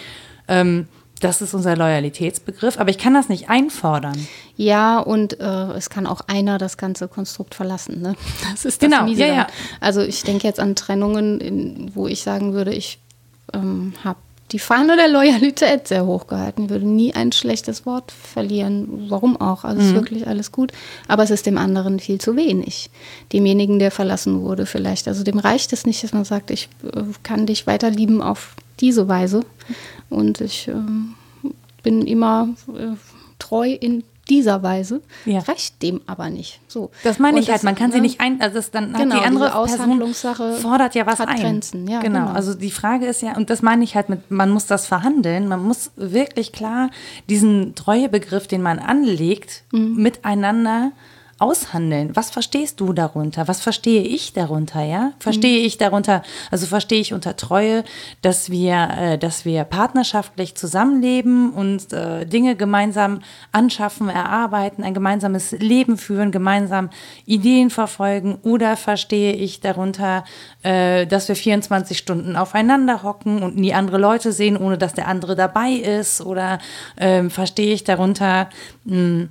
ähm, 0.47 0.87
das 1.19 1.41
ist 1.41 1.53
unser 1.53 1.75
Loyalitätsbegriff, 1.75 2.79
aber 2.79 2.89
ich 2.89 2.97
kann 2.97 3.13
das 3.13 3.27
nicht 3.27 3.49
einfordern. 3.49 4.27
Ja, 4.55 4.99
und 4.99 5.39
äh, 5.39 5.71
es 5.73 5.89
kann 5.89 6.07
auch 6.07 6.21
einer 6.27 6.57
das 6.57 6.77
ganze 6.77 7.09
Konstrukt 7.09 7.55
verlassen. 7.55 8.01
Ne? 8.01 8.15
Das 8.51 8.63
ist 8.63 8.81
das 8.81 8.89
genau, 8.89 9.03
Miese. 9.03 9.21
Ja, 9.21 9.33
ja. 9.33 9.47
Also 9.81 10.01
ich 10.01 10.23
denke 10.23 10.47
jetzt 10.47 10.61
an 10.61 10.75
Trennungen, 10.75 11.41
in, 11.41 11.91
wo 11.93 12.07
ich 12.07 12.23
sagen 12.23 12.53
würde, 12.53 12.73
ich 12.73 12.99
ähm, 13.53 13.93
habe 14.03 14.19
die 14.51 14.59
Fahne 14.59 14.95
der 14.95 15.07
Loyalität 15.07 15.87
sehr 15.87 16.05
hoch 16.05 16.27
gehalten. 16.27 16.65
Ich 16.65 16.69
würde 16.69 16.87
nie 16.87 17.13
ein 17.13 17.31
schlechtes 17.31 17.85
Wort 17.85 18.11
verlieren. 18.11 19.09
Warum 19.09 19.39
auch? 19.39 19.63
Also 19.63 19.81
mhm. 19.81 19.87
ist 19.87 19.93
wirklich 19.93 20.27
alles 20.27 20.51
gut. 20.51 20.71
Aber 21.07 21.23
es 21.23 21.29
ist 21.29 21.45
dem 21.45 21.57
anderen 21.57 21.99
viel 21.99 22.19
zu 22.19 22.35
wenig. 22.35 22.89
Demjenigen, 23.31 23.79
der 23.79 23.91
verlassen 23.91 24.41
wurde, 24.41 24.65
vielleicht. 24.65 25.07
Also 25.07 25.23
dem 25.23 25.39
reicht 25.39 25.73
es 25.73 25.85
nicht, 25.85 26.03
dass 26.03 26.13
man 26.13 26.25
sagt, 26.25 26.51
ich 26.51 26.69
äh, 26.83 27.03
kann 27.23 27.45
dich 27.45 27.67
weiter 27.67 27.89
lieben 27.89 28.21
auf 28.21 28.55
diese 28.79 29.07
Weise. 29.07 29.41
Und 30.09 30.41
ich 30.41 30.67
äh, 30.67 30.73
bin 31.83 32.05
immer 32.05 32.49
äh, 32.69 32.95
treu 33.37 33.71
in 33.71 34.03
dieser 34.29 34.63
Weise, 34.63 35.01
ja. 35.25 35.39
reicht 35.39 35.81
dem 35.81 36.01
aber 36.05 36.29
nicht. 36.29 36.59
So. 36.67 36.91
Das 37.03 37.19
meine 37.19 37.39
ich 37.39 37.47
das, 37.47 37.55
halt, 37.55 37.63
man 37.63 37.75
kann 37.75 37.89
ne? 37.89 37.95
sie 37.95 38.01
nicht 38.01 38.21
ein, 38.21 38.41
also 38.41 38.55
das 38.55 38.71
dann 38.71 38.93
genau, 38.93 39.15
hat 39.15 39.21
die 39.21 39.27
andere 39.27 39.49
Person 39.49 40.13
fordert 40.61 40.95
ja 40.95 41.05
was 41.05 41.19
ein. 41.21 41.39
Grenzen. 41.39 41.87
Ja, 41.87 41.99
genau. 42.01 42.19
genau, 42.19 42.31
also 42.31 42.53
die 42.53 42.71
Frage 42.71 43.05
ist 43.05 43.21
ja, 43.21 43.35
und 43.35 43.49
das 43.49 43.61
meine 43.61 43.83
ich 43.83 43.95
halt 43.95 44.09
mit, 44.09 44.31
man 44.31 44.49
muss 44.49 44.65
das 44.65 44.87
verhandeln, 44.87 45.47
man 45.47 45.63
muss 45.63 45.91
wirklich 45.95 46.51
klar 46.51 46.89
diesen 47.29 47.75
Treuebegriff, 47.75 48.47
den 48.47 48.61
man 48.61 48.79
anlegt, 48.79 49.63
mhm. 49.71 49.95
miteinander 49.95 50.91
aushandeln. 51.39 52.15
Was 52.15 52.29
verstehst 52.29 52.79
du 52.79 52.93
darunter? 52.93 53.47
Was 53.47 53.61
verstehe 53.61 54.01
ich 54.01 54.33
darunter? 54.33 54.83
Ja, 54.83 55.13
verstehe 55.19 55.59
mhm. 55.59 55.65
ich 55.65 55.77
darunter? 55.77 56.21
Also 56.51 56.65
verstehe 56.65 56.99
ich 56.99 57.13
unter 57.13 57.35
Treue, 57.35 57.83
dass 58.21 58.49
wir, 58.49 58.89
äh, 58.97 59.17
dass 59.17 59.45
wir 59.45 59.63
partnerschaftlich 59.63 60.55
zusammenleben 60.55 61.51
und 61.51 61.93
äh, 61.93 62.25
Dinge 62.25 62.55
gemeinsam 62.55 63.21
anschaffen, 63.51 64.09
erarbeiten, 64.09 64.83
ein 64.83 64.93
gemeinsames 64.93 65.51
Leben 65.51 65.97
führen, 65.97 66.31
gemeinsam 66.31 66.89
Ideen 67.25 67.69
verfolgen? 67.69 68.39
Oder 68.43 68.75
verstehe 68.75 69.33
ich 69.33 69.61
darunter, 69.61 70.25
äh, 70.63 71.07
dass 71.07 71.29
wir 71.29 71.35
24 71.35 71.97
Stunden 71.97 72.35
aufeinander 72.35 73.03
hocken 73.03 73.43
und 73.43 73.55
nie 73.55 73.73
andere 73.73 73.97
Leute 73.97 74.33
sehen, 74.33 74.57
ohne 74.57 74.77
dass 74.77 74.93
der 74.93 75.07
andere 75.07 75.35
dabei 75.35 75.71
ist? 75.71 76.21
Oder 76.21 76.59
ähm, 76.97 77.31
verstehe 77.31 77.73
ich 77.73 77.85
darunter 77.85 78.49
mh, 78.83 78.95
hm, 78.95 79.29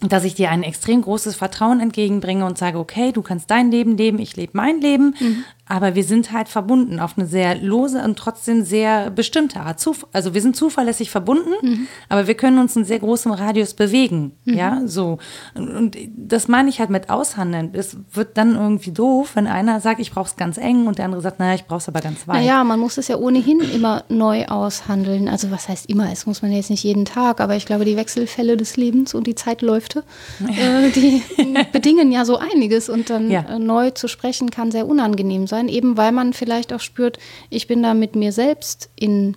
dass 0.00 0.24
ich 0.24 0.34
dir 0.34 0.50
ein 0.50 0.62
extrem 0.62 1.00
großes 1.00 1.36
Vertrauen 1.36 1.80
entgegenbringe 1.80 2.44
und 2.44 2.58
sage, 2.58 2.78
okay, 2.78 3.12
du 3.12 3.22
kannst 3.22 3.50
dein 3.50 3.70
Leben 3.70 3.96
leben, 3.96 4.18
ich 4.18 4.36
lebe 4.36 4.52
mein 4.54 4.80
Leben, 4.80 5.14
mhm. 5.18 5.44
Aber 5.68 5.96
wir 5.96 6.04
sind 6.04 6.30
halt 6.30 6.48
verbunden 6.48 7.00
auf 7.00 7.18
eine 7.18 7.26
sehr 7.26 7.56
lose 7.56 8.00
und 8.02 8.16
trotzdem 8.16 8.64
sehr 8.64 9.10
bestimmte 9.10 9.60
Art. 9.60 9.84
Also 10.12 10.32
wir 10.32 10.40
sind 10.40 10.54
zuverlässig 10.54 11.10
verbunden, 11.10 11.50
mhm. 11.60 11.88
aber 12.08 12.28
wir 12.28 12.34
können 12.34 12.58
uns 12.60 12.76
in 12.76 12.84
sehr 12.84 13.00
großem 13.00 13.32
Radius 13.32 13.74
bewegen. 13.74 14.32
Mhm. 14.44 14.54
Ja, 14.54 14.82
so. 14.86 15.18
Und 15.54 15.96
das 16.16 16.46
meine 16.46 16.68
ich 16.68 16.78
halt 16.78 16.90
mit 16.90 17.10
Aushandeln. 17.10 17.70
Es 17.72 17.96
wird 18.12 18.38
dann 18.38 18.54
irgendwie 18.54 18.92
doof, 18.92 19.32
wenn 19.34 19.48
einer 19.48 19.80
sagt, 19.80 19.98
ich 19.98 20.12
brauche 20.12 20.28
es 20.28 20.36
ganz 20.36 20.56
eng 20.56 20.86
und 20.86 20.98
der 20.98 21.06
andere 21.06 21.20
sagt, 21.20 21.40
naja, 21.40 21.54
ich 21.56 21.64
brauche 21.64 21.78
es 21.78 21.88
aber 21.88 22.00
ganz 22.00 22.28
weit. 22.28 22.36
Naja, 22.36 22.62
man 22.62 22.78
muss 22.78 22.96
es 22.96 23.08
ja 23.08 23.16
ohnehin 23.16 23.58
immer 23.60 24.04
neu 24.08 24.46
aushandeln. 24.46 25.28
Also 25.28 25.50
was 25.50 25.68
heißt 25.68 25.90
immer? 25.90 26.12
Es 26.12 26.26
muss 26.26 26.42
man 26.42 26.52
jetzt 26.52 26.70
nicht 26.70 26.84
jeden 26.84 27.04
Tag, 27.04 27.40
aber 27.40 27.56
ich 27.56 27.66
glaube, 27.66 27.84
die 27.84 27.96
Wechselfälle 27.96 28.56
des 28.56 28.76
Lebens 28.76 29.14
und 29.14 29.26
die 29.26 29.34
Zeitläufe, 29.34 30.04
ja. 30.38 30.80
äh, 30.80 30.90
die 30.90 31.22
bedingen 31.72 32.12
ja 32.12 32.24
so 32.24 32.38
einiges 32.38 32.88
und 32.88 33.10
dann 33.10 33.30
ja. 33.32 33.40
äh, 33.40 33.58
neu 33.58 33.90
zu 33.90 34.06
sprechen 34.06 34.50
kann 34.50 34.70
sehr 34.70 34.86
unangenehm 34.86 35.48
sein 35.48 35.55
sein, 35.56 35.68
eben 35.68 35.96
weil 35.96 36.12
man 36.12 36.32
vielleicht 36.32 36.72
auch 36.72 36.80
spürt, 36.80 37.18
ich 37.50 37.66
bin 37.66 37.82
da 37.82 37.94
mit 37.94 38.14
mir 38.14 38.32
selbst 38.32 38.90
in, 38.96 39.36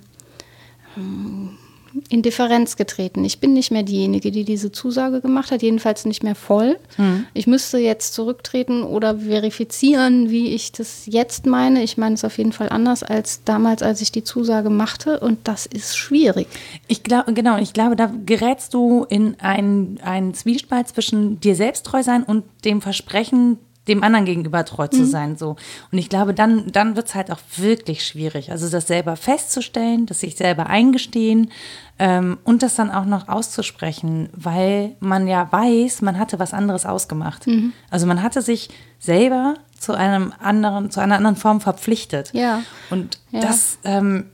hm, 0.96 1.58
in 2.10 2.22
Differenz 2.22 2.76
getreten. 2.76 3.24
Ich 3.26 3.40
bin 3.40 3.54
nicht 3.54 3.72
mehr 3.72 3.84
diejenige, 3.84 4.32
die 4.32 4.44
diese 4.44 4.72
Zusage 4.72 5.22
gemacht 5.22 5.52
hat, 5.52 5.62
jedenfalls 5.62 6.06
nicht 6.06 6.24
mehr 6.24 6.36
voll. 6.36 6.78
Mhm. 6.98 7.26
Ich 7.34 7.48
müsste 7.48 7.80
jetzt 7.80 8.14
zurücktreten 8.14 8.84
oder 8.84 9.20
verifizieren, 9.20 10.30
wie 10.30 10.54
ich 10.54 10.72
das 10.72 11.04
jetzt 11.08 11.46
meine. 11.46 11.82
Ich 11.82 11.98
meine 11.98 12.16
es 12.16 12.24
auf 12.24 12.38
jeden 12.38 12.52
Fall 12.52 12.70
anders 12.70 13.02
als 13.02 13.44
damals, 13.44 13.82
als 13.82 14.02
ich 14.02 14.12
die 14.12 14.24
Zusage 14.24 14.70
machte 14.70 15.20
und 15.20 15.40
das 15.48 15.66
ist 15.66 15.98
schwierig. 15.98 16.48
Ich 16.88 17.02
glaube, 17.02 17.34
genau, 17.34 17.58
ich 17.58 17.74
glaube, 17.74 17.96
da 17.96 18.12
gerätst 18.26 18.74
du 18.74 19.06
in 19.10 19.40
einen, 19.40 20.00
einen 20.04 20.34
Zwiespalt 20.34 20.90
zwischen 20.90 21.40
dir 21.40 21.56
selbst 21.56 21.86
treu 21.86 22.04
sein 22.04 22.24
und 22.24 22.44
dem 22.66 22.82
Versprechen, 22.82 23.58
dem 23.90 24.04
anderen 24.04 24.26
gegenüber 24.26 24.64
treu 24.64 24.88
zu 24.88 25.02
mhm. 25.02 25.06
sein. 25.06 25.38
So. 25.38 25.56
Und 25.92 25.98
ich 25.98 26.08
glaube, 26.10 26.34
dann, 26.34 26.72
dann 26.72 26.96
wird 26.96 27.08
es 27.08 27.16
halt 27.16 27.32
auch 27.32 27.40
wirklich 27.58 28.06
schwierig. 28.06 28.52
Also 28.52 28.70
das 28.70 28.88
selber 28.88 29.16
festzustellen, 29.16 30.06
das 30.06 30.22
sich 30.22 30.38
selber 30.38 30.68
eingestehen 30.68 31.52
ähm, 31.98 32.38
und 32.44 32.64
das 32.64 32.76
dann 32.76 32.92
auch 32.92 33.06
noch 33.06 33.28
auszusprechen, 33.28 34.30
weil 34.34 34.96
man 35.00 35.28
ja 35.28 35.52
weiß, 35.52 36.02
man 36.02 36.18
hatte 36.18 36.40
was 36.40 36.54
anderes 36.54 36.86
ausgemacht. 36.86 37.48
Mhm. 37.48 37.74
Also 37.90 38.06
man 38.06 38.24
hatte 38.24 38.42
sich 38.42 38.70
selber 39.00 39.56
zu 39.78 39.94
einem 39.94 40.34
anderen, 40.40 40.92
zu 40.92 41.00
einer 41.00 41.16
anderen 41.16 41.36
Form 41.36 41.62
verpflichtet. 41.62 42.32
Ja. 42.34 42.62
Und 42.90 43.20
ja. 43.32 43.42
das 43.42 43.80
ähm, 43.84 44.26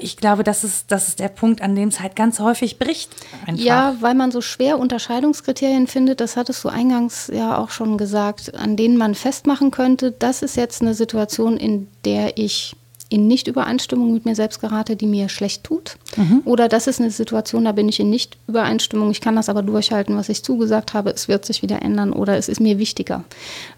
ich 0.00 0.16
glaube, 0.16 0.44
das 0.44 0.64
ist, 0.64 0.90
das 0.90 1.08
ist 1.08 1.18
der 1.18 1.28
Punkt, 1.28 1.62
an 1.62 1.74
dem 1.74 1.88
es 1.88 2.00
halt 2.00 2.16
ganz 2.16 2.40
häufig 2.40 2.78
bricht. 2.78 3.10
Einfach. 3.46 3.64
Ja, 3.64 3.96
weil 4.00 4.14
man 4.14 4.30
so 4.30 4.40
schwer 4.40 4.78
Unterscheidungskriterien 4.78 5.86
findet, 5.86 6.20
das 6.20 6.36
hattest 6.36 6.64
du 6.64 6.68
eingangs 6.68 7.30
ja 7.32 7.56
auch 7.58 7.70
schon 7.70 7.98
gesagt, 7.98 8.54
an 8.54 8.76
denen 8.76 8.96
man 8.96 9.14
festmachen 9.14 9.70
könnte, 9.70 10.12
das 10.12 10.42
ist 10.42 10.56
jetzt 10.56 10.82
eine 10.82 10.94
Situation, 10.94 11.56
in 11.56 11.88
der 12.04 12.38
ich 12.38 12.76
in 13.12 13.26
Nicht-Übereinstimmung 13.26 14.12
mit 14.12 14.24
mir 14.24 14.34
selbst 14.34 14.60
gerate, 14.60 14.96
die 14.96 15.06
mir 15.06 15.28
schlecht 15.28 15.64
tut. 15.64 15.96
Mhm. 16.16 16.42
Oder 16.44 16.68
das 16.68 16.86
ist 16.86 17.00
eine 17.00 17.10
Situation, 17.10 17.64
da 17.64 17.72
bin 17.72 17.88
ich 17.88 18.00
in 18.00 18.10
Nicht-Übereinstimmung, 18.10 19.10
ich 19.10 19.20
kann 19.20 19.36
das 19.36 19.48
aber 19.48 19.62
durchhalten, 19.62 20.16
was 20.16 20.28
ich 20.28 20.42
zugesagt 20.42 20.94
habe, 20.94 21.10
es 21.10 21.28
wird 21.28 21.44
sich 21.44 21.62
wieder 21.62 21.82
ändern 21.82 22.12
oder 22.12 22.36
es 22.36 22.48
ist 22.48 22.60
mir 22.60 22.78
wichtiger. 22.78 23.24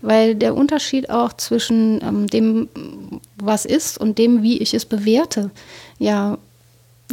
Weil 0.03 0.35
der 0.35 0.55
Unterschied 0.55 1.11
auch 1.11 1.33
zwischen 1.33 2.01
ähm, 2.03 2.27
dem, 2.29 2.69
was 3.37 3.65
ist 3.65 3.99
und 3.99 4.19
dem, 4.19 4.43
wie 4.43 4.59
ich 4.59 4.75
es 4.75 4.85
bewerte, 4.85 5.51
ja 5.99 6.39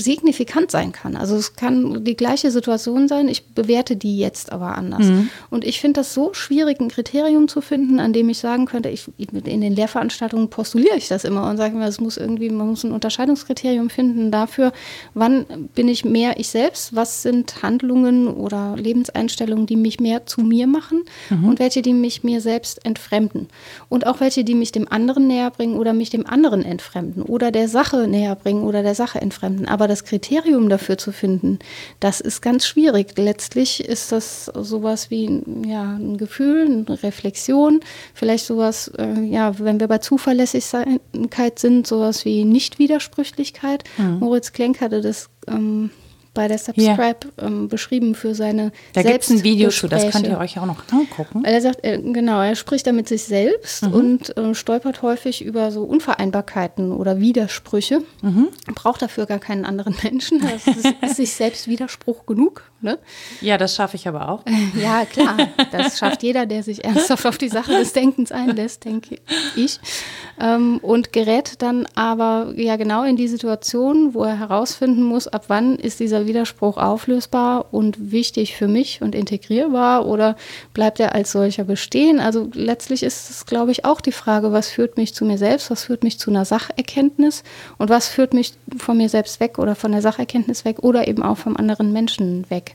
signifikant 0.01 0.71
sein 0.71 0.91
kann. 0.91 1.15
Also 1.15 1.35
es 1.35 1.55
kann 1.55 2.03
die 2.03 2.15
gleiche 2.15 2.51
Situation 2.51 3.07
sein, 3.07 3.27
ich 3.27 3.45
bewerte 3.47 3.95
die 3.95 4.17
jetzt 4.17 4.51
aber 4.51 4.75
anders. 4.75 5.05
Mhm. 5.05 5.29
Und 5.49 5.65
ich 5.65 5.79
finde 5.79 6.01
das 6.01 6.13
so 6.13 6.33
schwierig, 6.33 6.79
ein 6.79 6.89
Kriterium 6.89 7.47
zu 7.47 7.61
finden, 7.61 7.99
an 7.99 8.13
dem 8.13 8.29
ich 8.29 8.39
sagen 8.39 8.65
könnte, 8.65 8.89
ich, 8.89 9.07
in 9.17 9.61
den 9.61 9.75
Lehrveranstaltungen 9.75 10.49
postuliere 10.49 10.97
ich 10.97 11.07
das 11.07 11.23
immer 11.23 11.49
und 11.49 11.57
sage 11.57 11.75
immer, 11.75 11.87
es 11.87 11.99
muss 11.99 12.17
irgendwie, 12.17 12.49
man 12.49 12.69
muss 12.69 12.83
ein 12.83 12.91
Unterscheidungskriterium 12.91 13.89
finden 13.89 14.31
dafür, 14.31 14.73
wann 15.13 15.45
bin 15.75 15.87
ich 15.87 16.05
mehr 16.05 16.39
ich 16.39 16.49
selbst, 16.49 16.95
was 16.95 17.21
sind 17.21 17.61
Handlungen 17.63 18.27
oder 18.27 18.75
Lebenseinstellungen, 18.77 19.65
die 19.65 19.75
mich 19.75 19.99
mehr 19.99 20.25
zu 20.25 20.41
mir 20.41 20.67
machen 20.67 21.03
mhm. 21.29 21.45
und 21.45 21.59
welche, 21.59 21.81
die 21.81 21.93
mich 21.93 22.23
mir 22.23 22.41
selbst 22.41 22.85
entfremden. 22.85 23.47
Und 23.89 24.07
auch 24.07 24.19
welche, 24.19 24.43
die 24.43 24.55
mich 24.55 24.71
dem 24.71 24.91
anderen 24.91 25.27
näher 25.27 25.51
bringen 25.51 25.77
oder 25.77 25.93
mich 25.93 26.09
dem 26.09 26.25
anderen 26.25 26.63
entfremden 26.63 27.23
oder 27.23 27.51
der 27.51 27.67
Sache 27.67 28.07
näher 28.07 28.35
bringen 28.35 28.63
oder 28.63 28.83
der 28.83 28.95
Sache 28.95 29.21
entfremden. 29.21 29.67
Aber 29.67 29.87
das 29.91 30.03
Kriterium 30.03 30.69
dafür 30.69 30.97
zu 30.97 31.11
finden, 31.11 31.59
das 31.99 32.21
ist 32.21 32.41
ganz 32.41 32.65
schwierig. 32.65 33.17
Letztlich 33.17 33.83
ist 33.83 34.11
das 34.11 34.45
sowas 34.45 35.11
wie 35.11 35.41
ja, 35.65 35.93
ein 35.93 36.17
Gefühl, 36.17 36.85
eine 36.87 37.03
Reflexion, 37.03 37.81
vielleicht 38.13 38.45
sowas, 38.45 38.91
äh, 38.97 39.21
ja, 39.21 39.59
wenn 39.59 39.79
wir 39.79 39.87
bei 39.87 39.99
Zuverlässigkeit 39.99 41.59
sind, 41.59 41.85
sowas 41.85 42.25
wie 42.25 42.45
Nichtwidersprüchlichkeit. 42.45 43.83
Mhm. 43.97 44.19
Moritz 44.19 44.53
Klenk 44.53 44.81
hatte 44.81 45.01
das 45.01 45.29
ähm, 45.47 45.91
bei 46.33 46.47
der 46.47 46.57
Subscribe 46.57 47.17
ja. 47.37 47.45
ähm, 47.45 47.67
beschrieben 47.67 48.15
für 48.15 48.33
seine 48.35 48.71
Da 48.93 49.03
gibt 49.03 49.23
es 49.23 49.29
ein 49.29 49.43
Video 49.43 49.69
zu, 49.69 49.87
das 49.87 50.09
könnt 50.11 50.27
ihr 50.27 50.37
euch 50.37 50.59
auch 50.59 50.65
noch 50.65 50.83
angucken. 50.91 51.43
Er 51.43 51.61
sagt, 51.61 51.79
er, 51.83 51.97
genau, 51.97 52.41
er 52.41 52.55
spricht 52.55 52.87
da 52.87 52.93
mit 52.93 53.07
sich 53.07 53.23
selbst 53.23 53.83
mhm. 53.83 53.93
und 53.93 54.37
äh, 54.37 54.55
stolpert 54.55 55.01
häufig 55.01 55.43
über 55.43 55.71
so 55.71 55.83
Unvereinbarkeiten 55.83 56.91
oder 56.91 57.19
Widersprüche. 57.19 58.01
Mhm. 58.21 58.47
Braucht 58.73 59.01
dafür 59.01 59.25
gar 59.25 59.39
keinen 59.39 59.65
anderen 59.65 59.95
Menschen. 60.03 60.39
Das 60.41 60.67
ist, 60.67 60.85
ist 61.01 61.15
sich 61.17 61.33
selbst 61.33 61.67
Widerspruch 61.67 62.25
genug. 62.25 62.70
Ne? 62.81 62.97
Ja, 63.41 63.57
das 63.57 63.75
schaffe 63.75 63.95
ich 63.95 64.07
aber 64.07 64.29
auch. 64.29 64.43
Ja, 64.81 65.05
klar. 65.05 65.37
Das 65.71 65.99
schafft 65.99 66.23
jeder, 66.23 66.45
der 66.45 66.63
sich 66.63 66.83
ernsthaft 66.83 67.25
auf 67.25 67.37
die 67.37 67.49
Sache 67.49 67.71
des 67.71 67.93
Denkens 67.93 68.31
einlässt, 68.31 68.85
denke 68.85 69.19
ich. 69.55 69.79
Ähm, 70.39 70.79
und 70.81 71.13
gerät 71.13 71.61
dann 71.61 71.87
aber 71.93 72.53
ja 72.55 72.77
genau 72.77 73.03
in 73.03 73.15
die 73.15 73.27
Situation, 73.27 74.13
wo 74.13 74.23
er 74.23 74.39
herausfinden 74.39 75.03
muss, 75.03 75.27
ab 75.27 75.45
wann 75.47 75.75
ist 75.75 75.99
dieser 75.99 76.25
Widerspruch 76.25 76.77
auflösbar 76.77 77.65
und 77.71 78.11
wichtig 78.11 78.55
für 78.55 78.67
mich 78.67 79.01
und 79.01 79.13
integrierbar 79.13 80.07
oder 80.07 80.35
bleibt 80.73 80.99
er 80.99 81.13
als 81.13 81.31
solcher 81.31 81.63
bestehen? 81.63 82.19
Also 82.19 82.49
letztlich 82.53 83.03
ist 83.03 83.29
es, 83.29 83.45
glaube 83.45 83.71
ich, 83.71 83.85
auch 83.85 84.01
die 84.01 84.11
Frage, 84.11 84.51
was 84.51 84.69
führt 84.69 84.97
mich 84.97 85.13
zu 85.13 85.25
mir 85.25 85.37
selbst, 85.37 85.69
was 85.69 85.83
führt 85.83 86.03
mich 86.03 86.17
zu 86.17 86.31
einer 86.31 86.45
Sacherkenntnis 86.45 87.43
und 87.77 87.89
was 87.89 88.07
führt 88.07 88.33
mich 88.33 88.53
von 88.77 88.97
mir 88.97 89.09
selbst 89.09 89.39
weg 89.39 89.59
oder 89.59 89.75
von 89.75 89.91
der 89.91 90.01
Sacherkenntnis 90.01 90.65
weg 90.65 90.79
oder 90.81 91.07
eben 91.07 91.23
auch 91.23 91.37
vom 91.37 91.57
anderen 91.57 91.91
Menschen 91.91 92.49
weg. 92.49 92.70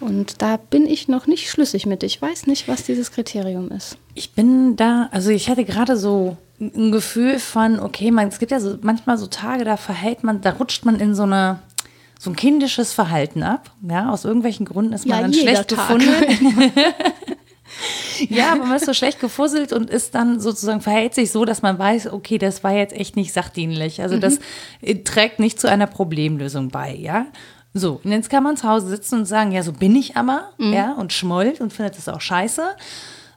Und 0.00 0.42
da 0.42 0.56
bin 0.56 0.86
ich 0.86 1.08
noch 1.08 1.26
nicht 1.26 1.50
schlüssig 1.50 1.86
mit. 1.86 2.02
Ich 2.02 2.20
weiß 2.20 2.46
nicht, 2.46 2.68
was 2.68 2.82
dieses 2.82 3.12
Kriterium 3.12 3.70
ist. 3.70 3.96
Ich 4.14 4.32
bin 4.32 4.76
da, 4.76 5.08
also 5.12 5.30
ich 5.30 5.48
hatte 5.48 5.64
gerade 5.64 5.96
so 5.96 6.36
ein 6.60 6.92
Gefühl 6.92 7.38
von, 7.38 7.80
okay, 7.80 8.10
man, 8.10 8.28
es 8.28 8.38
gibt 8.38 8.52
ja 8.52 8.60
so 8.60 8.76
manchmal 8.82 9.18
so 9.18 9.26
Tage, 9.26 9.64
da 9.64 9.76
verhält 9.76 10.24
man, 10.24 10.40
da 10.40 10.50
rutscht 10.50 10.84
man 10.84 11.00
in 11.00 11.14
so 11.14 11.22
eine 11.22 11.60
so 12.18 12.30
ein 12.30 12.36
kindisches 12.36 12.92
Verhalten 12.92 13.42
ab. 13.42 13.70
Ja, 13.86 14.10
aus 14.10 14.24
irgendwelchen 14.24 14.64
Gründen 14.66 14.92
ist 14.92 15.06
man 15.06 15.16
ja, 15.16 15.22
dann 15.22 15.34
schlecht 15.34 15.68
Tag. 15.68 15.88
gefunden. 15.88 16.08
ja, 18.28 18.52
aber 18.52 18.64
man 18.64 18.76
ist 18.76 18.86
so 18.86 18.94
schlecht 18.94 19.20
gefusselt 19.20 19.72
und 19.72 19.90
ist 19.90 20.14
dann 20.14 20.40
sozusagen, 20.40 20.80
verhält 20.80 21.14
sich 21.14 21.30
so, 21.30 21.44
dass 21.44 21.62
man 21.62 21.78
weiß, 21.78 22.12
okay, 22.12 22.38
das 22.38 22.64
war 22.64 22.72
jetzt 22.72 22.94
echt 22.94 23.16
nicht 23.16 23.32
sachdienlich. 23.32 24.02
Also 24.02 24.16
mhm. 24.16 24.20
das 24.20 24.38
äh, 24.80 24.96
trägt 24.96 25.40
nicht 25.40 25.60
zu 25.60 25.68
einer 25.68 25.86
Problemlösung 25.86 26.68
bei, 26.68 26.94
ja. 26.94 27.26
So, 27.74 28.00
und 28.04 28.12
jetzt 28.12 28.30
kann 28.30 28.44
man 28.44 28.56
zu 28.56 28.68
Hause 28.68 28.86
sitzen 28.86 29.20
und 29.20 29.24
sagen, 29.26 29.50
ja, 29.50 29.62
so 29.64 29.72
bin 29.72 29.96
ich 29.96 30.16
aber, 30.16 30.50
mhm. 30.58 30.72
ja, 30.72 30.92
und 30.92 31.12
schmollt 31.12 31.60
und 31.60 31.72
findet 31.72 31.98
das 31.98 32.08
auch 32.08 32.20
scheiße. 32.20 32.62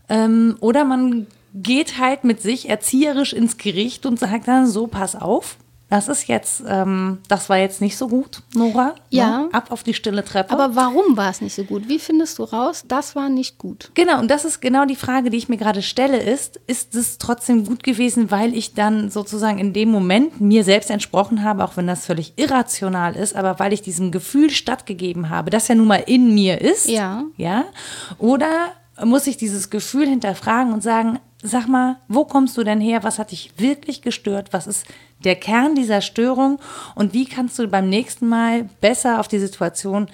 Ähm, 0.10 0.58
oder 0.60 0.86
man 0.86 1.26
geht 1.56 1.98
halt 1.98 2.24
mit 2.24 2.42
sich 2.42 2.70
erzieherisch 2.70 3.34
ins 3.34 3.58
Gericht 3.58 4.06
und 4.06 4.20
sagt 4.20 4.48
dann 4.48 4.68
so, 4.68 4.86
pass 4.86 5.16
auf, 5.16 5.58
das 5.90 6.10
ist 6.10 6.28
jetzt, 6.28 6.64
ähm, 6.68 7.20
das 7.30 7.50
war 7.50 7.58
jetzt 7.58 7.80
nicht 7.80 7.98
so 7.98 8.10
gut, 8.10 8.44
Nora. 8.54 8.88
Ne? 8.88 8.96
Ja. 9.10 9.38
Ne? 9.40 9.50
Ab 9.54 9.72
auf 9.72 9.84
die 9.84 9.94
stille 9.94 10.24
Treppe. 10.24 10.52
Aber 10.52 10.76
warum 10.76 11.16
war 11.16 11.30
es 11.30 11.40
nicht 11.40 11.56
so 11.56 11.64
gut? 11.64 11.88
Wie 11.88 12.00
findest 12.00 12.40
du 12.40 12.44
raus, 12.44 12.84
das 12.88 13.16
war 13.16 13.30
nicht 13.30 13.58
gut? 13.58 13.92
Genau, 13.94 14.20
und 14.20 14.30
das 14.30 14.44
ist 14.44 14.60
genau 14.60 14.86
die 14.86 14.98
Frage, 14.98 15.30
die 15.30 15.38
ich 15.38 15.48
mir 15.48 15.58
gerade 15.58 15.82
stelle, 15.82 16.18
ist, 16.18 16.60
ist 16.68 16.94
es 16.96 17.18
trotzdem 17.20 17.66
gut 17.66 17.84
gewesen, 17.84 18.32
weil 18.32 18.54
ich 18.54 18.74
dann 18.74 19.10
sozusagen 19.10 19.60
in 19.60 19.72
dem 19.72 19.90
Moment 19.90 20.42
mir 20.42 20.66
selbst 20.66 20.90
entsprochen 20.90 21.44
habe, 21.44 21.64
auch 21.64 21.78
wenn 21.78 21.88
das 21.88 22.06
völlig 22.06 22.34
irrational 22.36 23.16
ist, 23.16 23.36
aber 23.36 23.58
weil 23.60 23.72
ich 23.72 23.82
diesem 23.82 24.12
Gefühl 24.12 24.50
stattgegeben 24.50 25.30
habe, 25.30 25.52
das 25.52 25.70
ja 25.70 25.76
nun 25.76 25.88
mal 25.88 26.04
in 26.06 26.34
mir 26.34 26.60
ist. 26.60 26.88
Ja. 26.88 27.24
Ja. 27.38 27.64
Oder 28.18 28.74
muss 29.06 29.28
ich 29.28 29.38
dieses 29.38 29.70
Gefühl 29.70 30.08
hinterfragen 30.08 30.74
und 30.74 30.84
sagen, 30.84 31.20
sag 31.42 31.68
mal, 31.68 31.98
wo 32.08 32.26
kommst 32.26 32.58
du 32.58 32.64
denn 32.64 32.82
her? 32.82 33.04
Was 33.04 33.20
hat 33.20 33.32
dich 33.32 33.52
wirklich 33.58 34.02
gestört? 34.02 34.54
Was 34.54 34.68
ist 34.68 34.86
der 35.24 35.36
Kern 35.36 35.76
dieser 35.76 36.02
Störung? 36.02 36.60
Und 36.96 37.14
wie 37.14 37.26
kannst 37.26 37.60
du 37.60 37.68
beim 37.68 37.90
nächsten 37.90 38.28
Mal 38.28 38.70
besser 38.82 39.20
auf 39.20 39.28
die 39.28 39.40
Situation 39.40 40.08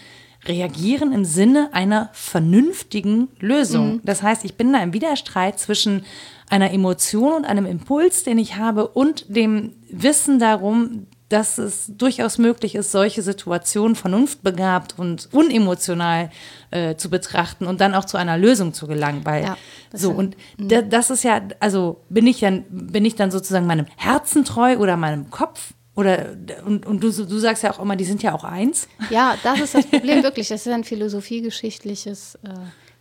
reagieren 0.45 1.13
im 1.13 1.24
Sinne 1.24 1.69
einer 1.71 2.09
vernünftigen 2.13 3.30
Lösung? 3.39 3.95
Mhm. 3.95 4.01
Das 4.03 4.21
heißt, 4.21 4.43
ich 4.43 4.55
bin 4.55 4.74
da 4.74 4.84
im 4.84 4.93
Widerstreit 4.93 5.59
zwischen 5.59 6.03
einer 6.49 6.71
Emotion 6.71 7.34
und 7.34 7.45
einem 7.45 7.65
Impuls, 7.65 8.24
den 8.24 8.38
ich 8.38 8.57
habe, 8.57 8.88
und 8.88 9.26
dem 9.36 9.74
Wissen 9.89 10.39
darum, 10.39 11.07
dass 11.34 11.57
es 11.57 11.88
durchaus 11.88 12.38
möglich 12.38 12.75
ist, 12.75 12.91
solche 12.91 13.23
Situationen 13.23 13.95
vernunftbegabt 13.95 14.99
und 14.99 15.29
unemotional 15.31 16.29
äh, 16.69 16.95
zu 16.95 17.09
betrachten 17.09 17.65
und 17.65 17.81
dann 17.81 17.95
auch 17.95 18.05
zu 18.05 18.17
einer 18.17 18.38
Lösung 18.38 18.73
zu 18.73 18.86
gelangen. 18.86 19.25
Weil 19.25 19.43
ja, 19.43 19.57
so, 19.91 20.11
und 20.11 20.38
mhm. 20.59 20.89
das 20.91 21.09
ist 21.09 21.23
ja, 21.23 21.41
also 21.59 22.03
bin 22.09 22.27
ich 22.27 22.41
dann, 22.41 22.65
bin 22.69 23.03
ich 23.03 23.15
dann 23.15 23.31
sozusagen 23.31 23.65
meinem 23.65 23.88
Herzen 23.95 24.45
treu 24.45 24.77
oder 24.77 24.95
meinem 24.95 25.31
Kopf? 25.31 25.73
Oder 25.95 26.36
und, 26.65 26.86
und 26.86 27.03
du, 27.03 27.11
du 27.11 27.38
sagst 27.39 27.63
ja 27.63 27.71
auch 27.71 27.79
immer, 27.79 27.95
die 27.95 28.05
sind 28.05 28.21
ja 28.21 28.34
auch 28.34 28.43
eins. 28.43 28.88
Ja, 29.09 29.36
das 29.43 29.59
ist 29.59 29.73
das 29.73 29.86
Problem 29.88 30.23
wirklich. 30.23 30.49
Das 30.49 30.65
ist 30.65 30.71
ein 30.71 30.84
philosophiegeschichtliches 30.84 32.36
äh, 32.43 32.49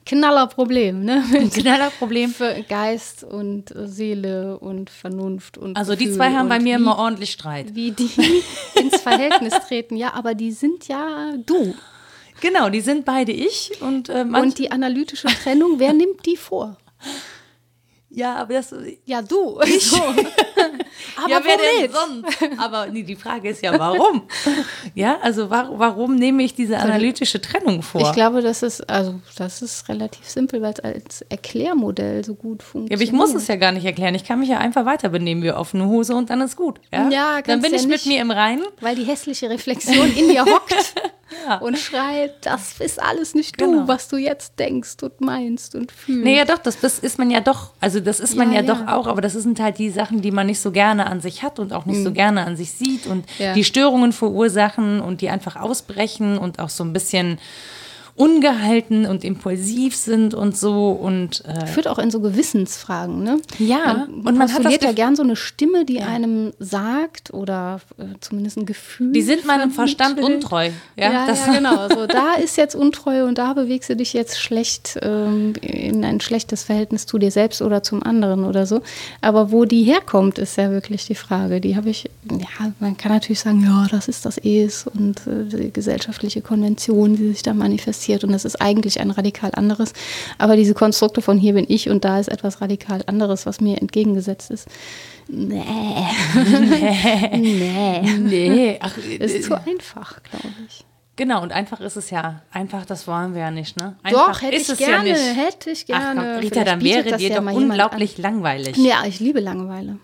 Knallerproblem, 0.04 1.04
ne? 1.04 1.24
Ein 1.34 1.50
Knallerproblem 1.50 2.30
für 2.30 2.64
Geist 2.68 3.24
und 3.24 3.72
Seele 3.74 4.58
und 4.58 4.90
Vernunft 4.90 5.58
und 5.58 5.76
Also 5.76 5.94
die 5.94 6.10
zwei 6.10 6.32
haben 6.32 6.48
bei 6.48 6.58
mir 6.58 6.76
wie, 6.76 6.80
immer 6.80 6.98
ordentlich 6.98 7.32
Streit. 7.32 7.74
Wie 7.74 7.92
die 7.92 8.10
ins 8.74 9.00
Verhältnis 9.00 9.54
treten, 9.68 9.96
ja, 9.96 10.14
aber 10.14 10.34
die 10.34 10.52
sind 10.52 10.88
ja 10.88 11.32
du. 11.46 11.74
Genau, 12.40 12.70
die 12.70 12.80
sind 12.80 13.04
beide 13.04 13.32
ich 13.32 13.80
und 13.80 14.08
äh, 14.08 14.24
und 14.24 14.58
die 14.58 14.72
analytische 14.72 15.28
Trennung, 15.28 15.78
wer 15.78 15.92
nimmt 15.92 16.26
die 16.26 16.36
vor? 16.36 16.76
Ja, 18.14 18.36
aber 18.36 18.54
das. 18.54 18.74
Ja, 19.04 19.22
du. 19.22 19.60
Ich. 19.64 19.90
So. 19.90 19.96
aber 19.96 21.28
ja, 21.28 21.40
wer 21.42 21.56
denn 21.56 21.90
sonst? 21.90 22.58
Aber 22.58 22.86
nee, 22.86 23.02
die 23.02 23.16
Frage 23.16 23.48
ist 23.48 23.62
ja, 23.62 23.78
warum? 23.78 24.22
ja, 24.94 25.18
also 25.22 25.48
warum, 25.48 25.78
warum 25.78 26.14
nehme 26.16 26.42
ich 26.42 26.54
diese 26.54 26.78
analytische 26.78 27.40
Trennung 27.40 27.82
vor? 27.82 28.02
Ich 28.02 28.12
glaube, 28.12 28.42
das 28.42 28.62
ist, 28.62 28.88
also 28.88 29.20
das 29.36 29.62
ist 29.62 29.88
relativ 29.88 30.28
simpel, 30.28 30.60
weil 30.60 30.74
es 30.74 30.80
als 30.80 31.22
Erklärmodell 31.22 32.24
so 32.24 32.34
gut 32.34 32.62
funktioniert. 32.62 32.90
Ja, 32.90 32.96
aber 32.96 33.04
ich 33.04 33.12
muss 33.12 33.34
es 33.34 33.48
ja 33.48 33.56
gar 33.56 33.72
nicht 33.72 33.84
erklären. 33.84 34.14
Ich 34.14 34.24
kann 34.24 34.40
mich 34.40 34.50
ja 34.50 34.58
einfach 34.58 34.84
weiter 34.84 35.08
benehmen 35.08 35.42
wie 35.42 35.52
offene 35.52 35.86
Hose 35.86 36.14
und 36.14 36.28
dann 36.28 36.40
ist 36.42 36.56
gut. 36.56 36.80
Ja, 36.92 37.08
ja 37.08 37.42
Dann 37.42 37.60
bin 37.62 37.70
ja 37.70 37.76
ich 37.76 37.86
nicht, 37.86 38.04
mit 38.04 38.14
mir 38.14 38.20
im 38.20 38.30
Reinen. 38.30 38.64
Weil 38.80 38.96
die 38.96 39.04
hässliche 39.04 39.48
Reflexion 39.48 40.14
in 40.14 40.28
dir 40.28 40.44
hockt. 40.44 40.74
ja. 41.46 41.56
und 41.58 41.78
schreit, 41.78 42.34
das 42.42 42.80
ist 42.80 43.00
alles 43.00 43.34
nicht 43.34 43.58
genau. 43.58 43.82
du, 43.82 43.88
was 43.88 44.08
du 44.08 44.16
jetzt 44.16 44.58
denkst 44.58 44.96
und 45.02 45.20
meinst 45.20 45.74
und 45.74 45.92
fühlst. 45.92 46.24
Nee, 46.24 46.36
ja 46.36 46.44
doch, 46.44 46.58
das, 46.58 46.80
das 46.80 46.98
ist 46.98 47.18
man 47.18 47.30
ja 47.30 47.40
doch, 47.40 47.70
also 47.80 48.00
das 48.00 48.20
ist 48.20 48.36
man 48.36 48.52
ja, 48.52 48.60
ja, 48.60 48.74
doch 48.74 48.86
auch, 48.86 49.06
aber 49.06 49.20
das 49.20 49.32
sind 49.32 49.60
halt 49.60 49.78
die 49.78 49.90
Sachen, 49.90 50.22
die 50.22 50.30
man 50.30 50.46
nicht 50.46 50.60
so 50.60 50.70
gerne 50.70 51.06
an 51.06 51.20
sich 51.20 51.42
hat 51.42 51.58
und 51.58 51.72
auch 51.72 51.86
nicht 51.86 51.98
mhm. 51.98 52.04
so 52.04 52.12
gerne 52.12 52.44
an 52.44 52.56
sich 52.56 52.72
sieht 52.72 53.06
und 53.06 53.24
die 53.54 53.64
Störungen 53.64 54.12
verursachen 54.12 55.00
und 55.00 55.20
die 55.20 55.28
einfach 55.28 55.56
ausbrechen 55.56 56.38
und 56.38 56.58
auch 56.58 56.70
so 56.70 56.84
ein 56.84 56.92
bisschen 56.92 57.38
ungehalten 58.14 59.06
und 59.06 59.24
impulsiv 59.24 59.96
sind 59.96 60.34
und 60.34 60.54
so 60.56 60.90
und 60.90 61.44
äh 61.46 61.66
führt 61.66 61.88
auch 61.88 61.98
in 61.98 62.10
so 62.10 62.20
Gewissensfragen, 62.20 63.22
ne? 63.22 63.40
Ja, 63.58 64.06
man 64.10 64.26
und 64.26 64.38
man 64.38 64.52
hat 64.52 64.64
das 64.66 64.80
ja 64.82 64.92
gern 64.92 65.16
so 65.16 65.22
eine 65.22 65.34
Stimme, 65.34 65.86
die 65.86 65.96
ja. 65.96 66.08
einem 66.08 66.52
sagt 66.58 67.32
oder 67.32 67.80
äh, 67.96 68.04
zumindest 68.20 68.58
ein 68.58 68.66
Gefühl. 68.66 69.12
Die 69.12 69.22
sind 69.22 69.46
meinem 69.46 69.70
Verstand 69.70 70.20
untreu. 70.20 70.70
Ja, 70.96 71.10
ja, 71.10 71.26
ja 71.26 71.52
genau. 71.54 71.88
So, 71.88 72.06
da 72.06 72.34
ist 72.34 72.58
jetzt 72.58 72.74
Untreue 72.74 73.24
und 73.24 73.38
da 73.38 73.54
bewegst 73.54 73.88
du 73.88 73.96
dich 73.96 74.12
jetzt 74.12 74.38
schlecht 74.38 74.98
ähm, 75.00 75.54
in 75.62 76.04
ein 76.04 76.20
schlechtes 76.20 76.64
Verhältnis 76.64 77.06
zu 77.06 77.16
dir 77.16 77.30
selbst 77.30 77.62
oder 77.62 77.82
zum 77.82 78.02
anderen 78.02 78.44
oder 78.44 78.66
so. 78.66 78.82
Aber 79.22 79.52
wo 79.52 79.64
die 79.64 79.84
herkommt, 79.84 80.38
ist 80.38 80.58
ja 80.58 80.70
wirklich 80.70 81.06
die 81.06 81.14
Frage. 81.14 81.62
Die 81.62 81.76
habe 81.76 81.88
ich, 81.88 82.10
ja, 82.30 82.72
man 82.78 82.98
kann 82.98 83.10
natürlich 83.10 83.40
sagen, 83.40 83.62
ja, 83.64 83.86
das 83.90 84.08
ist 84.08 84.26
das 84.26 84.36
Es 84.36 84.86
und 84.86 85.26
äh, 85.26 85.44
die 85.46 85.72
gesellschaftliche 85.72 86.42
Konvention, 86.42 87.16
die 87.16 87.28
sich 87.28 87.42
da 87.42 87.54
manifestiert 87.54 88.01
passiert 88.02 88.24
und 88.24 88.32
das 88.32 88.44
ist 88.44 88.60
eigentlich 88.60 89.00
ein 89.00 89.10
radikal 89.10 89.52
anderes. 89.54 89.92
Aber 90.38 90.56
diese 90.56 90.74
Konstrukte 90.74 91.22
von 91.22 91.38
hier 91.38 91.54
bin 91.54 91.66
ich 91.68 91.88
und 91.88 92.04
da 92.04 92.18
ist 92.18 92.28
etwas 92.28 92.60
radikal 92.60 93.02
anderes, 93.06 93.46
was 93.46 93.60
mir 93.60 93.80
entgegengesetzt 93.80 94.50
ist. 94.50 94.68
Nee. 95.28 95.62
nee. 97.32 98.00
nee. 98.02 98.48
nee. 98.48 98.78
Ach, 98.80 98.96
ist 98.96 99.34
äh, 99.36 99.40
zu 99.40 99.54
einfach, 99.54 100.20
glaube 100.24 100.54
ich. 100.66 100.84
Genau, 101.14 101.42
und 101.42 101.52
einfach 101.52 101.80
ist 101.80 101.96
es 101.96 102.10
ja. 102.10 102.42
Einfach, 102.50 102.84
das 102.86 103.06
wollen 103.06 103.34
wir 103.34 103.42
ja 103.42 103.50
nicht, 103.50 103.76
ne? 103.76 103.96
Einfach 104.02 104.32
Doch, 104.32 104.42
hätte 104.42 104.56
ich 104.56 104.78
gerne, 104.78 105.10
ja 105.10 105.16
hätte 105.16 105.70
ich 105.70 105.86
gerne. 105.86 106.38
Ach, 106.38 106.42
Rita, 106.42 106.64
dann 106.64 106.82
wäre 106.82 107.16
dir 107.16 107.34
doch 107.34 107.52
unglaublich 107.52 108.18
langweilig. 108.18 108.76
Ja, 108.78 109.04
ich 109.06 109.20
liebe 109.20 109.38
Langeweile. 109.38 109.98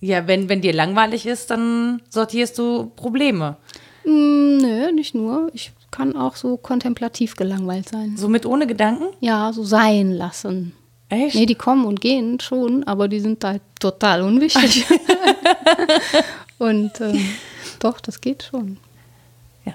Ja, 0.00 0.26
wenn, 0.26 0.48
wenn 0.48 0.60
dir 0.60 0.72
langweilig 0.72 1.26
ist, 1.26 1.50
dann 1.50 2.02
sortierst 2.08 2.58
du 2.58 2.86
Probleme. 2.96 3.58
Mm, 4.04 4.56
nö, 4.56 4.92
nicht 4.92 5.14
nur. 5.14 5.50
Ich 5.52 5.70
kann 5.92 6.16
auch 6.16 6.34
so 6.34 6.56
kontemplativ 6.56 7.36
gelangweilt 7.36 7.88
sein. 7.88 8.16
So 8.16 8.28
mit 8.28 8.44
ohne 8.44 8.66
Gedanken? 8.66 9.04
Ja, 9.20 9.52
so 9.52 9.62
sein 9.62 10.10
lassen. 10.10 10.72
Echt? 11.08 11.36
Nee, 11.36 11.46
die 11.46 11.54
kommen 11.54 11.84
und 11.84 12.00
gehen 12.00 12.40
schon, 12.40 12.84
aber 12.84 13.06
die 13.06 13.20
sind 13.20 13.44
da 13.44 13.56
total 13.78 14.22
unwichtig. 14.22 14.86
und 16.58 17.00
ähm, 17.00 17.20
doch, 17.78 18.00
das 18.00 18.20
geht 18.20 18.42
schon. 18.44 18.78
Ja. 19.64 19.74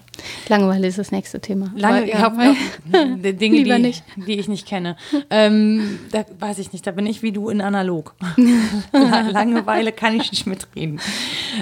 Langeweile 0.50 0.88
ist 0.88 0.98
das 0.98 1.12
nächste 1.12 1.40
Thema. 1.40 1.72
Lange, 1.76 2.10
ja, 2.10 2.30
Dinge, 3.32 3.64
die, 3.64 3.94
die, 4.26 4.40
ich 4.40 4.48
nicht 4.48 4.68
kenne. 4.68 4.98
Ähm, 5.30 6.00
da 6.12 6.26
weiß 6.40 6.58
ich 6.58 6.74
nicht, 6.74 6.86
da 6.88 6.92
bin 6.92 7.06
ich 7.06 7.22
wie 7.22 7.32
du 7.32 7.50
in 7.50 7.62
analog. 7.62 8.16
Langeweile 8.92 9.92
kann 9.92 10.20
ich 10.20 10.32
nicht 10.32 10.48
mitreden. 10.48 11.00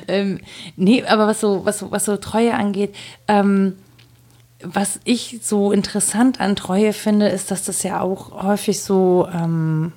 Ähm, 0.08 0.40
nee, 0.78 1.04
aber 1.04 1.28
was 1.28 1.42
so, 1.42 1.66
was 1.66 1.80
so, 1.80 1.92
was 1.92 2.06
so 2.06 2.16
Treue 2.18 2.54
angeht, 2.56 2.96
ähm, 3.28 3.76
was 4.62 5.00
ich 5.04 5.40
so 5.42 5.72
interessant 5.72 6.40
an 6.40 6.56
Treue 6.56 6.94
finde, 6.94 7.28
ist, 7.28 7.52
dass 7.52 7.64
das 7.64 7.84
ja 7.84 8.02
auch 8.02 8.44
häufig 8.44 8.82
so, 8.82 9.28
ähm, 9.34 9.92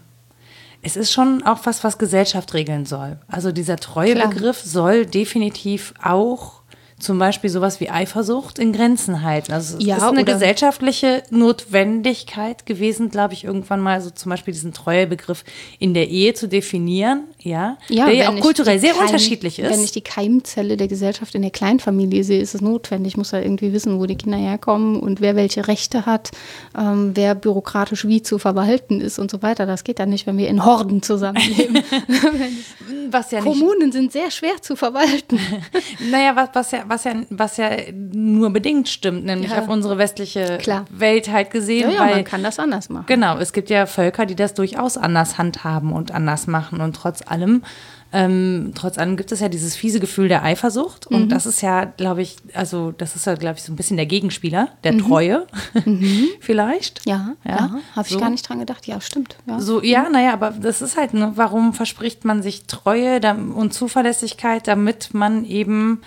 es 0.83 0.97
ist 0.97 1.13
schon 1.13 1.43
auch 1.43 1.61
was, 1.65 1.85
was 1.85 1.99
Gesellschaft 1.99 2.55
regeln 2.55 2.87
soll. 2.87 3.19
Also 3.29 3.53
dieser 3.53 3.77
Treuebegriff 3.77 4.61
soll 4.61 5.07
definitiv 5.07 5.95
auch 6.03 6.58
zum 6.99 7.19
Beispiel 7.19 7.49
sowas 7.49 7.81
wie 7.81 7.91
Eifersucht 7.91 8.59
in 8.59 8.73
Grenzen 8.73 9.23
halten. 9.23 9.53
Also 9.53 9.79
es 9.79 9.85
ja, 9.85 9.97
ist 9.97 10.03
eine 10.03 10.25
gesellschaftliche 10.25 11.23
Notwendigkeit 11.31 12.67
gewesen, 12.67 13.09
glaube 13.11 13.35
ich, 13.35 13.45
irgendwann 13.45 13.81
mal 13.81 14.01
so 14.01 14.11
zum 14.11 14.31
Beispiel 14.31 14.53
diesen 14.53 14.73
Treuebegriff 14.73 15.45
in 15.79 15.95
der 15.95 16.09
Ehe 16.09 16.35
zu 16.35 16.49
definieren, 16.49 17.25
ja, 17.39 17.79
ja 17.89 18.07
der 18.07 18.15
ja 18.15 18.31
auch 18.31 18.41
kulturell 18.41 18.81
sehr 18.81 18.95
Keim, 18.95 19.07
unterschiedlich 19.07 19.61
ist. 19.61 19.71
Wenn 19.71 19.85
ich 19.85 19.93
die 19.93 20.01
Keimzelle 20.01 20.77
der 20.77 20.89
Gesellschaft 20.89 21.35
in 21.35 21.43
der 21.43 21.53
Kleinfamilie 21.53 22.25
sehe, 22.25 22.41
ist 22.41 22.55
es 22.55 22.61
notwendig. 22.61 23.13
Ich 23.13 23.17
muss 23.17 23.33
halt 23.33 23.45
irgendwie 23.45 23.73
wissen, 23.73 24.01
wo 24.01 24.07
die 24.07 24.17
Kinder 24.17 24.39
herkommen 24.39 24.99
und 24.99 25.21
wer 25.21 25.37
welche 25.37 25.69
Rechte 25.69 26.05
hat, 26.05 26.33
ähm, 26.77 27.13
wer 27.15 27.35
bürokratisch 27.37 28.07
wie 28.07 28.23
zu 28.23 28.39
verwalten 28.39 29.01
ist 29.01 29.19
und 29.21 29.31
so 29.31 29.41
weiter. 29.43 29.67
Das 29.67 29.85
geht 29.85 30.01
dann 30.01 30.11
nicht, 30.11 30.27
wenn 30.27 30.37
wir 30.37 30.49
in 30.49 30.65
Horden 30.65 31.03
zusammenleben. 31.03 31.79
was 33.13 33.31
ja 33.31 33.41
Kommunen 33.41 33.93
sind 33.93 34.13
sehr 34.13 34.31
schwer 34.31 34.61
zu 34.61 34.77
verwalten. 34.77 35.39
naja, 36.11 36.35
was, 36.37 36.51
was 36.53 36.71
ja 36.73 36.88
was 36.89 37.05
ja, 37.05 37.13
was 37.31 37.57
ja 37.57 37.71
nur 37.93 38.51
bedingt 38.51 38.89
stimmt, 38.89 39.25
nämlich 39.25 39.51
ja. 39.51 39.61
auf 39.61 39.69
unsere 39.69 39.99
westliche 39.99 40.59
Klar. 40.59 40.87
Welt 40.91 41.31
halt 41.31 41.51
gesehen. 41.51 41.91
Ja, 41.91 41.97
ja 41.97 42.01
weil, 42.01 42.15
man 42.17 42.25
kann 42.25 42.43
das 42.43 42.59
anders 42.59 42.89
machen. 42.89 43.07
Genau, 43.07 43.39
es 43.39 43.53
gibt 43.53 43.71
ja 43.71 43.87
Völker, 43.87 44.27
die 44.27 44.35
das 44.35 44.55
durchaus 44.55 44.97
anders 44.97 45.39
handhaben 45.39 45.93
und 45.93 46.13
anders 46.13 46.47
machen 46.47 46.81
und 46.81 46.97
trotz 46.97 47.23
allem 47.27 47.63
ähm, 48.11 48.73
trotz 48.75 48.97
allem 48.97 49.19
gibt 49.19 49.33
es 49.33 49.41
ja 49.41 49.51
dieses 49.51 49.77
fiese 49.77 50.01
Gefühl 50.01 50.29
der 50.29 50.43
Eifersucht 50.43 51.07
und 51.07 51.25
mhm. 51.25 51.29
das 51.29 51.45
ist 51.45 51.61
ja, 51.61 51.85
glaube 51.85 52.23
ich, 52.23 52.37
also 52.55 52.91
das 52.91 53.15
ist 53.15 53.27
ja, 53.27 53.35
glaube 53.35 53.57
ich, 53.59 53.63
so 53.63 53.73
ein 53.73 53.77
bisschen 53.77 53.99
der 53.99 54.07
Gegenspieler, 54.07 54.69
der 54.83 54.95
mhm. 54.95 54.99
Treue 55.01 55.47
mhm. 55.85 56.27
vielleicht. 56.41 57.05
Ja, 57.05 57.35
ja, 57.45 57.51
ja 57.51 57.71
habe 57.95 58.07
ich 58.07 58.15
so. 58.15 58.19
gar 58.19 58.31
nicht 58.31 58.49
dran 58.49 58.61
gedacht. 58.61 58.87
Ja, 58.87 59.03
stimmt. 59.03 59.37
Ja. 59.47 59.61
So, 59.61 59.83
ja, 59.83 60.09
naja, 60.09 60.33
aber 60.33 60.53
das 60.53 60.81
ist 60.81 60.97
halt, 60.97 61.13
ne, 61.13 61.33
warum 61.35 61.75
verspricht 61.75 62.25
man 62.25 62.43
sich 62.43 62.65
Treue 62.67 63.21
und 63.55 63.75
Zuverlässigkeit, 63.75 64.67
damit 64.67 65.13
man 65.13 65.45
eben 65.45 66.01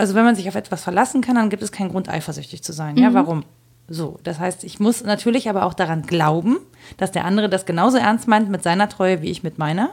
also 0.00 0.14
wenn 0.14 0.24
man 0.24 0.34
sich 0.34 0.48
auf 0.48 0.54
etwas 0.56 0.82
verlassen 0.82 1.20
kann, 1.20 1.36
dann 1.36 1.50
gibt 1.50 1.62
es 1.62 1.72
keinen 1.72 1.90
Grund, 1.90 2.08
eifersüchtig 2.08 2.62
zu 2.62 2.72
sein. 2.72 2.94
Mhm. 2.94 3.02
Ja, 3.02 3.14
warum? 3.14 3.44
So, 3.88 4.18
das 4.22 4.38
heißt, 4.38 4.64
ich 4.64 4.78
muss 4.78 5.02
natürlich 5.02 5.48
aber 5.48 5.64
auch 5.66 5.74
daran 5.74 6.02
glauben, 6.02 6.58
dass 6.96 7.10
der 7.10 7.24
andere 7.24 7.48
das 7.48 7.66
genauso 7.66 7.98
ernst 7.98 8.28
meint 8.28 8.48
mit 8.48 8.62
seiner 8.62 8.88
Treue 8.88 9.20
wie 9.20 9.30
ich 9.30 9.42
mit 9.42 9.58
meiner. 9.58 9.90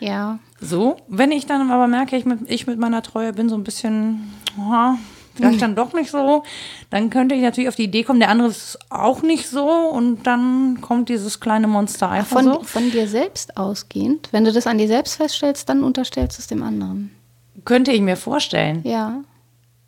Ja. 0.00 0.38
So, 0.60 0.96
wenn 1.08 1.32
ich 1.32 1.46
dann 1.46 1.70
aber 1.70 1.88
merke, 1.88 2.16
ich 2.16 2.24
mit, 2.24 2.48
ich 2.48 2.66
mit 2.66 2.78
meiner 2.78 3.02
Treue 3.02 3.32
bin 3.32 3.48
so 3.48 3.56
ein 3.56 3.64
bisschen, 3.64 4.32
oh, 4.58 4.94
vielleicht 5.34 5.62
dann 5.62 5.74
doch 5.74 5.92
nicht 5.92 6.10
so, 6.10 6.44
dann 6.90 7.10
könnte 7.10 7.34
ich 7.34 7.42
natürlich 7.42 7.68
auf 7.68 7.74
die 7.74 7.84
Idee 7.84 8.04
kommen, 8.04 8.20
der 8.20 8.28
andere 8.28 8.48
ist 8.48 8.78
auch 8.88 9.22
nicht 9.22 9.48
so 9.48 9.68
und 9.68 10.26
dann 10.26 10.80
kommt 10.80 11.08
dieses 11.08 11.40
kleine 11.40 11.66
Monster 11.66 12.10
einfach 12.10 12.40
von, 12.40 12.44
so. 12.44 12.62
Von 12.62 12.90
dir 12.90 13.08
selbst 13.08 13.56
ausgehend, 13.56 14.28
wenn 14.30 14.44
du 14.44 14.52
das 14.52 14.66
an 14.66 14.78
dir 14.78 14.88
selbst 14.88 15.16
feststellst, 15.16 15.68
dann 15.68 15.82
unterstellst 15.82 16.38
du 16.38 16.40
es 16.40 16.46
dem 16.46 16.62
anderen. 16.62 17.10
Könnte 17.64 17.92
ich 17.92 18.00
mir 18.00 18.16
vorstellen. 18.16 18.80
Ja. 18.84 19.22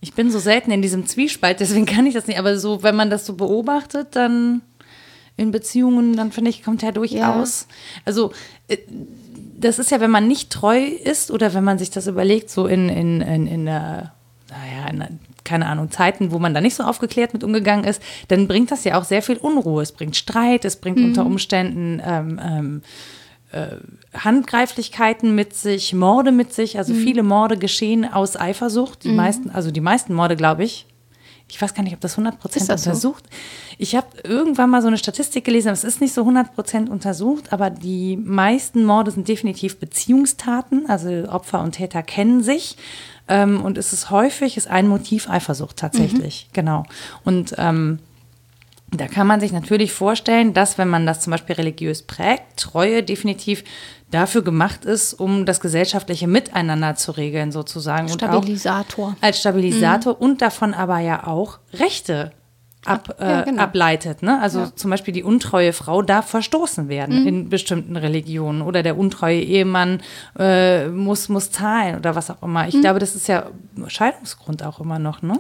Ich 0.07 0.15
bin 0.15 0.31
so 0.31 0.39
selten 0.39 0.71
in 0.71 0.83
diesem 0.83 1.07
Zwiespalt, 1.07 1.59
deswegen 1.59 1.85
kann 1.85 2.07
ich 2.07 2.15
das 2.15 2.29
nicht. 2.29 2.39
Aber 2.39 2.57
so, 2.59 2.85
wenn 2.85 2.95
man 2.95 3.11
das 3.11 3.27
so 3.27 3.35
beobachtet, 3.35 4.09
dann 4.13 4.63
in 5.37 5.51
Beziehungen, 5.51 6.17
dann 6.17 6.31
finde 6.31 6.51
ich, 6.51 6.63
kommt 6.63 6.83
ja 6.83 6.93
durchaus. 6.93 7.67
Ja. 7.69 7.77
Also, 8.05 8.33
äh, 8.69 8.79
das 9.59 9.81
ist 9.81 9.91
ja, 9.91 10.01
wenn 10.01 10.11
man 10.11 10.29
nicht 10.29 10.51
treu 10.51 10.79
ist 10.79 11.33
oder 11.33 11.55
wenn 11.55 11.65
man 11.65 11.79
sich 11.79 11.91
das 11.91 12.07
überlegt, 12.07 12.51
so 12.51 12.67
in, 12.67 12.89
in, 12.89 13.21
in, 13.21 13.47
in 13.49 13.65
naja, 13.65 14.87
in, 14.91 15.19
keine 15.43 15.67
Ahnung, 15.67 15.91
Zeiten, 15.91 16.31
wo 16.31 16.39
man 16.39 16.55
da 16.55 16.61
nicht 16.61 16.75
so 16.75 16.85
aufgeklärt 16.85 17.33
mit 17.33 17.43
umgegangen 17.43 17.85
ist, 17.85 18.01
dann 18.29 18.47
bringt 18.47 18.71
das 18.71 18.85
ja 18.85 18.99
auch 18.99 19.05
sehr 19.05 19.23
viel 19.23 19.39
Unruhe. 19.39 19.83
Es 19.83 19.93
bringt 19.93 20.15
Streit, 20.15 20.65
es 20.65 20.77
bringt 20.77 20.99
mhm. 20.99 21.07
unter 21.07 21.27
Umständen 21.27 22.01
ähm, 22.05 22.41
ähm, 22.43 22.83
äh, 22.83 23.26
Handgreiflichkeiten 24.15 25.35
mit 25.35 25.55
sich, 25.55 25.95
Morde 25.95 26.33
mit 26.33 26.53
sich. 26.53 26.79
Also 26.79 26.93
mhm. 26.93 26.99
viele 26.99 27.23
Morde 27.23 27.57
geschehen 27.57 28.05
aus 28.05 28.37
Eifersucht. 28.37 29.05
Die 29.05 29.11
mhm. 29.11 29.17
meisten, 29.17 29.51
also 29.51 29.71
die 29.71 29.81
meisten 29.81 30.15
Morde, 30.15 30.37
glaube 30.37 30.65
ich. 30.65 30.87
Ich 31.49 31.63
weiß 31.63 31.75
gar 31.75 31.85
nicht, 31.85 31.95
ob 31.95 32.01
das 32.01 32.15
100 32.15 32.41
Prozent 32.41 32.69
untersucht. 32.69 33.25
So? 33.25 33.37
Ich 33.79 33.95
habe 33.95 34.09
irgendwann 34.25 34.69
mal 34.69 34.83
so 34.83 34.89
eine 34.89 34.99
Statistik 34.99 35.45
gelesen, 35.45 35.69
aber 35.69 35.75
es 35.75 35.85
ist 35.85 36.01
nicht 36.01 36.13
so 36.13 36.23
100 36.23 36.55
Prozent 36.55 36.91
untersucht, 36.91 37.53
aber 37.53 37.71
die 37.71 38.17
meisten 38.17 38.85
Morde 38.85 39.13
sind 39.13 39.29
definitiv 39.29 39.79
Beziehungstaten. 39.79 40.87
Also 40.89 41.09
Opfer 41.29 41.63
und 41.63 41.73
Täter 41.73 42.03
kennen 42.03 42.43
sich. 42.43 42.77
Ähm, 43.29 43.65
und 43.65 43.79
es 43.79 43.93
ist 43.93 44.11
häufig, 44.11 44.57
ist 44.57 44.69
ein 44.69 44.89
Motiv 44.89 45.31
Eifersucht 45.31 45.77
tatsächlich. 45.77 46.49
Mhm. 46.49 46.53
Genau. 46.53 46.83
Und 47.25 47.55
ähm, 47.59 48.01
da 49.01 49.09
kann 49.09 49.27
man 49.27 49.41
sich 49.41 49.53
natürlich 49.53 49.93
vorstellen, 49.93 50.55
dass 50.55 50.79
wenn 50.79 50.89
man 50.89 51.07
das 51.07 51.21
zum 51.21 51.31
Beispiel 51.31 51.57
religiös 51.57 52.03
prägt, 52.03 52.57
Treue 52.57 53.03
definitiv 53.03 53.65
dafür 54.11 54.43
gemacht 54.43 54.85
ist, 54.85 55.15
um 55.15 55.47
das 55.47 55.61
gesellschaftliche 55.61 56.29
Miteinander 56.29 56.95
zu 56.95 57.13
regeln, 57.13 57.53
sozusagen. 57.53 58.09
Stabilisator. 58.09 59.17
als 59.21 59.41
Stabilisator 59.41 60.15
mhm. 60.15 60.21
und 60.21 60.43
davon 60.43 60.75
aber 60.75 61.01
ja 61.01 61.27
auch 61.27 61.59
Rechte 61.73 62.33
ab, 62.87 63.16
ja, 63.20 63.41
äh, 63.41 63.45
genau. 63.45 63.62
ableitet. 63.62 64.22
Ne? 64.22 64.41
Also 64.41 64.61
ja. 64.61 64.72
zum 64.74 64.91
Beispiel 64.91 65.12
die 65.12 65.22
untreue 65.22 65.72
Frau 65.72 66.03
darf 66.03 66.28
verstoßen 66.28 66.89
werden 66.89 67.22
mhm. 67.22 67.26
in 67.26 67.49
bestimmten 67.49 67.97
Religionen 67.97 68.62
oder 68.62 68.82
der 68.82 68.97
untreue 68.97 69.41
Ehemann 69.41 70.01
äh, 70.39 70.89
muss, 70.89 71.28
muss 71.28 71.51
zahlen 71.51 71.97
oder 71.97 72.14
was 72.14 72.30
auch 72.30 72.43
immer. 72.43 72.68
Ich 72.68 72.74
mhm. 72.74 72.82
glaube, 72.82 72.99
das 72.99 73.14
ist 73.14 73.28
ja 73.28 73.47
Scheidungsgrund 73.87 74.62
auch 74.62 74.80
immer 74.80 74.99
noch. 74.99 75.22
Ne? 75.22 75.39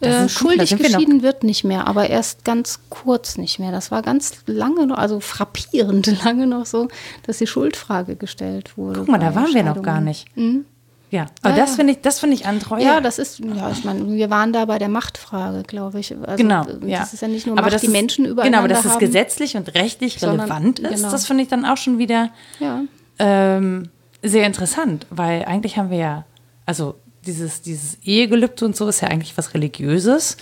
Äh, 0.00 0.28
schuldig 0.28 0.70
gut, 0.70 0.80
geschieden 0.80 1.22
wird 1.22 1.42
nicht 1.42 1.64
mehr, 1.64 1.86
aber 1.86 2.08
erst 2.08 2.44
ganz 2.44 2.80
kurz 2.90 3.38
nicht 3.38 3.58
mehr. 3.58 3.72
Das 3.72 3.90
war 3.90 4.02
ganz 4.02 4.34
lange 4.46 4.86
noch, 4.86 4.98
also 4.98 5.20
frappierend 5.20 6.22
lange 6.24 6.46
noch 6.46 6.66
so, 6.66 6.88
dass 7.26 7.38
die 7.38 7.46
Schuldfrage 7.46 8.16
gestellt 8.16 8.76
wurde. 8.76 9.00
Guck 9.00 9.08
mal, 9.08 9.18
da 9.18 9.34
waren 9.34 9.52
wir 9.52 9.62
noch 9.62 9.82
gar 9.82 10.00
nicht. 10.00 10.26
Mhm. 10.36 10.64
Ja, 11.10 11.26
aber 11.42 11.56
ja, 11.56 11.64
das 11.64 11.76
finde 11.76 11.92
ich, 11.92 12.00
das 12.00 12.18
finde 12.18 12.34
ich 12.34 12.46
an 12.46 12.58
Treue. 12.58 12.82
Ja, 12.82 13.00
das 13.00 13.18
ist, 13.18 13.38
ja, 13.38 13.70
ich 13.70 13.84
meine, 13.84 14.08
wir 14.08 14.28
waren 14.28 14.52
da 14.52 14.64
bei 14.64 14.78
der 14.78 14.88
Machtfrage, 14.88 15.62
glaube 15.62 16.00
ich. 16.00 16.12
Also, 16.12 16.36
genau, 16.36 16.66
ja. 16.84 17.00
Das 17.00 17.14
ist 17.14 17.22
ja 17.22 17.28
nicht 17.28 17.46
nur 17.46 17.56
aber 17.56 17.70
Macht, 17.70 17.82
die 17.82 17.88
Menschen 17.88 18.24
überall. 18.24 18.48
Genau, 18.48 18.58
aber 18.58 18.68
dass 18.68 18.84
es 18.84 18.98
gesetzlich 18.98 19.56
und 19.56 19.72
rechtlich 19.74 20.20
relevant 20.22 20.80
ist, 20.80 20.96
genau. 20.96 21.10
das 21.10 21.26
finde 21.26 21.44
ich 21.44 21.48
dann 21.48 21.64
auch 21.64 21.76
schon 21.76 21.98
wieder 21.98 22.30
ja. 22.58 22.82
ähm, 23.20 23.88
sehr 24.22 24.46
interessant, 24.46 25.06
weil 25.10 25.44
eigentlich 25.44 25.78
haben 25.78 25.90
wir 25.90 25.98
ja, 25.98 26.24
also 26.64 26.96
dieses, 27.24 27.62
dieses 27.62 27.98
Ehegelübde 28.02 28.64
und 28.64 28.76
so 28.76 28.88
ist 28.88 29.00
ja 29.00 29.08
eigentlich 29.08 29.36
was 29.36 29.54
Religiöses. 29.54 30.36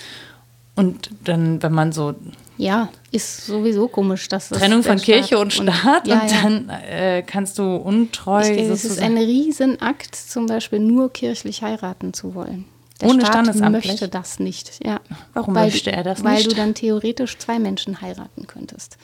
Und 0.77 1.11
dann, 1.25 1.63
wenn 1.63 1.73
man 1.73 1.93
so. 1.93 2.15
Ja, 2.57 2.89
ist 3.11 3.47
sowieso 3.47 3.89
komisch, 3.89 4.29
dass 4.29 4.49
Trennung 4.49 4.83
von 4.83 4.99
Kirche 4.99 5.39
und 5.39 5.53
Staat 5.53 6.05
und, 6.05 6.09
ja, 6.09 6.23
und 6.23 6.33
dann 6.33 6.69
äh, 6.69 7.23
kannst 7.27 7.59
du 7.59 7.77
untreu. 7.77 8.43
Es 8.43 8.85
ist 8.85 9.01
ein 9.01 9.19
Riesenakt, 9.19 10.15
zum 10.15 10.47
Beispiel 10.47 10.79
nur 10.79 11.13
kirchlich 11.13 11.63
heiraten 11.63 12.13
zu 12.13 12.35
wollen. 12.35 12.65
Der 13.01 13.09
Ohne 13.09 13.23
Staat 13.23 13.33
Standesamt 13.33 13.73
möchte 13.73 14.09
das 14.09 14.39
nicht. 14.39 14.85
Ja. 14.85 15.01
Warum 15.33 15.55
weil, 15.55 15.67
möchte 15.67 15.91
er 15.91 16.05
das 16.05 16.23
nicht? 16.23 16.33
Weil 16.33 16.43
du 16.45 16.55
dann 16.55 16.75
theoretisch 16.75 17.39
zwei 17.39 17.59
Menschen 17.59 18.01
heiraten 18.01 18.47
könntest. 18.47 18.99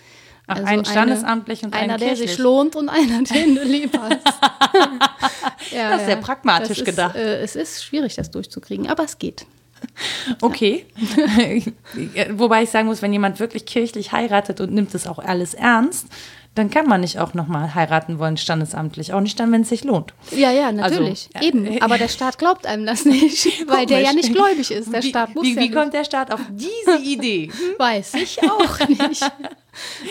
Also 0.46 0.64
ein 0.64 0.84
standesamtlich 0.84 1.62
und 1.62 1.74
einer, 1.74 1.94
ein 1.94 2.00
der 2.00 2.16
sich 2.16 2.38
lohnt 2.38 2.74
und 2.76 2.88
einer, 2.88 3.22
den 3.34 3.54
du 3.54 3.62
lieb 3.62 3.96
hast. 3.98 4.18
ja, 5.72 5.90
das 5.90 6.00
ist 6.00 6.06
sehr 6.06 6.16
pragmatisch 6.16 6.78
ist, 6.78 6.84
gedacht. 6.84 7.16
Äh, 7.16 7.40
es 7.40 7.56
ist 7.56 7.84
schwierig, 7.84 8.16
das 8.16 8.30
durchzukriegen, 8.30 8.88
aber 8.88 9.04
es 9.04 9.18
geht. 9.18 9.46
Okay. 10.40 10.86
Wobei 12.30 12.62
ich 12.62 12.70
sagen 12.70 12.86
muss, 12.86 13.02
wenn 13.02 13.12
jemand 13.12 13.40
wirklich 13.40 13.66
kirchlich 13.66 14.12
heiratet 14.12 14.60
und 14.60 14.72
nimmt 14.72 14.94
es 14.94 15.06
auch 15.06 15.18
alles 15.18 15.54
ernst, 15.54 16.06
dann 16.56 16.68
kann 16.68 16.86
man 16.86 17.00
nicht 17.00 17.18
auch 17.20 17.32
nochmal 17.32 17.76
heiraten 17.76 18.18
wollen, 18.18 18.36
standesamtlich. 18.36 19.12
Auch 19.12 19.20
nicht 19.20 19.38
dann, 19.38 19.52
wenn 19.52 19.62
es 19.62 19.68
sich 19.68 19.84
lohnt. 19.84 20.12
Ja, 20.32 20.50
ja, 20.50 20.72
natürlich. 20.72 21.30
Also, 21.32 21.46
Eben. 21.46 21.80
Aber 21.80 21.96
der 21.96 22.08
Staat 22.08 22.38
glaubt 22.38 22.66
einem 22.66 22.86
das 22.86 23.04
nicht, 23.04 23.66
weil 23.68 23.86
der 23.86 24.00
ja 24.00 24.12
nicht 24.12 24.32
gläubig 24.32 24.72
ist. 24.72 24.92
Der 24.92 25.02
wie, 25.02 25.08
Staat 25.08 25.34
muss 25.34 25.44
wie, 25.44 25.54
ja 25.54 25.62
wie 25.62 25.70
kommt 25.70 25.94
der 25.94 26.04
Staat 26.04 26.32
auf 26.32 26.40
diese 26.50 26.98
Idee? 27.04 27.50
Weiß 27.78 28.14
ich 28.14 28.42
auch 28.42 28.88
nicht. 28.88 29.30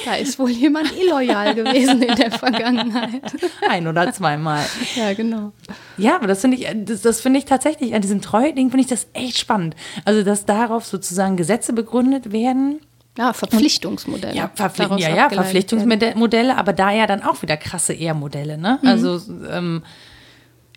Da 0.06 0.16
ist 0.16 0.40
wohl 0.40 0.50
jemand 0.50 0.98
illoyal 0.98 1.54
gewesen 1.54 2.02
in 2.02 2.16
der 2.16 2.32
Vergangenheit. 2.32 3.22
Ein 3.68 3.88
oder 3.88 4.14
zweimal. 4.14 4.66
Ja, 4.96 5.14
genau. 5.14 5.52
Ja, 5.98 6.16
aber 6.16 6.28
das 6.28 6.40
finde 6.40 6.56
ich, 6.56 6.68
das, 6.86 7.02
das 7.02 7.20
finde 7.20 7.40
ich 7.40 7.46
tatsächlich, 7.46 7.94
an 7.94 8.02
diesem 8.02 8.22
Treue-Ding 8.22 8.70
finde 8.70 8.82
ich 8.82 8.90
das 8.90 9.08
echt 9.14 9.38
spannend. 9.38 9.76
Also, 10.06 10.24
dass 10.24 10.46
darauf 10.46 10.86
sozusagen 10.86 11.36
Gesetze 11.36 11.74
begründet 11.74 12.32
werden. 12.32 12.80
Ja, 13.20 13.34
Verpflichtungsmodelle. 13.34 14.34
Ja, 14.34 14.50
Verpflicht, 14.56 14.98
ja, 15.00 15.14
ja 15.14 15.30
Verpflichtungsmodelle, 15.30 16.56
aber 16.56 16.72
da 16.72 16.90
ja 16.92 17.06
dann 17.06 17.22
auch 17.22 17.42
wieder 17.42 17.58
krasse 17.58 17.92
Ehrmodelle, 17.92 18.58
ne? 18.58 18.80
Mhm. 18.82 18.88
Also, 18.88 19.22
ähm, 19.52 19.84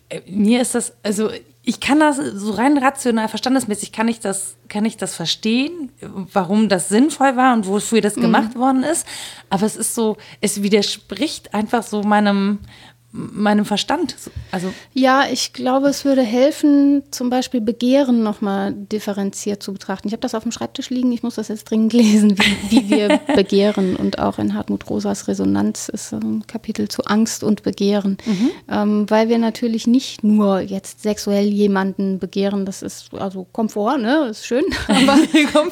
äh, 0.09 0.23
mir 0.27 0.61
ist 0.61 0.75
das, 0.75 0.93
also 1.05 1.31
ich 1.63 1.79
kann 1.79 2.01
das 2.01 2.17
so 2.17 2.51
rein 2.55 2.77
rational, 2.79 3.29
verstandesmäßig 3.29 3.93
kann 3.93 4.09
ich 4.09 4.19
das, 4.19 4.57
kann 4.69 4.85
ich 4.85 4.97
das 4.97 5.15
verstehen, 5.15 5.93
warum 6.01 6.69
das 6.69 6.89
sinnvoll 6.89 7.37
war 7.37 7.55
und 7.55 7.69
wofür 7.69 8.01
das 8.01 8.17
mhm. 8.17 8.23
gemacht 8.23 8.57
worden 8.57 8.83
ist. 8.83 9.07
Aber 9.49 9.65
es 9.65 9.77
ist 9.77 9.95
so, 9.95 10.17
es 10.41 10.65
widerspricht 10.65 11.55
einfach 11.55 11.85
so 11.85 12.03
meinem, 12.03 12.59
meinem 13.13 13.67
Verstand. 13.67 14.17
Also 14.51 14.73
ja, 14.95 15.27
ich 15.31 15.53
glaube, 15.53 15.89
es 15.89 16.05
würde 16.07 16.23
helfen, 16.23 17.03
zum 17.11 17.29
Beispiel 17.29 17.61
Begehren 17.61 18.23
nochmal 18.23 18.73
differenziert 18.73 19.63
zu 19.63 19.75
betrachten. 19.75 20.09
Ich 20.09 20.15
habe 20.15 20.23
das 20.23 20.35
auf 20.35 20.45
dem 20.45 20.53
Schreibtisch 20.53 20.89
liegen, 20.89 21.13
ich 21.13 21.23
muss 21.23 21.35
das 21.35 21.49
jetzt 21.49 21.65
dringend 21.65 21.93
lesen, 21.93 22.39
wie, 22.39 22.71
wie 22.71 22.91
wir 22.91 23.21
begehren. 23.37 23.97
Und 23.97 24.19
auch 24.19 24.39
in 24.39 24.55
Hartmut 24.55 24.89
Rosas 24.89 25.29
Resonanz 25.29 25.91
ist 25.91 26.15
ein 26.15 26.47
Kapitel 26.47 26.89
zu 26.89 27.05
Angst 27.05 27.45
und 27.45 27.63
Begehren. 27.63 28.17
Mhm. 28.25 28.51
Ähm, 28.71 29.11
weil 29.11 29.29
wir 29.29 29.39
natürlich 29.39 29.87
nicht 29.87 30.25
nur 30.25 30.61
jetzt 30.61 31.03
sexuell 31.03 31.47
jemanden 31.47 32.19
begehren, 32.19 32.65
das 32.65 32.81
ist 32.81 33.13
also 33.13 33.47
Komfort, 33.53 33.99
ne, 33.99 34.29
ist 34.31 34.47
schön, 34.47 34.65
aber 34.89 35.19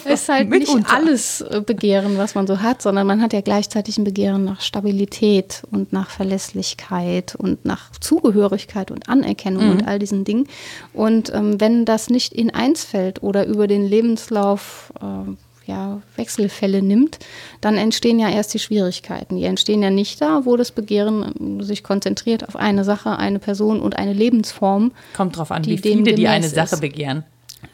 es 0.05 0.20
ist 0.20 0.28
halt 0.28 0.51
nicht 0.51 0.76
alles 0.93 1.41
äh, 1.41 1.62
Begehren, 1.64 2.18
was 2.18 2.34
man 2.34 2.47
so 2.47 2.61
hat, 2.61 2.82
sondern 2.82 3.07
man 3.07 3.22
hat 3.22 3.32
ja 3.32 3.41
gleichzeitig 3.41 3.97
ein 3.97 4.05
Begehren 4.05 4.45
nach 4.45 4.61
Stabilität 4.61 5.62
und 5.70 5.93
nach 5.95 6.11
Verlässlichkeit 6.11 7.30
und 7.35 7.64
nach 7.64 7.91
Zugehörigkeit 8.01 8.91
und 8.91 9.09
Anerkennung 9.09 9.66
mhm. 9.66 9.70
und 9.72 9.89
all 9.89 9.99
diesen 9.99 10.24
Dingen. 10.24 10.47
Und 10.93 11.33
ähm, 11.33 11.61
wenn 11.61 11.85
das 11.85 12.11
nicht 12.11 12.33
in 12.33 12.51
eins 12.53 12.85
fällt 12.85 13.22
oder 13.22 13.47
über 13.47 13.66
den 13.66 13.85
Lebenslauf 13.85 14.93
äh, 15.01 15.33
ja, 15.66 16.03
Wechselfälle 16.16 16.83
nimmt, 16.83 17.18
dann 17.61 17.76
entstehen 17.76 18.18
ja 18.18 18.28
erst 18.28 18.53
die 18.55 18.59
Schwierigkeiten. 18.59 19.37
Die 19.37 19.45
entstehen 19.45 19.83
ja 19.83 19.91
nicht 19.91 20.20
da, 20.20 20.45
wo 20.45 20.57
das 20.57 20.72
Begehren 20.72 21.33
ähm, 21.39 21.62
sich 21.62 21.83
konzentriert 21.83 22.49
auf 22.49 22.57
eine 22.57 22.85
Sache, 22.85 23.16
eine 23.16 23.39
Person 23.39 23.81
und 23.81 23.97
eine 23.97 24.12
Lebensform. 24.12 24.93
Kommt 25.14 25.37
drauf 25.37 25.51
an, 25.51 25.64
wie 25.64 25.78
viele 25.78 26.14
die 26.14 26.28
eine 26.28 26.49
Sache 26.49 26.74
ist. 26.74 26.81
begehren. 26.81 27.24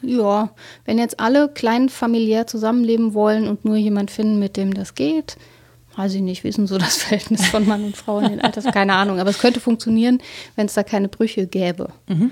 Ja, 0.01 0.51
wenn 0.85 0.97
jetzt 0.97 1.19
alle 1.19 1.47
klein 1.47 1.89
familiär 1.89 2.45
zusammenleben 2.45 3.13
wollen 3.13 3.47
und 3.47 3.65
nur 3.65 3.77
jemand 3.77 4.11
finden, 4.11 4.37
mit 4.37 4.57
dem 4.57 4.73
das 4.73 4.95
geht, 4.95 5.37
weiß 5.97 6.13
ich 6.13 6.21
nicht, 6.21 6.43
denn 6.43 6.67
so 6.67 6.77
das 6.77 6.97
Verhältnis 7.03 7.47
von 7.47 7.67
Mann 7.67 7.83
und 7.83 7.97
Frau 7.97 8.19
in 8.19 8.29
den 8.29 8.41
Alters? 8.41 8.65
Keine 8.65 8.93
Ahnung, 8.93 9.19
aber 9.19 9.29
es 9.29 9.39
könnte 9.39 9.59
funktionieren, 9.59 10.19
wenn 10.55 10.67
es 10.67 10.73
da 10.73 10.83
keine 10.83 11.09
Brüche 11.09 11.47
gäbe. 11.47 11.89
Mhm. 12.07 12.31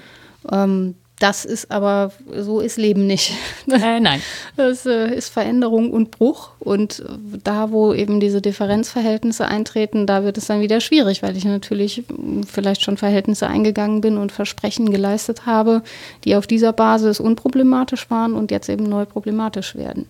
Ähm, 0.51 0.95
das 1.19 1.45
ist 1.45 1.71
aber, 1.71 2.11
so 2.37 2.59
ist 2.59 2.77
Leben 2.77 3.07
nicht. 3.07 3.31
Äh, 3.71 3.99
nein. 3.99 4.21
Das 4.57 4.85
äh, 4.85 5.13
ist 5.13 5.29
Veränderung 5.29 5.91
und 5.91 6.11
Bruch. 6.11 6.49
Und 6.59 7.03
da, 7.43 7.71
wo 7.71 7.93
eben 7.93 8.19
diese 8.19 8.41
Differenzverhältnisse 8.41 9.45
eintreten, 9.45 10.07
da 10.07 10.23
wird 10.23 10.37
es 10.37 10.47
dann 10.47 10.61
wieder 10.61 10.81
schwierig, 10.81 11.23
weil 11.23 11.37
ich 11.37 11.45
natürlich 11.45 12.03
vielleicht 12.47 12.83
schon 12.83 12.97
Verhältnisse 12.97 13.47
eingegangen 13.47 14.01
bin 14.01 14.17
und 14.17 14.31
Versprechen 14.31 14.91
geleistet 14.91 15.45
habe, 15.45 15.83
die 16.25 16.35
auf 16.35 16.47
dieser 16.47 16.73
Basis 16.73 17.19
unproblematisch 17.19 18.09
waren 18.09 18.33
und 18.33 18.51
jetzt 18.51 18.69
eben 18.69 18.83
neu 18.83 19.05
problematisch 19.05 19.75
werden. 19.75 20.07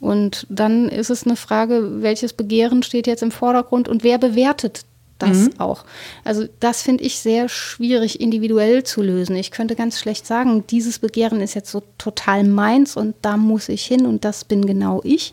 Und 0.00 0.46
dann 0.48 0.88
ist 0.88 1.10
es 1.10 1.24
eine 1.24 1.36
Frage, 1.36 2.02
welches 2.02 2.32
Begehren 2.32 2.82
steht 2.82 3.06
jetzt 3.06 3.22
im 3.22 3.30
Vordergrund 3.30 3.88
und 3.88 4.04
wer 4.04 4.18
bewertet 4.18 4.84
das 5.18 5.36
mhm. 5.36 5.50
auch. 5.58 5.84
Also 6.24 6.46
das 6.60 6.82
finde 6.82 7.04
ich 7.04 7.18
sehr 7.18 7.48
schwierig 7.48 8.20
individuell 8.20 8.84
zu 8.84 9.02
lösen. 9.02 9.36
Ich 9.36 9.50
könnte 9.50 9.74
ganz 9.74 9.98
schlecht 9.98 10.26
sagen, 10.26 10.64
dieses 10.68 10.98
Begehren 11.00 11.40
ist 11.40 11.54
jetzt 11.54 11.70
so 11.70 11.82
total 11.98 12.44
meins 12.44 12.96
und 12.96 13.16
da 13.22 13.36
muss 13.36 13.68
ich 13.68 13.84
hin 13.84 14.06
und 14.06 14.24
das 14.24 14.44
bin 14.44 14.64
genau 14.66 15.00
ich. 15.04 15.32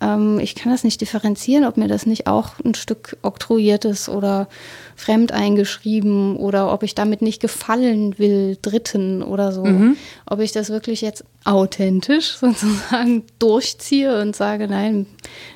Ähm, 0.00 0.38
ich 0.38 0.54
kann 0.54 0.70
das 0.70 0.84
nicht 0.84 1.00
differenzieren, 1.00 1.64
ob 1.64 1.76
mir 1.76 1.88
das 1.88 2.06
nicht 2.06 2.26
auch 2.26 2.60
ein 2.64 2.74
Stück 2.74 3.16
oktroyiert 3.22 3.84
ist 3.84 4.08
oder 4.08 4.48
fremd 4.96 5.32
eingeschrieben 5.32 6.36
oder 6.36 6.72
ob 6.72 6.82
ich 6.82 6.94
damit 6.94 7.22
nicht 7.22 7.40
gefallen 7.40 8.18
will, 8.18 8.58
Dritten 8.60 9.22
oder 9.22 9.52
so. 9.52 9.64
Mhm. 9.64 9.96
Ob 10.26 10.40
ich 10.40 10.52
das 10.52 10.70
wirklich 10.70 11.00
jetzt 11.00 11.24
authentisch 11.44 12.36
sozusagen 12.40 13.24
durchziehe 13.38 14.20
und 14.20 14.36
sage, 14.36 14.68
nein, 14.68 15.06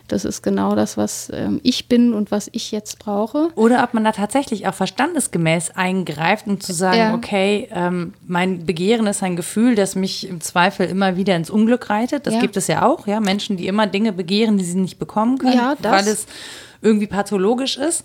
das 0.08 0.24
ist 0.24 0.42
genau 0.42 0.74
das, 0.74 0.96
was 0.96 1.30
ähm, 1.32 1.60
ich 1.62 1.88
bin 1.88 2.12
und 2.12 2.30
was 2.30 2.48
ich 2.52 2.72
jetzt 2.72 2.98
brauche. 2.98 3.48
Oder 3.54 3.82
ob 3.82 3.94
man 3.94 4.04
da 4.04 4.12
tatsächlich 4.12 4.66
auch 4.66 4.74
verstandesgemäß 4.74 5.72
eingreift, 5.74 6.46
um 6.46 6.60
zu 6.60 6.72
sagen, 6.72 6.98
ja. 6.98 7.14
okay, 7.14 7.68
ähm, 7.72 8.14
mein 8.26 8.66
Begehren 8.66 9.06
ist 9.06 9.22
ein 9.22 9.36
Gefühl, 9.36 9.74
das 9.74 9.96
mich 9.96 10.28
im 10.28 10.40
Zweifel 10.40 10.86
immer 10.86 11.16
wieder 11.16 11.36
ins 11.36 11.50
Unglück 11.50 11.90
reitet. 11.90 12.26
Das 12.26 12.34
ja. 12.34 12.40
gibt 12.40 12.56
es 12.56 12.66
ja 12.66 12.86
auch, 12.86 13.06
ja, 13.06 13.20
Menschen, 13.20 13.56
die 13.56 13.66
immer 13.66 13.86
Dinge 13.86 14.12
begehren, 14.12 14.58
die 14.58 14.64
sie 14.64 14.78
nicht 14.78 14.98
bekommen 14.98 15.38
können, 15.38 15.56
ja, 15.56 15.76
weil 15.82 16.06
es 16.06 16.26
irgendwie 16.82 17.06
pathologisch 17.06 17.76
ist. 17.76 18.04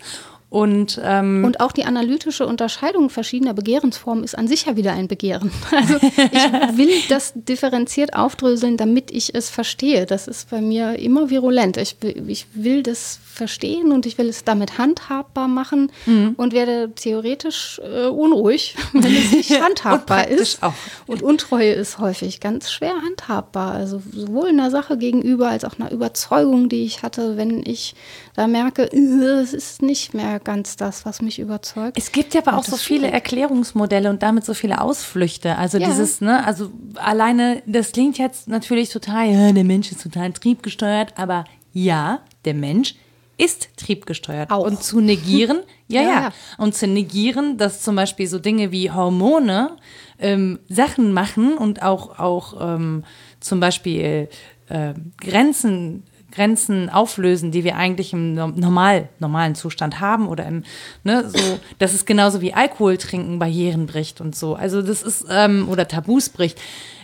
Und, 0.52 1.00
ähm, 1.02 1.46
und 1.46 1.60
auch 1.60 1.72
die 1.72 1.86
analytische 1.86 2.46
Unterscheidung 2.46 3.08
verschiedener 3.08 3.54
Begehrensformen 3.54 4.22
ist 4.22 4.36
an 4.36 4.48
sich 4.48 4.66
ja 4.66 4.76
wieder 4.76 4.92
ein 4.92 5.08
Begehren. 5.08 5.50
Also 5.72 5.94
ich 5.96 6.76
will 6.76 6.92
das 7.08 7.32
differenziert 7.34 8.14
aufdröseln, 8.14 8.76
damit 8.76 9.10
ich 9.10 9.34
es 9.34 9.48
verstehe. 9.48 10.04
Das 10.04 10.28
ist 10.28 10.50
bei 10.50 10.60
mir 10.60 10.98
immer 10.98 11.30
virulent. 11.30 11.78
Ich, 11.78 11.96
ich 12.26 12.46
will 12.52 12.82
das 12.82 13.18
verstehen 13.24 13.92
und 13.92 14.04
ich 14.04 14.18
will 14.18 14.28
es 14.28 14.44
damit 14.44 14.76
handhabbar 14.76 15.48
machen 15.48 15.90
mhm. 16.04 16.34
und 16.36 16.52
werde 16.52 16.92
theoretisch 16.94 17.80
äh, 17.82 18.08
unruhig, 18.08 18.76
wenn 18.92 19.16
es 19.16 19.32
nicht 19.32 19.62
handhabbar 19.62 20.28
ist. 20.28 20.62
Auch. 20.62 20.74
Und 21.06 21.22
Untreue 21.22 21.72
ist 21.72 21.98
häufig 21.98 22.40
ganz 22.40 22.70
schwer 22.70 22.94
handhabbar. 23.02 23.72
Also 23.72 24.02
sowohl 24.12 24.50
einer 24.50 24.70
Sache 24.70 24.98
gegenüber 24.98 25.48
als 25.48 25.64
auch 25.64 25.78
einer 25.78 25.90
Überzeugung, 25.90 26.68
die 26.68 26.84
ich 26.84 27.02
hatte, 27.02 27.38
wenn 27.38 27.64
ich 27.64 27.94
da 28.34 28.46
merke, 28.46 28.84
es 28.84 29.52
ist 29.52 29.82
nicht 29.82 30.14
mehr 30.14 30.40
ganz 30.40 30.76
das, 30.76 31.04
was 31.04 31.20
mich 31.20 31.38
überzeugt. 31.38 31.98
Es 31.98 32.12
gibt 32.12 32.32
ja 32.32 32.40
aber 32.44 32.56
auch 32.56 32.64
so 32.64 32.76
viele 32.76 33.10
Erklärungsmodelle 33.10 34.08
und 34.08 34.22
damit 34.22 34.44
so 34.44 34.54
viele 34.54 34.80
Ausflüchte. 34.80 35.58
Also 35.58 35.78
ja. 35.78 35.88
dieses, 35.88 36.20
ne, 36.22 36.44
also 36.46 36.70
alleine, 36.94 37.62
das 37.66 37.92
klingt 37.92 38.16
jetzt 38.16 38.48
natürlich 38.48 38.88
total, 38.88 39.30
ja, 39.30 39.52
der 39.52 39.64
Mensch 39.64 39.92
ist 39.92 40.02
total 40.02 40.32
triebgesteuert, 40.32 41.18
aber 41.18 41.44
ja, 41.74 42.20
der 42.44 42.54
Mensch 42.54 42.94
ist 43.36 43.76
triebgesteuert. 43.76 44.50
Auch. 44.50 44.64
Und 44.64 44.82
zu 44.82 45.00
negieren, 45.00 45.60
ja, 45.88 46.02
ja, 46.02 46.08
ja, 46.08 46.32
Und 46.58 46.74
zu 46.74 46.86
negieren, 46.86 47.58
dass 47.58 47.82
zum 47.82 47.96
Beispiel 47.96 48.26
so 48.28 48.38
Dinge 48.38 48.72
wie 48.72 48.90
Hormone 48.90 49.76
ähm, 50.18 50.58
Sachen 50.68 51.12
machen 51.12 51.58
und 51.58 51.82
auch, 51.82 52.18
auch 52.18 52.54
ähm, 52.60 53.04
zum 53.40 53.60
Beispiel 53.60 54.28
äh, 54.68 54.94
Grenzen 55.20 56.04
Grenzen 56.32 56.90
auflösen, 56.90 57.50
die 57.50 57.64
wir 57.64 57.76
eigentlich 57.76 58.12
im 58.12 58.34
normal, 58.34 59.08
normalen 59.18 59.54
Zustand 59.54 60.00
haben 60.00 60.28
oder 60.28 60.46
im, 60.46 60.64
ne, 61.04 61.28
so, 61.28 61.58
das 61.78 61.94
ist 61.94 62.06
genauso 62.06 62.40
wie 62.40 62.54
Alkohol 62.54 62.96
trinken 62.96 63.38
Barrieren 63.38 63.86
bricht 63.86 64.20
und 64.20 64.34
so. 64.34 64.54
Also 64.54 64.82
das 64.82 65.02
ist, 65.02 65.26
ähm, 65.30 65.68
oder 65.68 65.86
Tabus 65.86 66.28
bricht. 66.28 66.60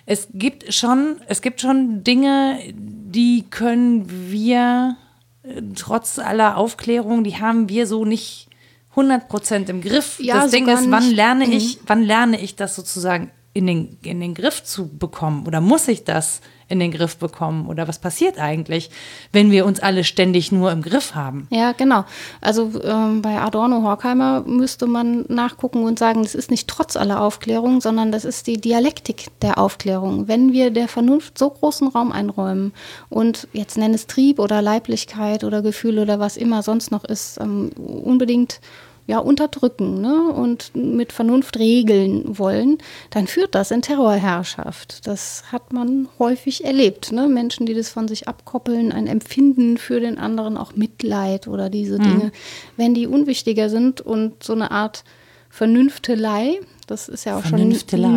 Es 0.06 0.28
gibt 0.32 0.72
schon, 0.72 1.16
es 1.26 1.42
gibt 1.42 1.60
schon 1.60 2.02
Dinge, 2.02 2.58
die 2.74 3.44
können 3.50 4.30
wir 4.30 4.96
äh, 5.42 5.62
trotz 5.76 6.18
aller 6.18 6.56
Aufklärung, 6.56 7.24
die 7.24 7.36
haben 7.36 7.68
wir 7.68 7.86
so 7.86 8.04
nicht 8.04 8.48
100 8.90 9.28
Prozent 9.28 9.68
im 9.68 9.80
Griff. 9.80 10.18
Ja, 10.18 10.42
das 10.42 10.50
Ding 10.50 10.66
ist, 10.66 10.90
wann 10.90 11.10
lerne 11.10 11.44
ich, 11.44 11.76
mhm. 11.76 11.80
wann 11.86 12.02
lerne 12.02 12.40
ich 12.40 12.56
das 12.56 12.74
sozusagen 12.74 13.30
in 13.54 13.66
den, 13.66 13.98
in 14.02 14.20
den 14.20 14.34
Griff 14.34 14.62
zu 14.62 14.88
bekommen? 14.88 15.46
Oder 15.46 15.60
muss 15.60 15.88
ich 15.88 16.04
das 16.04 16.40
in 16.68 16.78
den 16.80 16.92
Griff 16.92 17.16
bekommen? 17.16 17.66
Oder 17.66 17.88
was 17.88 17.98
passiert 17.98 18.38
eigentlich, 18.38 18.90
wenn 19.32 19.50
wir 19.50 19.64
uns 19.66 19.80
alle 19.80 20.04
ständig 20.04 20.52
nur 20.52 20.70
im 20.70 20.82
Griff 20.82 21.14
haben? 21.14 21.48
Ja, 21.50 21.72
genau. 21.72 22.04
Also 22.40 22.70
ähm, 22.84 23.22
bei 23.22 23.40
Adorno 23.40 23.82
Horkheimer 23.82 24.42
müsste 24.42 24.86
man 24.86 25.24
nachgucken 25.28 25.84
und 25.84 25.98
sagen, 25.98 26.22
das 26.22 26.34
ist 26.34 26.50
nicht 26.50 26.68
trotz 26.68 26.96
aller 26.96 27.22
Aufklärung, 27.22 27.80
sondern 27.80 28.12
das 28.12 28.24
ist 28.24 28.46
die 28.46 28.60
Dialektik 28.60 29.26
der 29.40 29.58
Aufklärung. 29.58 30.28
Wenn 30.28 30.52
wir 30.52 30.70
der 30.70 30.88
Vernunft 30.88 31.38
so 31.38 31.50
großen 31.50 31.88
Raum 31.88 32.12
einräumen 32.12 32.72
und 33.08 33.48
jetzt 33.52 33.78
nenne 33.78 33.94
es 33.94 34.06
Trieb 34.06 34.38
oder 34.38 34.60
Leiblichkeit 34.60 35.42
oder 35.44 35.62
Gefühl 35.62 35.98
oder 35.98 36.20
was 36.20 36.36
immer 36.36 36.62
sonst 36.62 36.90
noch 36.90 37.04
ist, 37.04 37.40
ähm, 37.40 37.70
unbedingt 37.76 38.60
ja, 39.08 39.20
unterdrücken 39.20 40.02
ne, 40.02 40.28
und 40.28 40.76
mit 40.76 41.14
Vernunft 41.14 41.58
regeln 41.58 42.38
wollen, 42.38 42.76
dann 43.08 43.26
führt 43.26 43.54
das 43.54 43.70
in 43.70 43.80
Terrorherrschaft. 43.80 45.06
Das 45.06 45.44
hat 45.50 45.72
man 45.72 46.08
häufig 46.18 46.62
erlebt. 46.66 47.10
Ne? 47.10 47.26
Menschen, 47.26 47.64
die 47.64 47.72
das 47.72 47.88
von 47.88 48.06
sich 48.06 48.28
abkoppeln, 48.28 48.92
ein 48.92 49.06
Empfinden 49.06 49.78
für 49.78 49.98
den 49.98 50.18
anderen, 50.18 50.58
auch 50.58 50.76
Mitleid 50.76 51.48
oder 51.48 51.70
diese 51.70 51.98
mhm. 51.98 52.02
Dinge, 52.02 52.32
wenn 52.76 52.92
die 52.92 53.06
unwichtiger 53.06 53.70
sind 53.70 54.02
und 54.02 54.42
so 54.44 54.52
eine 54.52 54.70
Art 54.70 55.04
Vernünftelei, 55.48 56.60
das 56.86 57.08
ist 57.08 57.24
ja 57.24 57.38
auch 57.38 57.46
schon 57.46 57.66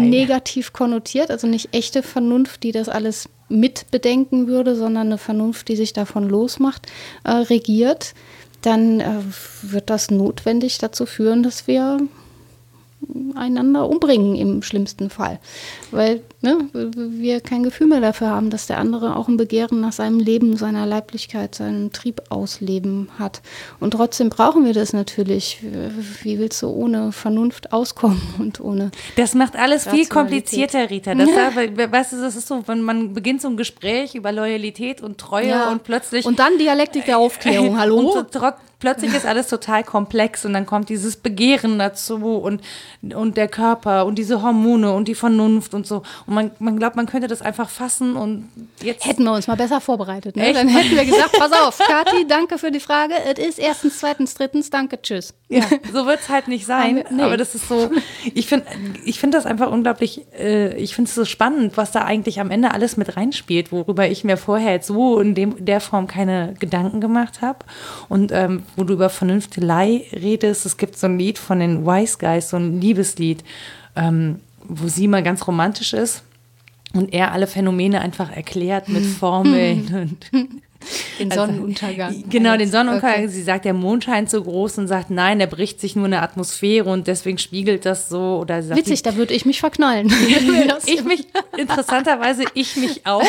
negativ 0.09 0.73
konnotiert, 0.73 1.31
also 1.31 1.47
nicht 1.47 1.69
echte 1.73 2.03
Vernunft, 2.03 2.63
die 2.63 2.73
das 2.73 2.89
alles 2.89 3.29
mitbedenken 3.47 4.47
würde, 4.47 4.75
sondern 4.75 5.07
eine 5.07 5.17
Vernunft, 5.17 5.69
die 5.69 5.77
sich 5.77 5.93
davon 5.93 6.27
losmacht, 6.27 6.87
äh, 7.23 7.31
regiert 7.31 8.13
dann 8.61 8.99
äh, 8.99 9.21
wird 9.63 9.89
das 9.89 10.11
notwendig 10.11 10.77
dazu 10.77 11.05
führen, 11.05 11.43
dass 11.43 11.67
wir 11.67 11.99
einander 13.35 13.89
umbringen 13.89 14.35
im 14.35 14.61
schlimmsten 14.61 15.09
Fall. 15.09 15.39
Weil 15.89 16.21
ne, 16.41 16.57
wir 16.73 17.41
kein 17.41 17.63
Gefühl 17.63 17.87
mehr 17.87 18.01
dafür 18.01 18.27
haben, 18.27 18.49
dass 18.49 18.67
der 18.67 18.77
andere 18.77 19.15
auch 19.15 19.27
ein 19.27 19.37
Begehren 19.37 19.81
nach 19.81 19.93
seinem 19.93 20.19
Leben, 20.19 20.57
seiner 20.57 20.85
Leiblichkeit, 20.85 21.55
seinem 21.55 21.91
Trieb 21.91 22.21
ausleben 22.29 23.09
hat. 23.17 23.41
Und 23.79 23.91
trotzdem 23.91 24.29
brauchen 24.29 24.65
wir 24.65 24.73
das 24.73 24.93
natürlich. 24.93 25.59
Wie 26.23 26.39
willst 26.39 26.61
du 26.61 26.67
ohne 26.69 27.11
Vernunft 27.11 27.73
auskommen 27.73 28.21
und 28.39 28.59
ohne. 28.59 28.91
Das 29.15 29.35
macht 29.35 29.55
alles 29.55 29.87
viel 29.87 30.07
komplizierter, 30.07 30.89
Rita. 30.89 31.15
Das, 31.15 31.27
weißt 31.91 32.13
du, 32.13 32.21
das 32.21 32.35
ist 32.35 32.47
so, 32.47 32.63
wenn 32.67 32.81
man 32.81 33.13
beginnt 33.13 33.41
so 33.41 33.47
ein 33.47 33.57
Gespräch 33.57 34.15
über 34.15 34.31
Loyalität 34.31 35.01
und 35.01 35.17
Treue 35.17 35.49
ja. 35.49 35.71
und 35.71 35.83
plötzlich. 35.83 36.25
Und 36.25 36.39
dann 36.39 36.57
Dialektik 36.57 37.05
der 37.05 37.17
Aufklärung, 37.17 37.77
hallo? 37.79 37.99
Und 37.99 38.31
plötzlich 38.81 39.13
ist 39.13 39.25
alles 39.25 39.47
total 39.47 39.83
komplex 39.83 40.43
und 40.43 40.53
dann 40.53 40.65
kommt 40.65 40.89
dieses 40.89 41.15
Begehren 41.15 41.79
dazu 41.79 42.15
und, 42.37 42.61
und 43.01 43.37
der 43.37 43.47
Körper 43.47 44.05
und 44.05 44.15
diese 44.15 44.41
Hormone 44.41 44.91
und 44.91 45.07
die 45.07 45.15
Vernunft 45.15 45.73
und 45.73 45.87
so. 45.87 46.03
Und 46.25 46.30
man, 46.31 46.51
man 46.59 46.77
glaubt, 46.77 46.95
man 46.95 47.05
könnte 47.05 47.27
das 47.27 47.41
einfach 47.41 47.69
fassen 47.69 48.15
und 48.15 48.49
jetzt. 48.81 49.05
Hätten 49.05 49.23
wir 49.23 49.33
uns 49.33 49.47
mal 49.47 49.55
besser 49.55 49.81
vorbereitet, 49.81 50.35
ne? 50.35 50.53
Dann 50.53 50.67
hätten 50.67 50.95
wir 50.95 51.05
gesagt, 51.05 51.37
pass 51.37 51.51
auf, 51.51 51.77
Kathi, 51.77 52.25
danke 52.27 52.57
für 52.57 52.71
die 52.71 52.79
Frage. 52.79 53.13
Es 53.25 53.39
ist 53.39 53.59
erstens, 53.59 53.99
zweitens, 53.99 54.33
drittens, 54.33 54.69
danke, 54.69 55.01
tschüss. 55.01 55.33
Ja, 55.49 55.63
so 55.93 56.05
wird 56.05 56.21
es 56.21 56.29
halt 56.29 56.47
nicht 56.47 56.65
sein. 56.65 56.99
Aber, 57.05 57.15
nee. 57.15 57.23
aber 57.23 57.37
das 57.37 57.55
ist 57.55 57.67
so, 57.67 57.91
ich 58.33 58.47
finde 58.47 58.65
ich 59.05 59.19
find 59.19 59.33
das 59.33 59.45
einfach 59.45 59.69
unglaublich, 59.69 60.21
äh, 60.37 60.75
ich 60.77 60.95
finde 60.95 61.09
es 61.09 61.15
so 61.15 61.25
spannend, 61.25 61.77
was 61.77 61.91
da 61.91 62.03
eigentlich 62.03 62.39
am 62.39 62.51
Ende 62.51 62.71
alles 62.71 62.97
mit 62.97 63.17
reinspielt, 63.17 63.71
worüber 63.71 64.07
ich 64.07 64.23
mir 64.23 64.37
vorher 64.37 64.73
jetzt 64.73 64.87
so 64.87 65.19
in 65.19 65.35
dem, 65.35 65.63
der 65.63 65.81
Form 65.81 66.07
keine 66.07 66.53
Gedanken 66.59 67.01
gemacht 67.01 67.41
habe. 67.41 67.59
Und 68.09 68.31
ähm, 68.31 68.63
wo 68.75 68.83
du 68.83 68.93
über 68.93 69.09
Vernünftelei 69.09 70.05
redest, 70.13 70.65
es 70.65 70.77
gibt 70.77 70.97
so 70.97 71.07
ein 71.07 71.19
Lied 71.19 71.37
von 71.37 71.59
den 71.59 71.85
Wise 71.85 72.17
Guys, 72.17 72.49
so 72.49 72.57
ein 72.57 72.79
Liebeslied, 72.79 73.43
ähm, 73.95 74.39
wo 74.67 74.87
sie 74.87 75.07
mal 75.07 75.23
ganz 75.23 75.47
romantisch 75.47 75.93
ist 75.93 76.23
und 76.93 77.13
er 77.13 77.31
alle 77.31 77.47
Phänomene 77.47 78.01
einfach 78.01 78.31
erklärt 78.31 78.89
mit 78.89 79.05
Formeln 79.05 80.19
und 80.31 80.31
den 81.19 81.31
also, 81.31 81.45
Sonnenuntergang. 81.45 82.23
Genau, 82.29 82.57
den 82.57 82.69
Sonnenuntergang. 82.69 83.19
Okay. 83.19 83.27
Sie 83.27 83.43
sagt, 83.43 83.65
der 83.65 83.73
Mond 83.73 84.03
scheint 84.03 84.29
so 84.29 84.41
groß 84.41 84.79
und 84.79 84.87
sagt, 84.87 85.09
nein, 85.09 85.39
der 85.39 85.47
bricht 85.47 85.79
sich 85.79 85.95
nur 85.95 86.05
in 86.05 86.11
der 86.11 86.23
Atmosphäre 86.23 86.89
und 86.89 87.07
deswegen 87.07 87.37
spiegelt 87.37 87.85
das 87.85 88.09
so. 88.09 88.39
Oder 88.41 88.63
sagt, 88.63 88.79
Witzig, 88.79 89.03
da 89.03 89.15
würde 89.15 89.33
ich 89.33 89.45
mich 89.45 89.59
verknallen. 89.59 90.07
ich 90.85 91.03
mich, 91.03 91.27
interessanterweise, 91.57 92.43
ich 92.53 92.75
mich 92.77 93.05
auch. 93.05 93.23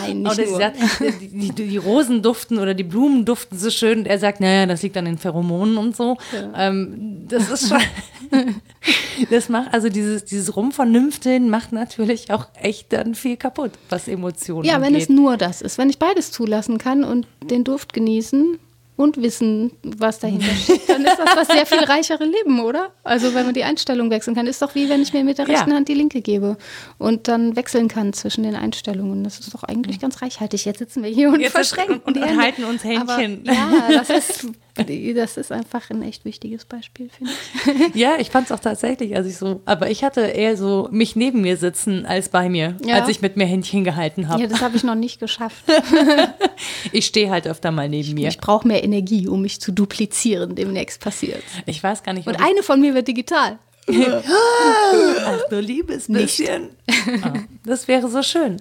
Nein, 0.00 0.22
nicht 0.22 0.32
oder 0.32 0.46
nur. 0.46 0.58
Sagt, 0.58 0.76
die, 1.20 1.28
die, 1.28 1.50
die, 1.52 1.76
Rosen 1.76 2.22
duften 2.22 2.58
oder 2.58 2.74
die 2.74 2.84
Blumen 2.84 3.24
duften 3.24 3.58
so 3.58 3.70
schön. 3.70 4.00
Und 4.00 4.06
er 4.06 4.18
sagt, 4.18 4.40
naja, 4.40 4.66
das 4.66 4.82
liegt 4.82 4.96
an 4.96 5.04
den 5.04 5.18
Pheromonen 5.18 5.76
und 5.76 5.96
so. 5.96 6.16
Ja. 6.32 6.68
Ähm, 6.68 7.26
das 7.28 7.50
ist 7.50 7.68
schon. 7.68 7.80
das 9.30 9.48
macht, 9.48 9.72
also 9.72 9.88
dieses, 9.88 10.24
dieses 10.24 10.56
Rumvernünfteln 10.56 11.48
macht 11.48 11.72
natürlich 11.72 12.30
auch 12.30 12.48
echt 12.60 12.92
dann 12.92 13.14
viel 13.14 13.36
kaputt, 13.36 13.72
was 13.88 14.08
Emotionen 14.08 14.64
Ja, 14.64 14.80
wenn 14.80 14.94
es 14.94 15.08
nur 15.08 15.36
das 15.36 15.62
ist. 15.62 15.78
Wenn 15.78 15.90
ich 15.90 15.98
beides 15.98 16.32
zulassen 16.32 16.78
kann 16.78 17.04
und 17.04 17.26
den 17.42 17.64
Duft 17.64 17.92
genießen, 17.92 18.58
und 18.96 19.20
wissen, 19.20 19.72
was 19.82 20.20
dahinter 20.20 20.54
steht, 20.54 20.88
dann 20.88 21.04
ist 21.04 21.18
das 21.18 21.34
das 21.34 21.48
sehr 21.48 21.66
viel 21.66 21.84
reichere 21.84 22.24
Leben, 22.24 22.60
oder? 22.60 22.92
Also 23.02 23.34
wenn 23.34 23.44
man 23.44 23.54
die 23.54 23.64
Einstellung 23.64 24.10
wechseln 24.10 24.36
kann, 24.36 24.46
ist 24.46 24.62
doch 24.62 24.74
wie 24.74 24.88
wenn 24.88 25.02
ich 25.02 25.12
mir 25.12 25.24
mit 25.24 25.38
der 25.38 25.48
rechten 25.48 25.70
ja. 25.70 25.76
Hand 25.76 25.88
die 25.88 25.94
linke 25.94 26.20
gebe 26.20 26.56
und 26.98 27.26
dann 27.26 27.56
wechseln 27.56 27.88
kann 27.88 28.12
zwischen 28.12 28.44
den 28.44 28.54
Einstellungen. 28.54 29.24
Das 29.24 29.40
ist 29.40 29.52
doch 29.52 29.64
eigentlich 29.64 29.98
ganz 29.98 30.22
reichhaltig. 30.22 30.64
Jetzt 30.64 30.78
sitzen 30.78 31.02
wir 31.02 31.10
hier 31.10 31.30
und 31.30 31.40
Jetzt 31.40 31.52
verschränken 31.52 32.00
und, 32.04 32.16
und 32.16 32.40
halten 32.40 32.64
uns 32.64 32.84
Händchen. 32.84 33.44
Aber, 33.46 33.52
ja, 33.52 33.88
das 33.98 34.10
ist 34.10 34.46
das 34.76 35.36
ist 35.36 35.52
einfach 35.52 35.90
ein 35.90 36.02
echt 36.02 36.24
wichtiges 36.24 36.64
Beispiel, 36.64 37.08
finde 37.08 37.32
ich. 37.32 37.94
Ja, 37.94 38.16
ich 38.18 38.30
fand 38.30 38.46
es 38.46 38.52
auch 38.52 38.58
tatsächlich, 38.58 39.14
als 39.14 39.26
ich 39.26 39.36
so, 39.36 39.60
aber 39.66 39.90
ich 39.90 40.02
hatte 40.02 40.22
eher 40.22 40.56
so 40.56 40.88
mich 40.90 41.14
neben 41.14 41.42
mir 41.42 41.56
sitzen 41.56 42.06
als 42.06 42.28
bei 42.28 42.48
mir, 42.48 42.76
ja. 42.84 42.96
als 42.96 43.08
ich 43.08 43.22
mit 43.22 43.36
mir 43.36 43.46
Händchen 43.46 43.84
gehalten 43.84 44.28
habe. 44.28 44.42
Ja, 44.42 44.48
das 44.48 44.60
habe 44.60 44.76
ich 44.76 44.82
noch 44.82 44.96
nicht 44.96 45.20
geschafft. 45.20 45.64
ich 46.92 47.06
stehe 47.06 47.30
halt 47.30 47.46
öfter 47.46 47.70
mal 47.70 47.88
neben 47.88 48.08
ich, 48.08 48.14
mir. 48.14 48.28
Ich 48.28 48.38
brauche 48.38 48.66
mehr 48.66 48.82
Energie, 48.82 49.28
um 49.28 49.42
mich 49.42 49.60
zu 49.60 49.70
duplizieren, 49.70 50.56
demnächst 50.56 51.00
passiert. 51.00 51.42
Ich 51.66 51.82
weiß 51.82 52.02
gar 52.02 52.12
nicht. 52.12 52.26
Und 52.26 52.40
eine 52.40 52.62
von 52.62 52.80
mir 52.80 52.94
wird 52.94 53.06
digital. 53.06 53.58
Ach 53.88 55.40
du 55.50 55.60
liebes 55.60 56.08
bisschen. 56.08 56.70
Ah, 57.22 57.34
das 57.64 57.86
wäre 57.86 58.08
so 58.08 58.22
schön. 58.22 58.56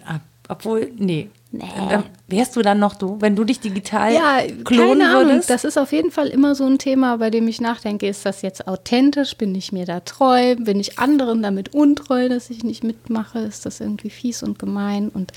Obwohl, 0.49 0.91
nee, 0.97 1.29
Nee. 1.55 1.65
Dann 1.87 2.05
wärst 2.27 2.55
du 2.55 2.63
dann 2.63 2.79
noch 2.79 2.95
du, 2.95 3.17
wenn 3.19 3.35
du 3.35 3.43
dich 3.43 3.59
digital 3.59 4.11
ja, 4.11 4.39
klonen 4.63 5.01
keine 5.01 5.15
Ahnung. 5.15 5.31
würdest? 5.33 5.51
Das 5.51 5.63
ist 5.63 5.77
auf 5.77 5.91
jeden 5.91 6.09
Fall 6.09 6.29
immer 6.29 6.55
so 6.55 6.65
ein 6.65 6.79
Thema, 6.79 7.17
bei 7.17 7.29
dem 7.29 7.47
ich 7.47 7.61
nachdenke, 7.61 8.07
ist 8.07 8.25
das 8.25 8.41
jetzt 8.41 8.67
authentisch? 8.67 9.37
Bin 9.37 9.53
ich 9.53 9.71
mir 9.71 9.85
da 9.85 9.99
treu? 9.99 10.55
Bin 10.55 10.79
ich 10.79 10.97
anderen 10.97 11.43
damit 11.43 11.75
untreu, 11.75 12.27
dass 12.27 12.49
ich 12.49 12.63
nicht 12.63 12.83
mitmache? 12.83 13.37
Ist 13.37 13.67
das 13.67 13.81
irgendwie 13.81 14.09
fies 14.09 14.41
und 14.41 14.57
gemein? 14.57 15.09
Und 15.09 15.31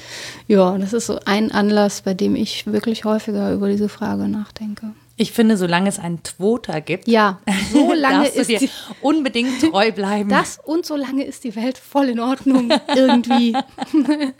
ja, 0.49 0.79
das 0.79 0.95
ist 0.95 1.05
so 1.05 1.21
ein 1.27 1.53
Anlass, 1.53 2.01
bei 2.01 2.14
dem 2.14 2.35
ich 2.35 2.67
wirklich 2.67 3.05
häufiger 3.05 3.53
über 3.53 3.69
diese 3.69 3.91
Frage 3.91 4.27
nachdenke. 4.27 4.93
Ich 5.19 5.33
finde, 5.33 5.59
solange 5.59 5.91
es 5.91 5.99
einen 5.99 6.23
Twoter 6.23 6.81
gibt, 6.81 7.09
ja, 7.09 7.41
so 7.75 7.93
lange 7.95 8.29
ist 8.29 8.49
dir 8.49 8.71
unbedingt 9.03 9.61
treu 9.61 9.93
bleiben. 9.93 10.31
Das 10.31 10.59
und 10.64 10.87
solange 10.87 11.25
ist 11.25 11.45
die 11.45 11.55
Welt 11.57 11.77
voll 11.77 12.09
in 12.09 12.21
Ordnung 12.21 12.73
irgendwie. 12.95 13.55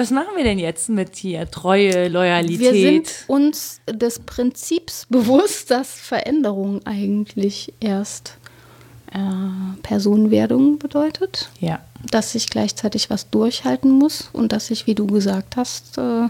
Was 0.00 0.10
machen 0.10 0.34
wir 0.34 0.44
denn 0.44 0.58
jetzt 0.58 0.88
mit 0.88 1.16
hier 1.16 1.50
Treue, 1.50 2.08
Loyalität? 2.08 2.58
Wir 2.58 2.72
sind 2.72 3.24
uns 3.26 3.82
des 3.86 4.18
Prinzips 4.18 5.04
bewusst, 5.10 5.70
dass 5.70 5.92
Veränderung 5.92 6.80
eigentlich 6.86 7.74
erst 7.80 8.38
äh, 9.12 9.18
Personenwerdung 9.82 10.78
bedeutet. 10.78 11.50
Ja. 11.60 11.80
Dass 12.10 12.34
ich 12.34 12.48
gleichzeitig 12.48 13.10
was 13.10 13.28
durchhalten 13.28 13.90
muss 13.90 14.30
und 14.32 14.52
dass 14.52 14.70
ich, 14.70 14.86
wie 14.86 14.94
du 14.94 15.06
gesagt 15.06 15.58
hast, 15.58 15.98
äh, 15.98 16.28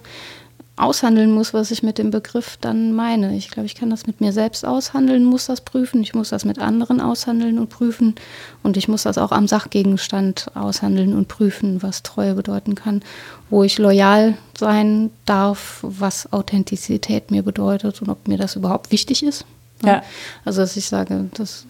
aushandeln 0.80 1.30
muss, 1.32 1.52
was 1.52 1.70
ich 1.70 1.82
mit 1.82 1.98
dem 1.98 2.10
Begriff 2.10 2.56
dann 2.60 2.92
meine. 2.92 3.36
Ich 3.36 3.50
glaube, 3.50 3.66
ich 3.66 3.74
kann 3.74 3.90
das 3.90 4.06
mit 4.06 4.20
mir 4.20 4.32
selbst 4.32 4.64
aushandeln, 4.64 5.24
muss 5.24 5.46
das 5.46 5.60
prüfen, 5.60 6.02
ich 6.02 6.14
muss 6.14 6.30
das 6.30 6.44
mit 6.44 6.58
anderen 6.58 7.00
aushandeln 7.00 7.58
und 7.58 7.68
prüfen 7.68 8.14
und 8.62 8.76
ich 8.76 8.88
muss 8.88 9.02
das 9.02 9.18
auch 9.18 9.32
am 9.32 9.46
Sachgegenstand 9.46 10.46
aushandeln 10.54 11.14
und 11.14 11.28
prüfen, 11.28 11.82
was 11.82 12.02
Treue 12.02 12.34
bedeuten 12.34 12.74
kann, 12.74 13.02
wo 13.50 13.62
ich 13.62 13.78
loyal 13.78 14.36
sein 14.58 15.10
darf, 15.26 15.80
was 15.82 16.32
Authentizität 16.32 17.30
mir 17.30 17.42
bedeutet 17.42 18.00
und 18.00 18.08
ob 18.08 18.26
mir 18.26 18.38
das 18.38 18.56
überhaupt 18.56 18.90
wichtig 18.90 19.22
ist. 19.22 19.44
Ja. 19.84 20.02
Also, 20.44 20.60
dass 20.62 20.76
ich 20.76 20.86
sage, 20.86 21.30
das 21.34 21.66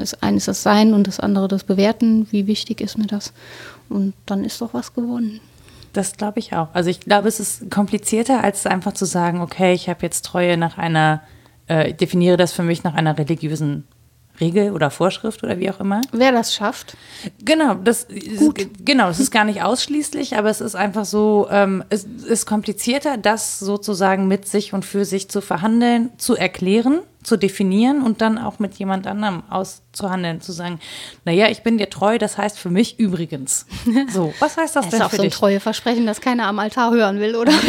ist 0.00 0.22
eines 0.22 0.46
das 0.46 0.62
Sein 0.62 0.94
und 0.94 1.06
das 1.06 1.20
andere 1.20 1.48
das 1.48 1.64
Bewerten, 1.64 2.26
wie 2.30 2.46
wichtig 2.46 2.80
ist 2.80 2.98
mir 2.98 3.06
das 3.06 3.32
und 3.88 4.14
dann 4.26 4.44
ist 4.44 4.60
doch 4.60 4.74
was 4.74 4.94
gewonnen. 4.94 5.40
Das 5.92 6.16
glaube 6.16 6.38
ich 6.38 6.54
auch. 6.54 6.68
Also 6.72 6.90
ich 6.90 7.00
glaube, 7.00 7.28
es 7.28 7.40
ist 7.40 7.70
komplizierter, 7.70 8.44
als 8.44 8.66
einfach 8.66 8.92
zu 8.92 9.04
sagen, 9.04 9.40
okay, 9.40 9.72
ich 9.72 9.88
habe 9.88 10.00
jetzt 10.02 10.24
Treue 10.24 10.56
nach 10.56 10.78
einer, 10.78 11.22
äh, 11.66 11.92
definiere 11.92 12.36
das 12.36 12.52
für 12.52 12.62
mich 12.62 12.84
nach 12.84 12.94
einer 12.94 13.18
religiösen 13.18 13.86
Regel 14.40 14.72
oder 14.72 14.90
Vorschrift 14.90 15.42
oder 15.42 15.58
wie 15.58 15.70
auch 15.70 15.80
immer. 15.80 16.00
Wer 16.12 16.32
das 16.32 16.54
schafft. 16.54 16.96
Genau, 17.44 17.74
das 17.74 18.06
Gut. 18.38 18.58
Ist, 18.58 18.70
genau, 18.84 19.08
das 19.08 19.20
ist 19.20 19.30
gar 19.30 19.44
nicht 19.44 19.62
ausschließlich, 19.62 20.36
aber 20.36 20.50
es 20.50 20.60
ist 20.60 20.74
einfach 20.74 21.04
so, 21.04 21.48
ähm, 21.50 21.84
es 21.90 22.04
ist 22.04 22.46
komplizierter, 22.46 23.16
das 23.16 23.58
sozusagen 23.58 24.28
mit 24.28 24.48
sich 24.48 24.72
und 24.72 24.84
für 24.84 25.04
sich 25.04 25.28
zu 25.28 25.40
verhandeln, 25.40 26.10
zu 26.18 26.36
erklären, 26.36 27.00
zu 27.22 27.36
definieren 27.36 28.02
und 28.02 28.20
dann 28.22 28.38
auch 28.38 28.58
mit 28.58 28.74
jemand 28.74 29.06
anderem 29.06 29.42
auszuhandeln, 29.50 30.40
zu 30.40 30.52
sagen, 30.52 30.80
naja, 31.24 31.48
ich 31.48 31.62
bin 31.62 31.76
dir 31.78 31.90
treu, 31.90 32.18
das 32.18 32.38
heißt 32.38 32.58
für 32.58 32.70
mich 32.70 32.98
übrigens. 32.98 33.66
So, 34.10 34.32
was 34.40 34.56
heißt 34.56 34.74
das, 34.76 34.86
das 34.86 34.90
denn 34.90 35.00
ist 35.00 35.06
auch 35.06 35.10
für 35.10 35.16
so 35.16 35.22
ein 35.22 35.28
dich? 35.28 35.36
Treueversprechen, 35.38 36.06
das 36.06 36.20
keiner 36.20 36.46
am 36.46 36.58
Altar 36.58 36.92
hören 36.92 37.20
will, 37.20 37.36
oder? 37.36 37.52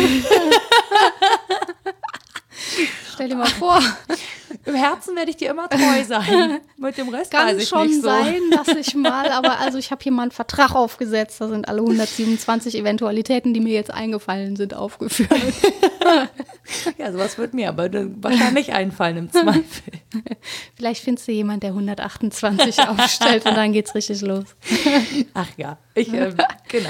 Stell 3.14 3.30
dir 3.30 3.36
mal 3.36 3.48
vor. 3.48 3.80
Im 4.66 4.76
Herzen 4.76 5.16
werde 5.16 5.32
ich 5.32 5.38
dir 5.38 5.50
immer 5.52 5.70
treu 5.70 6.04
sein. 6.06 6.60
Mit 6.78 6.98
dem 6.98 7.10
Rest 7.10 7.32
Kann 7.32 7.48
weiß 7.48 7.62
ich 7.62 7.70
schon 7.70 7.88
nicht 7.88 8.02
so. 8.02 8.08
sein, 8.08 8.40
dass 8.52 8.68
ich 8.70 8.96
mal, 8.96 9.30
aber 9.32 9.60
also 9.60 9.78
ich 9.78 9.92
habe 9.92 10.02
hier 10.04 10.12
mal 10.12 10.24
einen 10.24 10.32
Vertrag 10.32 10.76
aufgesetzt. 10.76 11.40
Da 11.40 11.48
sind 11.48 11.68
alle 11.68 11.82
127 11.82 12.78
Eventualitäten, 12.78 13.54
die 13.54 13.60
mir 13.60 13.74
jetzt 13.74 13.92
eingefallen 13.92 14.56
sind, 14.56 14.74
aufgeführt. 14.74 15.32
ja, 16.98 17.12
sowas 17.12 17.38
wird 17.38 17.54
mir 17.54 17.70
aber 17.70 17.90
wahrscheinlich 18.22 18.74
einfallen 18.74 19.18
im 19.18 19.32
Zweifel. 19.32 19.94
Vielleicht 20.76 21.04
findest 21.04 21.28
du 21.28 21.32
jemanden, 21.32 21.62
der 21.62 21.70
128 21.72 22.80
aufstellt 22.88 23.46
und 23.46 23.56
dann 23.56 23.74
geht's 23.74 23.96
richtig 23.96 24.22
los. 24.22 24.46
Ach 25.34 25.50
ja, 25.58 25.78
ich, 25.96 26.14
äh, 26.14 26.34
genau. 26.68 26.90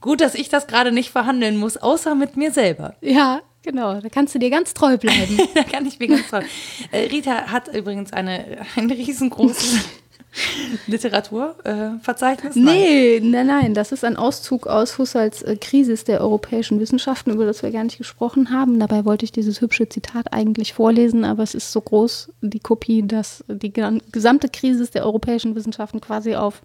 Gut, 0.00 0.20
dass 0.20 0.34
ich 0.34 0.48
das 0.48 0.66
gerade 0.66 0.90
nicht 0.90 1.10
verhandeln 1.10 1.56
muss, 1.56 1.76
außer 1.76 2.14
mit 2.14 2.36
mir 2.36 2.50
selber. 2.50 2.96
Ja, 3.00 3.42
Genau, 3.62 4.00
da 4.00 4.08
kannst 4.08 4.34
du 4.34 4.38
dir 4.38 4.50
ganz 4.50 4.74
treu 4.74 4.96
bleiben. 4.96 5.38
da 5.54 5.62
kann 5.62 5.86
ich 5.86 5.98
mir 5.98 6.08
ganz 6.08 6.28
treu. 6.28 6.42
Äh, 6.90 7.06
Rita 7.06 7.46
hat 7.46 7.68
übrigens 7.68 8.12
eine, 8.12 8.66
ein 8.76 8.90
riesengroßes 8.90 9.78
Literaturverzeichnis? 10.86 12.56
Äh, 12.56 12.60
nee, 12.60 13.20
nein, 13.22 13.46
nein, 13.46 13.74
das 13.74 13.92
ist 13.92 14.04
ein 14.04 14.16
Auszug 14.16 14.66
aus 14.66 14.98
Husserls 14.98 15.42
äh, 15.42 15.56
Krisis 15.56 16.04
der 16.04 16.20
europäischen 16.20 16.80
Wissenschaften, 16.80 17.30
über 17.30 17.44
das 17.44 17.62
wir 17.62 17.70
gar 17.70 17.84
nicht 17.84 17.98
gesprochen 17.98 18.50
haben. 18.50 18.80
Dabei 18.80 19.04
wollte 19.04 19.24
ich 19.24 19.32
dieses 19.32 19.60
hübsche 19.60 19.88
Zitat 19.88 20.32
eigentlich 20.32 20.74
vorlesen, 20.74 21.24
aber 21.24 21.42
es 21.42 21.54
ist 21.54 21.70
so 21.70 21.80
groß, 21.80 22.30
die 22.40 22.60
Kopie, 22.60 23.06
dass 23.06 23.44
die 23.48 23.72
gesamte 24.10 24.48
Krisis 24.48 24.90
der 24.90 25.04
europäischen 25.04 25.54
Wissenschaften 25.54 26.00
quasi 26.00 26.34
auf 26.34 26.62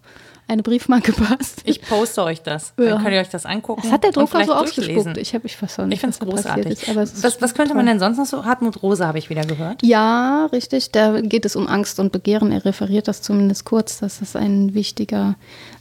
eine 0.48 0.62
Briefmarke 0.62 1.12
passt. 1.12 1.60
Ich 1.64 1.82
poste 1.82 2.24
euch 2.24 2.42
das. 2.42 2.72
Ja. 2.78 2.86
Dann 2.86 3.02
könnt 3.02 3.12
ihr 3.12 3.20
euch 3.20 3.28
das 3.28 3.46
angucken. 3.46 3.82
Das 3.82 3.92
hat 3.92 4.02
der 4.02 4.12
Drucker 4.12 4.44
so 4.44 4.54
ausgespuckt. 4.54 5.16
Ich, 5.18 5.34
ich 5.34 5.62
weiß 5.62 5.78
auch 5.78 5.86
nicht, 5.86 5.94
ich 5.94 6.00
finde 6.00 6.14
es 6.14 6.18
großartig. 6.18 6.88
Ist, 6.88 7.22
was, 7.22 7.40
was 7.40 7.54
könnte 7.54 7.74
man 7.74 7.86
denn 7.86 8.00
sonst 8.00 8.16
noch 8.18 8.26
so? 8.26 8.44
Hartmut 8.44 8.82
Rose 8.82 9.06
habe 9.06 9.18
ich 9.18 9.30
wieder 9.30 9.44
gehört. 9.44 9.82
Ja, 9.82 10.46
richtig. 10.46 10.90
Da 10.90 11.20
geht 11.20 11.44
es 11.44 11.54
um 11.54 11.68
Angst 11.68 12.00
und 12.00 12.10
Begehren. 12.10 12.50
Er 12.50 12.64
referiert 12.64 13.08
das 13.08 13.22
zumindest 13.22 13.64
kurz. 13.64 14.00
Das 14.00 14.20
ist 14.20 14.36
ein 14.36 14.74
wichtiger 14.74 15.36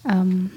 ähm, 0.07 0.51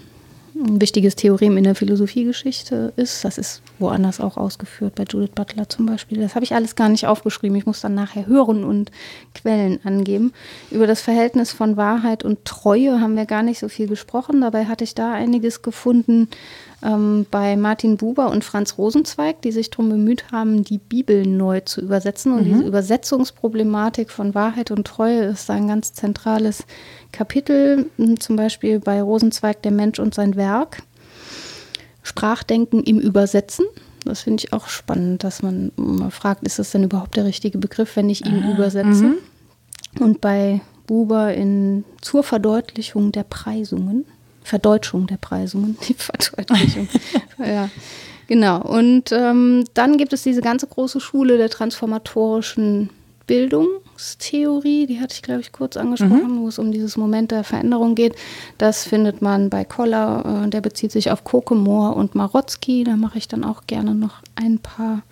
ein 0.55 0.80
wichtiges 0.80 1.16
Theorem 1.16 1.57
in 1.57 1.64
der 1.64 1.74
Philosophiegeschichte 1.74 2.92
ist. 2.96 3.24
Das 3.24 3.38
ist 3.38 3.62
woanders 3.78 4.20
auch 4.20 4.36
ausgeführt, 4.36 4.94
bei 4.94 5.05
Judith 5.05 5.30
Butler 5.34 5.68
zum 5.68 5.86
Beispiel. 5.86 6.20
Das 6.20 6.34
habe 6.34 6.44
ich 6.44 6.55
alles 6.55 6.76
gar 6.76 6.88
nicht 6.88 7.07
aufgeschrieben. 7.07 7.57
Ich 7.57 7.66
muss 7.66 7.80
dann 7.80 7.94
nachher 7.94 8.26
hören 8.26 8.64
und 8.64 8.90
Quellen 9.34 9.80
angeben. 9.84 10.32
Über 10.70 10.86
das 10.86 11.01
Verhältnis 11.01 11.53
von 11.53 11.76
Wahrheit 11.76 12.24
und 12.24 12.44
Treue 12.44 13.01
haben 13.01 13.16
wir 13.16 13.26
gar 13.26 13.42
nicht 13.42 13.59
so 13.59 13.68
viel 13.68 13.86
gesprochen. 13.86 14.40
Dabei 14.40 14.66
hatte 14.66 14.84
ich 14.84 14.94
da 14.94 15.12
einiges 15.12 15.62
gefunden 15.62 16.28
ähm, 16.82 17.26
bei 17.30 17.57
Martin 17.57 17.96
Buber 17.96 18.30
und 18.30 18.44
Franz 18.44 18.78
Rosenzweig, 18.78 19.42
die 19.42 19.53
sich 19.53 19.70
darum 19.70 19.90
bemüht 19.90 20.32
haben, 20.32 20.64
die 20.64 20.78
Bibel 20.78 21.26
neu 21.26 21.61
zu 21.61 21.80
übersetzen. 21.80 22.32
Und 22.32 22.46
mhm. 22.46 22.53
diese 22.53 22.64
Übersetzungsproblematik 22.64 24.11
von 24.11 24.34
Wahrheit 24.34 24.70
und 24.70 24.86
Treue 24.86 25.24
ist 25.24 25.51
ein 25.51 25.68
ganz 25.68 25.92
zentrales 25.92 26.64
Kapitel, 27.13 27.91
hm, 27.97 28.21
zum 28.21 28.37
Beispiel 28.37 28.81
bei 28.81 29.03
Rosenzweig 29.03 29.63
Der 29.63 29.73
Mensch 29.73 29.99
und 29.99 30.15
sein 30.15 30.37
Werk. 30.37 30.83
Sprachdenken 32.03 32.83
im 32.83 32.99
Übersetzen. 32.99 33.67
Das 34.05 34.23
finde 34.23 34.45
ich 34.45 34.53
auch 34.53 34.69
spannend, 34.69 35.25
dass 35.25 35.43
man 35.43 35.73
mal 35.77 36.11
fragt, 36.11 36.45
ist 36.45 36.59
das 36.59 36.71
denn 36.71 36.85
überhaupt 36.85 37.17
der 37.17 37.25
richtige 37.25 37.59
Begriff, 37.59 37.97
wenn 37.97 38.09
ich 38.09 38.25
ihn 38.25 38.43
ah, 38.43 38.53
übersetze? 38.55 39.05
Mhm. 39.05 39.19
Und 39.99 40.21
bei 40.21 40.61
Buber 40.87 41.35
in 41.35 41.85
zur 42.01 42.23
Verdeutlichung 42.23 43.13
der 43.13 43.25
Preisungen, 43.25 44.07
Verdeutschung 44.43 45.07
der 45.07 45.19
Preisungen, 45.19 45.77
die 45.89 45.95
Verdeutlichung. 45.95 46.89
ja, 47.39 47.69
genau. 48.27 48.63
Und 48.63 49.13
ähm, 49.13 49.65
dann 49.75 49.99
gibt 49.99 50.13
es 50.13 50.23
diese 50.23 50.41
ganze 50.41 50.67
große 50.67 51.01
Schule 51.01 51.37
der 51.37 51.51
transformatorischen 51.51 52.91
Bildungstheorie, 54.01 54.86
die 54.86 55.01
hatte 55.01 55.14
ich, 55.14 55.22
glaube 55.22 55.40
ich, 55.40 55.53
kurz 55.53 55.76
angesprochen, 55.76 56.36
mhm. 56.36 56.40
wo 56.40 56.48
es 56.48 56.59
um 56.59 56.72
dieses 56.72 56.96
Moment 56.96 57.30
der 57.30 57.44
Veränderung 57.44 57.94
geht. 57.94 58.16
Das 58.59 58.84
findet 58.84 59.20
man 59.20 59.51
bei 59.51 59.64
Koller, 59.64 60.44
äh, 60.44 60.48
der 60.48 60.61
bezieht 60.62 60.92
sich 60.92 61.11
auf 61.11 61.24
Kokemoor 61.24 61.96
und 61.96 62.14
Marotzki. 62.14 62.84
Da 62.84 62.96
mache 62.96 63.18
ich 63.18 63.28
dann 63.28 63.44
auch 63.44 63.66
gerne 63.66 63.94
noch 63.94 64.22
ein 64.36 64.59
paar 64.59 65.03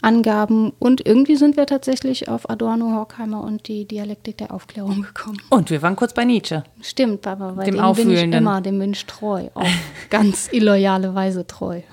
Angaben. 0.00 0.72
Und 0.78 1.04
irgendwie 1.04 1.34
sind 1.34 1.56
wir 1.56 1.66
tatsächlich 1.66 2.28
auf 2.28 2.48
Adorno, 2.48 2.92
Horkheimer 2.92 3.42
und 3.42 3.66
die 3.66 3.84
Dialektik 3.84 4.38
der 4.38 4.54
Aufklärung 4.54 5.02
gekommen. 5.02 5.42
Und 5.50 5.70
wir 5.70 5.82
waren 5.82 5.96
kurz 5.96 6.14
bei 6.14 6.24
Nietzsche. 6.24 6.62
Stimmt, 6.80 7.26
aber 7.26 7.52
bei 7.52 7.64
dem, 7.64 7.74
dem 7.74 7.94
bin 7.94 8.10
ich 8.12 8.22
immer 8.22 8.60
dem 8.60 8.78
Mensch 8.78 9.04
treu. 9.06 9.48
Auf 9.54 9.66
ganz 10.10 10.48
illoyale 10.52 11.14
Weise 11.14 11.46
treu. 11.46 11.80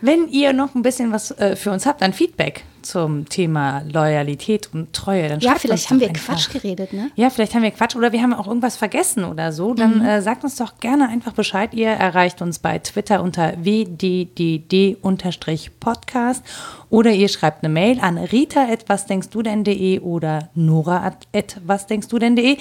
Wenn 0.00 0.28
ihr 0.28 0.52
noch 0.52 0.74
ein 0.74 0.82
bisschen 0.82 1.12
was 1.12 1.30
äh, 1.32 1.56
für 1.56 1.70
uns 1.70 1.86
habt, 1.86 2.02
ein 2.02 2.12
Feedback 2.12 2.64
zum 2.82 3.28
Thema 3.28 3.82
Loyalität 3.90 4.70
und 4.72 4.94
Treue, 4.94 5.28
dann 5.28 5.40
Ja, 5.40 5.56
vielleicht 5.56 5.90
haben 5.90 5.98
wir 6.00 6.08
einfach. 6.08 6.34
Quatsch 6.34 6.50
geredet, 6.50 6.92
ne? 6.92 7.10
Ja, 7.16 7.30
vielleicht 7.30 7.54
haben 7.54 7.62
wir 7.62 7.70
Quatsch 7.70 7.96
oder 7.96 8.12
wir 8.12 8.22
haben 8.22 8.32
auch 8.32 8.46
irgendwas 8.46 8.76
vergessen 8.76 9.24
oder 9.24 9.52
so. 9.52 9.74
Dann 9.74 9.98
mhm. 9.98 10.04
äh, 10.04 10.22
sagt 10.22 10.44
uns 10.44 10.56
doch 10.56 10.78
gerne 10.80 11.08
einfach 11.08 11.32
Bescheid. 11.32 11.74
Ihr 11.74 11.88
erreicht 11.88 12.40
uns 12.40 12.58
bei 12.58 12.78
Twitter 12.78 13.22
unter 13.22 13.52
wddd-podcast 13.62 16.42
oder 16.90 17.10
ihr 17.10 17.28
schreibt 17.28 17.62
eine 17.62 17.72
Mail 17.72 18.00
an 18.00 18.18
rita.wasdenkstudenn.de 18.18 20.00
oder 20.00 20.50
nora.wasdenkstudenn.de. 20.54 22.56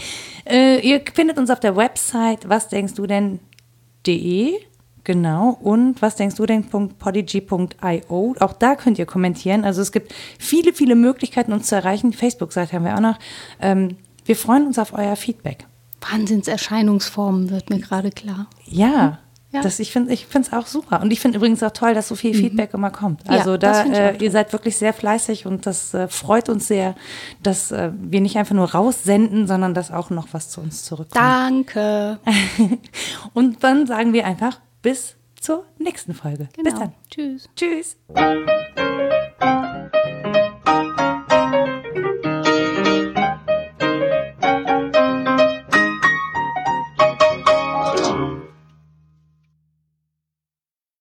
Äh, 0.45 0.80
ihr 0.80 1.01
findet 1.13 1.38
uns 1.38 1.49
auf 1.49 1.59
der 1.59 1.76
Website 1.76 2.47
wasdenkstudenn.de 2.49 4.53
Genau. 5.08 5.58
Und 5.62 6.01
was 6.01 6.18
denkst 6.18 6.36
du 6.36 6.45
denn? 6.45 6.66
.podigy.io. 6.66 8.36
Auch 8.41 8.51
da 8.51 8.76
könnt 8.76 8.99
ihr 8.99 9.05
kommentieren. 9.05 9.64
Also 9.64 9.82
es 9.82 9.93
gibt 9.93 10.14
viele, 10.38 10.74
viele 10.74 10.95
Möglichkeiten, 10.95 11.53
uns 11.53 11.68
zu 11.68 11.76
erreichen. 11.76 12.12
Facebook-Seite 12.12 12.74
haben 12.74 12.84
wir 12.84 12.93
auch 12.93 12.99
noch. 12.99 13.18
Ähm, 13.62 13.95
wir 14.26 14.36
freuen 14.36 14.68
uns 14.68 14.78
auf 14.78 14.91
euer 14.91 15.16
Feedback. 15.16 15.66
Wahnsinnserscheinungsformen 16.12 17.51
wird 17.51 17.70
mir 17.70 17.80
gerade 17.80 18.10
klar. 18.10 18.47
Ja. 18.66 19.20
Ja. 19.53 19.62
Das, 19.62 19.80
ich 19.80 19.93
finde 19.93 20.14
es 20.14 20.51
auch 20.51 20.68
super. 20.68 21.01
Und 21.01 21.12
ich 21.14 21.22
finde 21.22 21.38
übrigens 21.38 21.64
auch 21.64 21.72
toll, 21.72 21.93
dass 21.93 22.10
so 22.10 22.16
viel 22.16 22.36
mhm. 22.36 22.39
Feedback 22.39 22.74
immer 22.74 22.91
kommt. 22.91 23.30
Also 23.30 23.51
ja, 23.51 23.58
da, 23.58 23.84
äh, 23.84 24.18
ihr 24.18 24.30
seid 24.30 24.51
wirklich 24.51 24.76
sehr 24.76 24.91
fleißig 24.91 25.45
und 25.45 25.66
das 25.66 25.93
äh, 25.93 26.10
freut 26.10 26.49
uns 26.49 26.68
sehr, 26.68 26.95
dass 27.41 27.72
äh, 27.72 27.91
wir 27.97 28.20
nicht 28.20 28.38
einfach 28.38 28.55
nur 28.55 28.70
raussenden, 28.74 29.47
sondern 29.47 29.74
dass 29.74 29.89
auch 29.89 30.10
noch 30.10 30.28
was 30.34 30.49
zu 30.49 30.60
uns 30.60 30.84
zurückkommt. 30.84 31.16
Danke. 31.16 32.20
und 33.34 33.64
dann 33.64 33.88
sagen 33.88 34.12
wir 34.12 34.26
einfach 34.26 34.60
bis 34.82 35.18
zur 35.40 35.66
nächsten 35.78 36.14
Folge. 36.14 36.50
Genau. 36.54 36.70
Bis 36.70 36.80
dann. 36.80 36.94
Tschüss. 37.10 37.50
Tschüss. 37.56 37.98